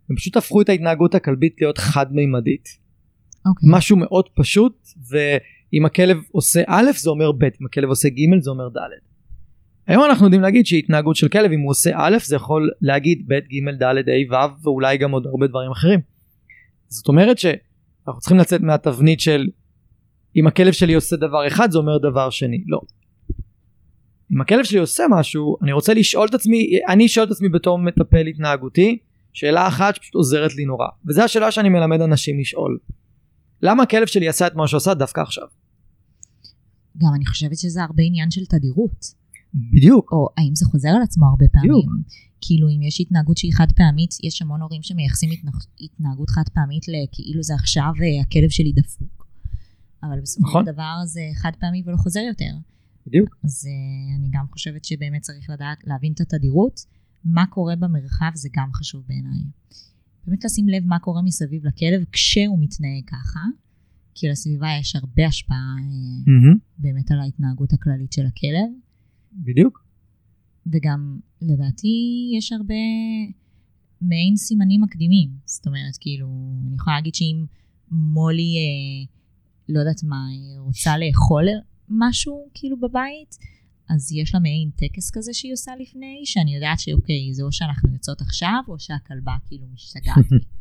הם 0.09 0.15
פשוט 0.15 0.37
הפכו 0.37 0.61
את 0.61 0.69
ההתנהגות 0.69 1.15
הכלבית 1.15 1.55
להיות 1.61 1.77
חד 1.77 2.13
מימדית. 2.13 2.65
Okay. 2.65 3.49
אוקיי. 3.49 3.69
משהו 3.71 3.97
מאוד 3.97 4.25
פשוט 4.35 4.87
ואם 5.09 5.85
הכלב 5.85 6.17
עושה 6.31 6.61
א' 6.67 6.91
זה 6.95 7.09
אומר 7.09 7.31
ב', 7.31 7.43
אם 7.43 7.65
הכלב 7.65 7.89
עושה 7.89 8.09
ג' 8.09 8.41
זה 8.41 8.49
אומר 8.49 8.69
ד'. 8.69 8.79
היום 9.87 10.03
אנחנו 10.03 10.25
יודעים 10.25 10.41
להגיד 10.41 10.65
שהתנהגות 10.65 11.15
של 11.15 11.27
כלב 11.27 11.51
אם 11.51 11.59
הוא 11.59 11.69
עושה 11.69 11.91
א' 11.95 12.17
זה 12.23 12.35
יכול 12.35 12.69
להגיד 12.81 13.25
ב' 13.27 13.33
ג' 13.33 13.83
ד' 13.83 13.83
ה' 13.83 14.33
ו' 14.33 14.63
ואולי 14.63 14.97
גם 14.97 15.11
עוד 15.11 15.25
הרבה 15.25 15.47
דברים 15.47 15.71
אחרים. 15.71 16.16
זאת 16.87 17.07
אומרת 17.07 17.37
שאנחנו 17.37 18.19
צריכים 18.19 18.37
לצאת 18.37 18.61
מהתבנית 18.61 19.19
של 19.19 19.47
אם 20.35 20.47
הכלב 20.47 20.71
שלי 20.71 20.93
עושה 20.93 21.15
דבר 21.15 21.47
אחד 21.47 21.71
זה 21.71 21.77
אומר 21.77 21.97
דבר 21.97 22.29
שני 22.29 22.63
לא. 22.67 22.81
אם 24.31 24.41
הכלב 24.41 24.63
שלי 24.63 24.79
עושה 24.79 25.03
משהו 25.09 25.57
אני 25.63 25.71
רוצה 25.71 25.93
לשאול 25.93 26.27
את 26.27 26.33
עצמי 26.33 26.67
אני 26.89 27.07
שואל 27.07 27.25
את 27.25 27.31
עצמי 27.31 27.49
בתור 27.49 27.79
מטפל 27.79 28.27
התנהגותי 28.27 28.97
שאלה 29.33 29.67
אחת 29.67 29.95
שפשוט 29.95 30.15
עוזרת 30.15 30.55
לי 30.55 30.65
נורא 30.65 30.87
וזו 31.07 31.21
השאלה 31.21 31.51
שאני 31.51 31.69
מלמד 31.69 32.01
אנשים 32.01 32.39
לשאול 32.39 32.77
למה 33.61 33.83
הכלב 33.83 34.07
שלי 34.07 34.27
עשה 34.27 34.47
את 34.47 34.55
מה 34.55 34.67
שהוא 34.67 34.77
עשה 34.77 34.93
דווקא 34.93 35.21
עכשיו. 35.21 35.47
גם 36.97 37.09
אני 37.15 37.25
חושבת 37.25 37.57
שזה 37.57 37.83
הרבה 37.83 38.03
עניין 38.03 38.31
של 38.31 38.45
תדירות. 38.45 39.05
בדיוק. 39.53 40.11
או 40.11 40.29
האם 40.37 40.55
זה 40.55 40.65
חוזר 40.65 40.89
על 40.89 41.01
עצמו 41.03 41.25
הרבה 41.25 41.45
פעמים. 41.53 41.71
בדיוק. 41.71 41.85
כאילו 42.47 42.69
אם 42.69 42.81
יש 42.81 43.01
התנהגות 43.01 43.37
שהיא 43.37 43.53
חד 43.53 43.71
פעמית, 43.75 44.11
יש 44.23 44.41
המון 44.41 44.61
הורים 44.61 44.83
שמייחסים 44.83 45.29
התנהגות 45.81 46.29
חד 46.29 46.49
פעמית 46.53 46.85
לכאילו 46.87 47.43
זה 47.43 47.55
עכשיו 47.55 47.91
אה, 48.01 48.21
הכלב 48.21 48.49
שלי 48.49 48.71
דפוק. 48.71 49.27
אבל 50.03 50.21
בסופו 50.21 50.47
נכון. 50.47 50.65
של 50.65 50.71
דבר 50.71 50.95
זה 51.05 51.21
חד 51.35 51.51
פעמי 51.59 51.83
ולא 51.85 51.97
חוזר 51.97 52.19
יותר. 52.19 52.53
בדיוק. 53.07 53.37
אז 53.43 53.65
uh, 53.65 54.19
אני 54.19 54.29
גם 54.31 54.45
חושבת 54.51 54.85
שבאמת 54.85 55.21
צריך 55.21 55.49
לדעת, 55.49 55.77
להבין 55.83 56.13
את 56.13 56.21
התדירות, 56.21 56.79
מה 57.25 57.45
קורה 57.45 57.75
במרחב 57.75 58.31
זה 58.35 58.49
גם 58.55 58.69
חשוב 58.73 59.03
בעיניי. 59.07 59.43
באמת 60.27 60.45
לשים 60.45 60.69
לב 60.69 60.83
מה 60.85 60.99
קורה 60.99 61.21
מסביב 61.21 61.65
לכלב 61.65 62.03
כשהוא 62.11 62.57
מתנהג 62.59 63.03
ככה, 63.07 63.39
כי 64.15 64.29
לסביבה 64.29 64.67
יש 64.79 64.95
הרבה 64.95 65.27
השפעה 65.27 65.75
mm-hmm. 65.79 66.59
באמת 66.77 67.11
על 67.11 67.19
ההתנהגות 67.19 67.73
הכללית 67.73 68.13
של 68.13 68.25
הכלב. 68.25 68.69
בדיוק. 69.33 69.86
וגם 70.71 71.19
לדעתי 71.41 71.97
יש 72.37 72.53
הרבה 72.53 72.75
מעין 74.01 74.35
סימנים 74.35 74.81
מקדימים. 74.81 75.29
זאת 75.45 75.67
אומרת, 75.67 75.97
כאילו, 76.01 76.27
אני 76.67 76.75
יכולה 76.75 76.95
להגיד 76.95 77.15
שאם 77.15 77.45
מולי 77.91 78.55
אה, 78.57 79.05
לא 79.69 79.79
יודעת 79.79 80.03
מה, 80.03 80.25
רוצה 80.57 80.97
לאכול 80.97 81.45
משהו 81.89 82.49
כאילו 82.53 82.79
בבית, 82.79 83.37
אז 83.89 84.11
יש 84.11 84.33
לה 84.33 84.39
מעין 84.39 84.69
טקס 84.75 85.11
כזה 85.11 85.33
שהיא 85.33 85.53
עושה 85.53 85.71
לפני, 85.79 86.21
שאני 86.25 86.55
יודעת 86.55 86.79
שאוקיי, 86.79 87.33
זה 87.33 87.43
או 87.43 87.51
שאנחנו 87.51 87.93
יוצאות 87.93 88.21
עכשיו, 88.21 88.59
או 88.67 88.79
שהכלבה 88.79 89.35
כאילו 89.47 89.67
משתגעת. 89.73 90.25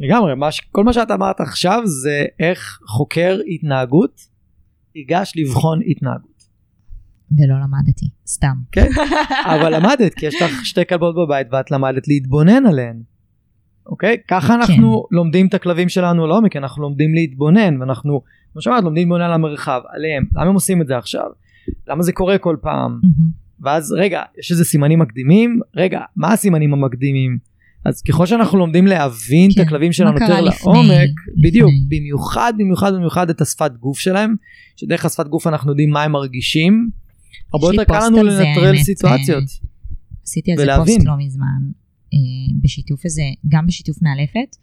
לגמרי, 0.00 0.34
מה 0.34 0.48
כל 0.72 0.84
מה 0.84 0.92
שאת 0.92 1.10
אמרת 1.10 1.40
עכשיו 1.40 1.82
זה 1.86 2.24
איך 2.38 2.78
חוקר 2.86 3.38
התנהגות 3.54 4.20
ייגש 4.94 5.32
לבחון 5.36 5.80
התנהגות. 5.90 6.29
ולא 7.38 7.54
למדתי, 7.54 8.08
סתם. 8.26 8.54
כן, 8.72 8.86
אבל 9.54 9.76
למדת, 9.76 10.14
כי 10.14 10.26
יש 10.26 10.42
לך 10.42 10.66
שתי 10.66 10.86
כלבות 10.88 11.14
בבית 11.14 11.46
ואת 11.52 11.70
למדת 11.70 12.08
להתבונן 12.08 12.66
עליהן. 12.66 13.02
אוקיי? 13.86 14.16
ככה 14.28 14.54
אנחנו 14.54 15.02
כן. 15.10 15.16
לומדים 15.16 15.46
את 15.46 15.54
הכלבים 15.54 15.88
שלנו 15.88 16.26
לעומק, 16.26 16.56
אנחנו 16.56 16.82
לומדים 16.82 17.14
להתבונן, 17.14 17.80
ואנחנו, 17.80 18.22
כמו 18.52 18.62
שאמרת, 18.62 18.84
לומדים 18.84 19.02
להתבונן 19.02 19.24
על 19.24 19.32
המרחב, 19.32 19.80
עליהם. 19.88 20.24
למה 20.34 20.46
הם 20.46 20.54
עושים 20.54 20.82
את 20.82 20.86
זה 20.86 20.96
עכשיו? 20.96 21.26
למה 21.88 22.02
זה 22.02 22.12
קורה 22.12 22.38
כל 22.38 22.56
פעם? 22.60 23.00
Mm-hmm. 23.02 23.40
ואז 23.60 23.92
רגע, 23.92 24.22
יש 24.38 24.50
איזה 24.50 24.64
סימנים 24.64 24.98
מקדימים? 24.98 25.60
רגע, 25.76 26.00
מה 26.16 26.32
הסימנים 26.32 26.72
המקדימים? 26.72 27.38
אז 27.84 28.02
ככל 28.02 28.26
שאנחנו 28.26 28.58
לומדים 28.58 28.86
להבין 28.86 29.50
כן. 29.54 29.60
את 29.60 29.66
הכלבים 29.66 29.92
שלנו 29.92 30.12
יותר 30.20 30.40
לעומק, 30.40 30.50
לפני. 30.50 31.42
בדיוק, 31.42 31.70
במיוחד 31.88 32.52
במיוחד 32.58 32.94
במיוחד 32.94 33.30
את 33.30 33.40
השפת 33.40 33.72
גוף 33.80 33.98
שלהם, 33.98 34.34
שדרך 34.76 35.04
השפת 35.04 35.28
גוף 35.28 35.46
אנחנו 35.46 35.70
יודעים 35.70 35.90
מה 35.90 36.02
הם 36.02 36.12
מרגישים, 36.12 36.90
הרבה 37.54 37.66
יותר 37.66 37.84
קל 37.84 38.06
לנו 38.06 38.22
לנטרל 38.22 38.76
סיטואציות. 38.78 39.44
עשיתי 40.22 40.52
על 40.52 40.58
זה 40.58 40.66
פוסט 40.78 41.04
לא 41.04 41.16
מזמן, 41.18 41.70
אה, 42.14 42.54
בשיתוף 42.60 43.04
איזה, 43.04 43.22
גם 43.48 43.66
בשיתוף 43.66 44.02
מאלפת, 44.02 44.56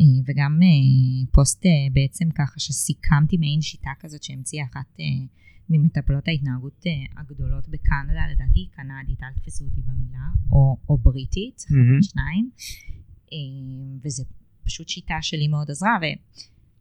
אה, 0.00 0.04
וגם 0.26 0.60
אה, 0.62 1.26
פוסט 1.32 1.66
בעצם 1.92 2.30
ככה 2.30 2.60
שסיכמתי 2.60 3.36
מעין 3.36 3.62
שיטה 3.62 3.90
כזאת 4.00 4.22
שהמציאה 4.22 4.64
אחת 4.72 4.98
ממטפלות 5.68 6.28
ההתנהגות 6.28 6.84
הגדולות 7.16 7.68
בקנדה, 7.68 8.22
לדעתי 8.32 8.68
קנדית, 8.76 9.22
אל 9.22 9.32
תתפסו 9.36 9.64
אותי 9.64 9.80
במילה, 9.86 10.28
או, 10.50 10.76
או 10.88 10.98
בריטית, 10.98 11.58
mm-hmm. 11.58 12.02
שניים, 12.02 12.50
וזה 14.04 14.24
פשוט 14.64 14.88
שיטה 14.88 15.18
שלי 15.20 15.48
מאוד 15.48 15.70
עזרה, 15.70 15.98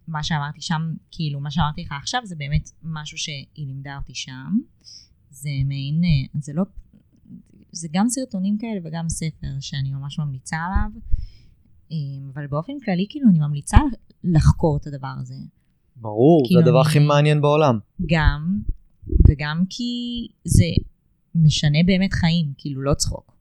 ומה 0.08 0.24
שאמרתי 0.24 0.62
שם, 0.62 0.82
כאילו 1.12 1.40
מה 1.40 1.52
שאמרתי 1.52 1.82
לך 1.82 1.92
עכשיו 1.92 2.22
זה 2.26 2.36
באמת 2.36 2.70
משהו 2.84 3.18
שהיא 3.18 3.68
לימדה 3.68 3.98
אותי 3.98 4.16
שם, 4.16 4.58
זה 5.32 5.50
מעין, 5.66 6.02
זה 6.40 6.54
לא 6.54 6.64
זה 7.72 7.88
גם 7.92 8.10
סרטונים 8.10 8.58
כאלה 8.58 8.80
וגם 8.84 9.10
ספר 9.10 9.48
שאני 9.60 9.92
ממש 9.92 10.20
ממליצה 10.20 10.58
עליו, 10.58 11.02
אמ, 11.92 12.30
אבל 12.34 12.48
באופן 12.48 12.74
כללי 12.86 13.06
כאילו 13.10 13.30
אני 13.30 13.40
ממליצה 13.40 13.78
לחקור 14.24 14.78
את 14.82 14.88
הדבר 14.88 15.14
הזה. 15.22 15.36
ברור, 15.96 16.44
כאילו 16.48 16.62
זה 16.62 16.68
הדבר 16.68 16.82
הכי 16.82 17.00
מעניין 17.00 17.42
בעולם. 17.42 17.80
גם, 18.06 18.60
וגם 19.30 19.64
כי 19.70 20.28
זה 20.44 20.66
משנה 21.36 21.78
באמת 21.86 22.14
חיים, 22.14 22.54
כאילו 22.58 22.82
לא 22.82 22.94
צחוק. 22.94 23.36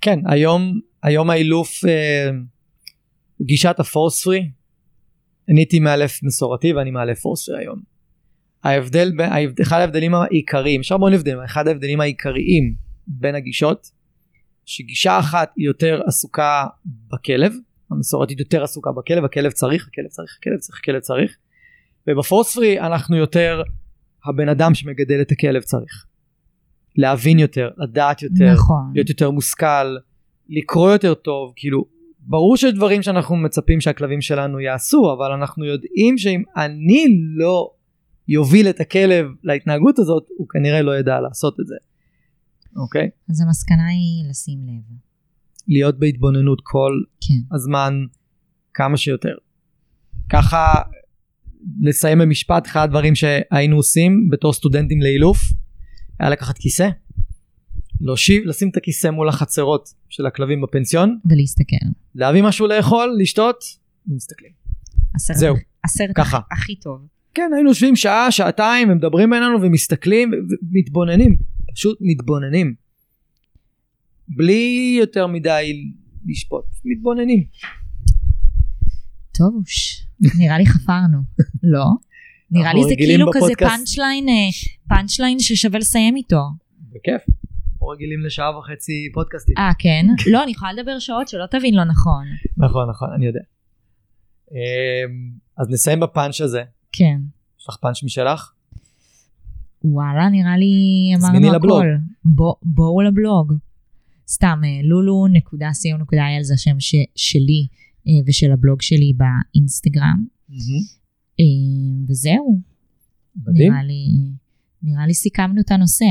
כן, 0.00 0.18
היום, 0.26 0.80
היום 1.02 1.30
האילוף, 1.30 1.84
אה, 1.84 2.30
גישת 3.42 3.74
הפורס 3.78 4.24
פרי, 4.24 4.50
אני 5.48 5.60
הייתי 5.60 5.80
מאלף 5.80 6.22
מסורתי 6.22 6.72
ואני 6.72 6.90
מאלף 6.90 7.20
פורס 7.20 7.48
פרי 7.48 7.58
היום. 7.58 7.93
ההבדל, 8.64 9.12
אחד 9.62 9.80
ההבדלים 9.80 10.14
העיקריים, 10.14 10.80
יש 10.80 10.92
המון 10.92 11.12
הבדלים, 11.12 11.38
אחד 11.44 11.68
ההבדלים 11.68 12.00
העיקריים 12.00 12.74
בין 13.06 13.34
הגישות 13.34 13.90
שגישה 14.66 15.18
אחת 15.18 15.52
היא 15.56 15.66
יותר 15.66 16.00
עסוקה 16.06 16.66
בכלב 17.12 17.52
המסורתית 17.90 18.40
יותר 18.40 18.62
עסוקה 18.62 18.90
בכלב 18.92 19.24
הכלב 19.24 19.52
צריך 19.52 19.88
הכלב 19.88 20.08
צריך 20.08 20.36
הכלב 20.40 20.58
צריך 20.58 20.78
הכלב 20.78 21.00
צריך 21.00 21.36
ובפורספרי 22.08 22.80
אנחנו 22.80 23.16
יותר 23.16 23.62
הבן 24.24 24.48
אדם 24.48 24.74
שמגדל 24.74 25.20
את 25.20 25.32
הכלב 25.32 25.62
צריך 25.62 26.06
להבין 26.96 27.38
יותר 27.38 27.70
לדעת 27.76 28.22
יותר 28.22 28.52
נכון. 28.52 28.90
להיות 28.94 29.08
יותר 29.08 29.30
מושכל 29.30 29.96
לקרוא 30.48 30.92
יותר 30.92 31.14
טוב 31.14 31.52
כאילו 31.56 31.84
ברור 32.18 32.56
שיש 32.56 32.74
דברים 32.74 33.02
שאנחנו 33.02 33.36
מצפים 33.36 33.80
שהכלבים 33.80 34.20
שלנו 34.20 34.60
יעשו 34.60 35.14
אבל 35.18 35.32
אנחנו 35.32 35.64
יודעים 35.64 36.18
שאם 36.18 36.42
אני 36.56 37.06
לא 37.36 37.70
יוביל 38.28 38.68
את 38.68 38.80
הכלב 38.80 39.26
להתנהגות 39.44 39.98
הזאת 39.98 40.26
הוא 40.38 40.48
כנראה 40.48 40.82
לא 40.82 40.98
ידע 40.98 41.20
לעשות 41.20 41.60
את 41.60 41.66
זה 41.66 41.74
אוקיי? 42.76 43.10
אז 43.30 43.40
המסקנה 43.40 43.86
היא 43.86 44.30
לשים 44.30 44.58
לב. 44.66 44.98
להיות 45.68 45.98
בהתבוננות 45.98 46.60
כל 46.62 46.92
כן. 47.20 47.54
הזמן 47.56 47.94
כמה 48.74 48.96
שיותר. 48.96 49.34
ככה 50.28 50.74
לסיים 51.80 52.18
במשפט 52.18 52.66
אחד 52.66 52.84
הדברים 52.84 53.14
שהיינו 53.14 53.76
עושים 53.76 54.28
בתור 54.30 54.52
סטודנטים 54.52 55.02
לאילוף 55.02 55.38
היה 56.20 56.30
לקחת 56.30 56.58
כיסא 56.58 56.88
להושיב 58.00 58.42
לשים 58.46 58.68
את 58.68 58.76
הכיסא 58.76 59.08
מול 59.08 59.28
החצרות 59.28 59.88
של 60.08 60.26
הכלבים 60.26 60.60
בפנסיון 60.62 61.18
ולהסתכל. 61.30 61.86
להביא 62.14 62.42
משהו 62.42 62.66
לאכול 62.66 63.16
לשתות 63.20 63.64
ומסתכלים. 64.08 64.52
הסרט, 65.14 65.36
זהו, 65.36 65.54
הסרט 65.84 66.10
ככה. 66.14 66.36
הכי, 66.36 66.62
הכי 66.62 66.76
טוב. 66.76 67.06
כן 67.34 67.50
היינו 67.54 67.68
יושבים 67.68 67.96
שעה 67.96 68.30
שעתיים 68.30 68.90
ומדברים 68.90 69.30
בינינו 69.30 69.62
ומסתכלים 69.62 70.30
ומתבוננים 70.30 71.34
פשוט 71.74 71.98
מתבוננים. 72.00 72.74
בלי 74.28 74.96
יותר 75.00 75.26
מדי 75.26 75.92
לשפוט 76.26 76.64
מתבוננים. 76.84 77.44
טוב, 79.38 79.62
נראה 80.38 80.58
לי 80.58 80.66
חפרנו. 80.66 81.18
לא? 81.74 81.84
נראה 82.50 82.72
לי 82.72 82.80
אנחנו 82.80 82.88
זה 82.88 82.94
כאילו 82.96 83.30
כזה 83.34 83.40
בפודקאסט. 83.46 83.76
punch 83.76 83.98
line, 83.98 84.28
אה, 84.28 84.34
punch 84.88 85.20
line 85.20 85.38
ששווה 85.40 85.78
לסיים 85.78 86.16
איתו. 86.16 86.42
בכיף. 86.92 87.22
פה 87.78 87.92
רגילים 87.92 88.20
לשעה 88.26 88.58
וחצי 88.58 89.10
פודקאסטים. 89.14 89.54
אה, 89.58 89.70
כן? 89.78 90.06
לא, 90.32 90.42
אני 90.42 90.50
יכולה 90.50 90.72
לדבר 90.72 90.98
שעות 90.98 91.28
שלא 91.28 91.46
תבין 91.50 91.74
לא 91.74 91.84
נכון. 91.84 92.24
נכון 92.56 92.90
נכון 92.90 93.08
אני 93.16 93.26
יודע. 93.26 93.40
אמ, 94.50 94.56
אז 95.58 95.70
נסיים 95.70 96.00
בפאנץ' 96.00 96.40
הזה. 96.40 96.62
כן. 96.96 97.20
יש 97.60 97.68
לך 97.68 97.76
פאנץ' 97.76 98.02
משלך? 98.04 98.52
וואלה, 99.84 100.28
נראה 100.28 100.56
לי 100.56 100.72
אמרנו. 101.18 101.32
הכל. 101.78 101.86
בוא- 102.24 102.54
בואו 102.62 103.00
לבלוג. 103.00 103.52
סתם, 104.28 104.60
אה, 104.64 104.80
lulu.co.il 104.80 106.42
זה 106.42 106.54
השם 106.54 106.80
ש- 106.80 106.94
שלי 107.16 107.66
אה, 108.08 108.12
ושל 108.26 108.52
הבלוג 108.52 108.82
שלי 108.82 109.12
באינסטגרם. 109.16 110.24
אה, 111.40 112.04
וזהו, 112.08 112.60
מדהים. 113.36 113.72
נראה 113.72 113.82
לי, 113.82 114.06
נראה 114.82 115.06
לי 115.06 115.14
סיכמנו 115.14 115.60
את 115.60 115.70
הנושא. 115.70 116.04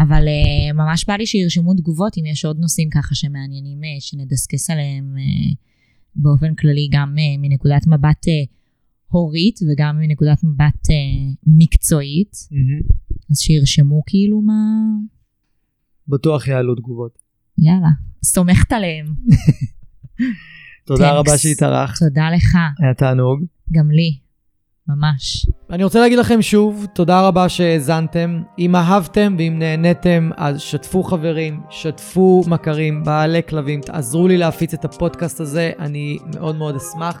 אבל 0.00 0.24
אה, 0.28 0.72
ממש 0.72 1.04
בא 1.04 1.14
לי 1.14 1.26
שירשמו 1.26 1.74
תגובות 1.74 2.18
אם 2.18 2.26
יש 2.26 2.44
עוד 2.44 2.58
נושאים 2.58 2.88
ככה 2.90 3.14
שמעניינים 3.14 3.84
אה, 3.84 4.00
שנדסקס 4.00 4.70
עליהם 4.70 5.16
אה, 5.18 5.52
באופן 6.16 6.54
כללי 6.54 6.88
גם 6.92 7.14
אה, 7.18 7.38
מנקודת 7.38 7.86
מבט 7.86 8.28
אה, 8.28 8.44
הורית 9.14 9.60
וגם 9.62 9.98
מנקודת 10.00 10.44
מבט 10.44 10.90
אה, 10.90 11.34
מקצועית. 11.46 12.36
מהמם. 12.50 12.80
אז 13.30 13.38
שירשמו 13.38 14.02
כאילו 14.06 14.40
מה... 14.40 14.52
בטוח 16.08 16.48
יעלו 16.48 16.74
תגובות. 16.74 17.18
יאללה, 17.58 17.88
סומכת 18.24 18.72
עליהם. 18.72 19.06
תודה 20.86 21.10
Thanks. 21.10 21.14
רבה 21.14 21.38
שהתארחת. 21.38 21.98
תודה 21.98 22.30
לך, 22.30 22.56
היה 22.78 22.94
תענוג. 22.94 23.44
גם 23.72 23.90
לי, 23.90 24.18
ממש. 24.88 25.46
אני 25.70 25.84
רוצה 25.84 26.00
להגיד 26.00 26.18
לכם 26.18 26.42
שוב, 26.42 26.86
תודה 26.94 27.28
רבה 27.28 27.48
שהאזנתם. 27.48 28.42
אם 28.58 28.76
אהבתם 28.76 29.34
ואם 29.38 29.58
נהניתם, 29.58 30.30
אז 30.36 30.60
שתפו 30.60 31.02
חברים, 31.02 31.60
שתפו 31.70 32.44
מכרים, 32.46 33.04
בעלי 33.04 33.40
כלבים, 33.48 33.80
תעזרו 33.80 34.28
לי 34.28 34.36
להפיץ 34.36 34.74
את 34.74 34.84
הפודקאסט 34.84 35.40
הזה, 35.40 35.72
אני 35.78 36.18
מאוד 36.34 36.56
מאוד 36.56 36.76
אשמח. 36.76 37.20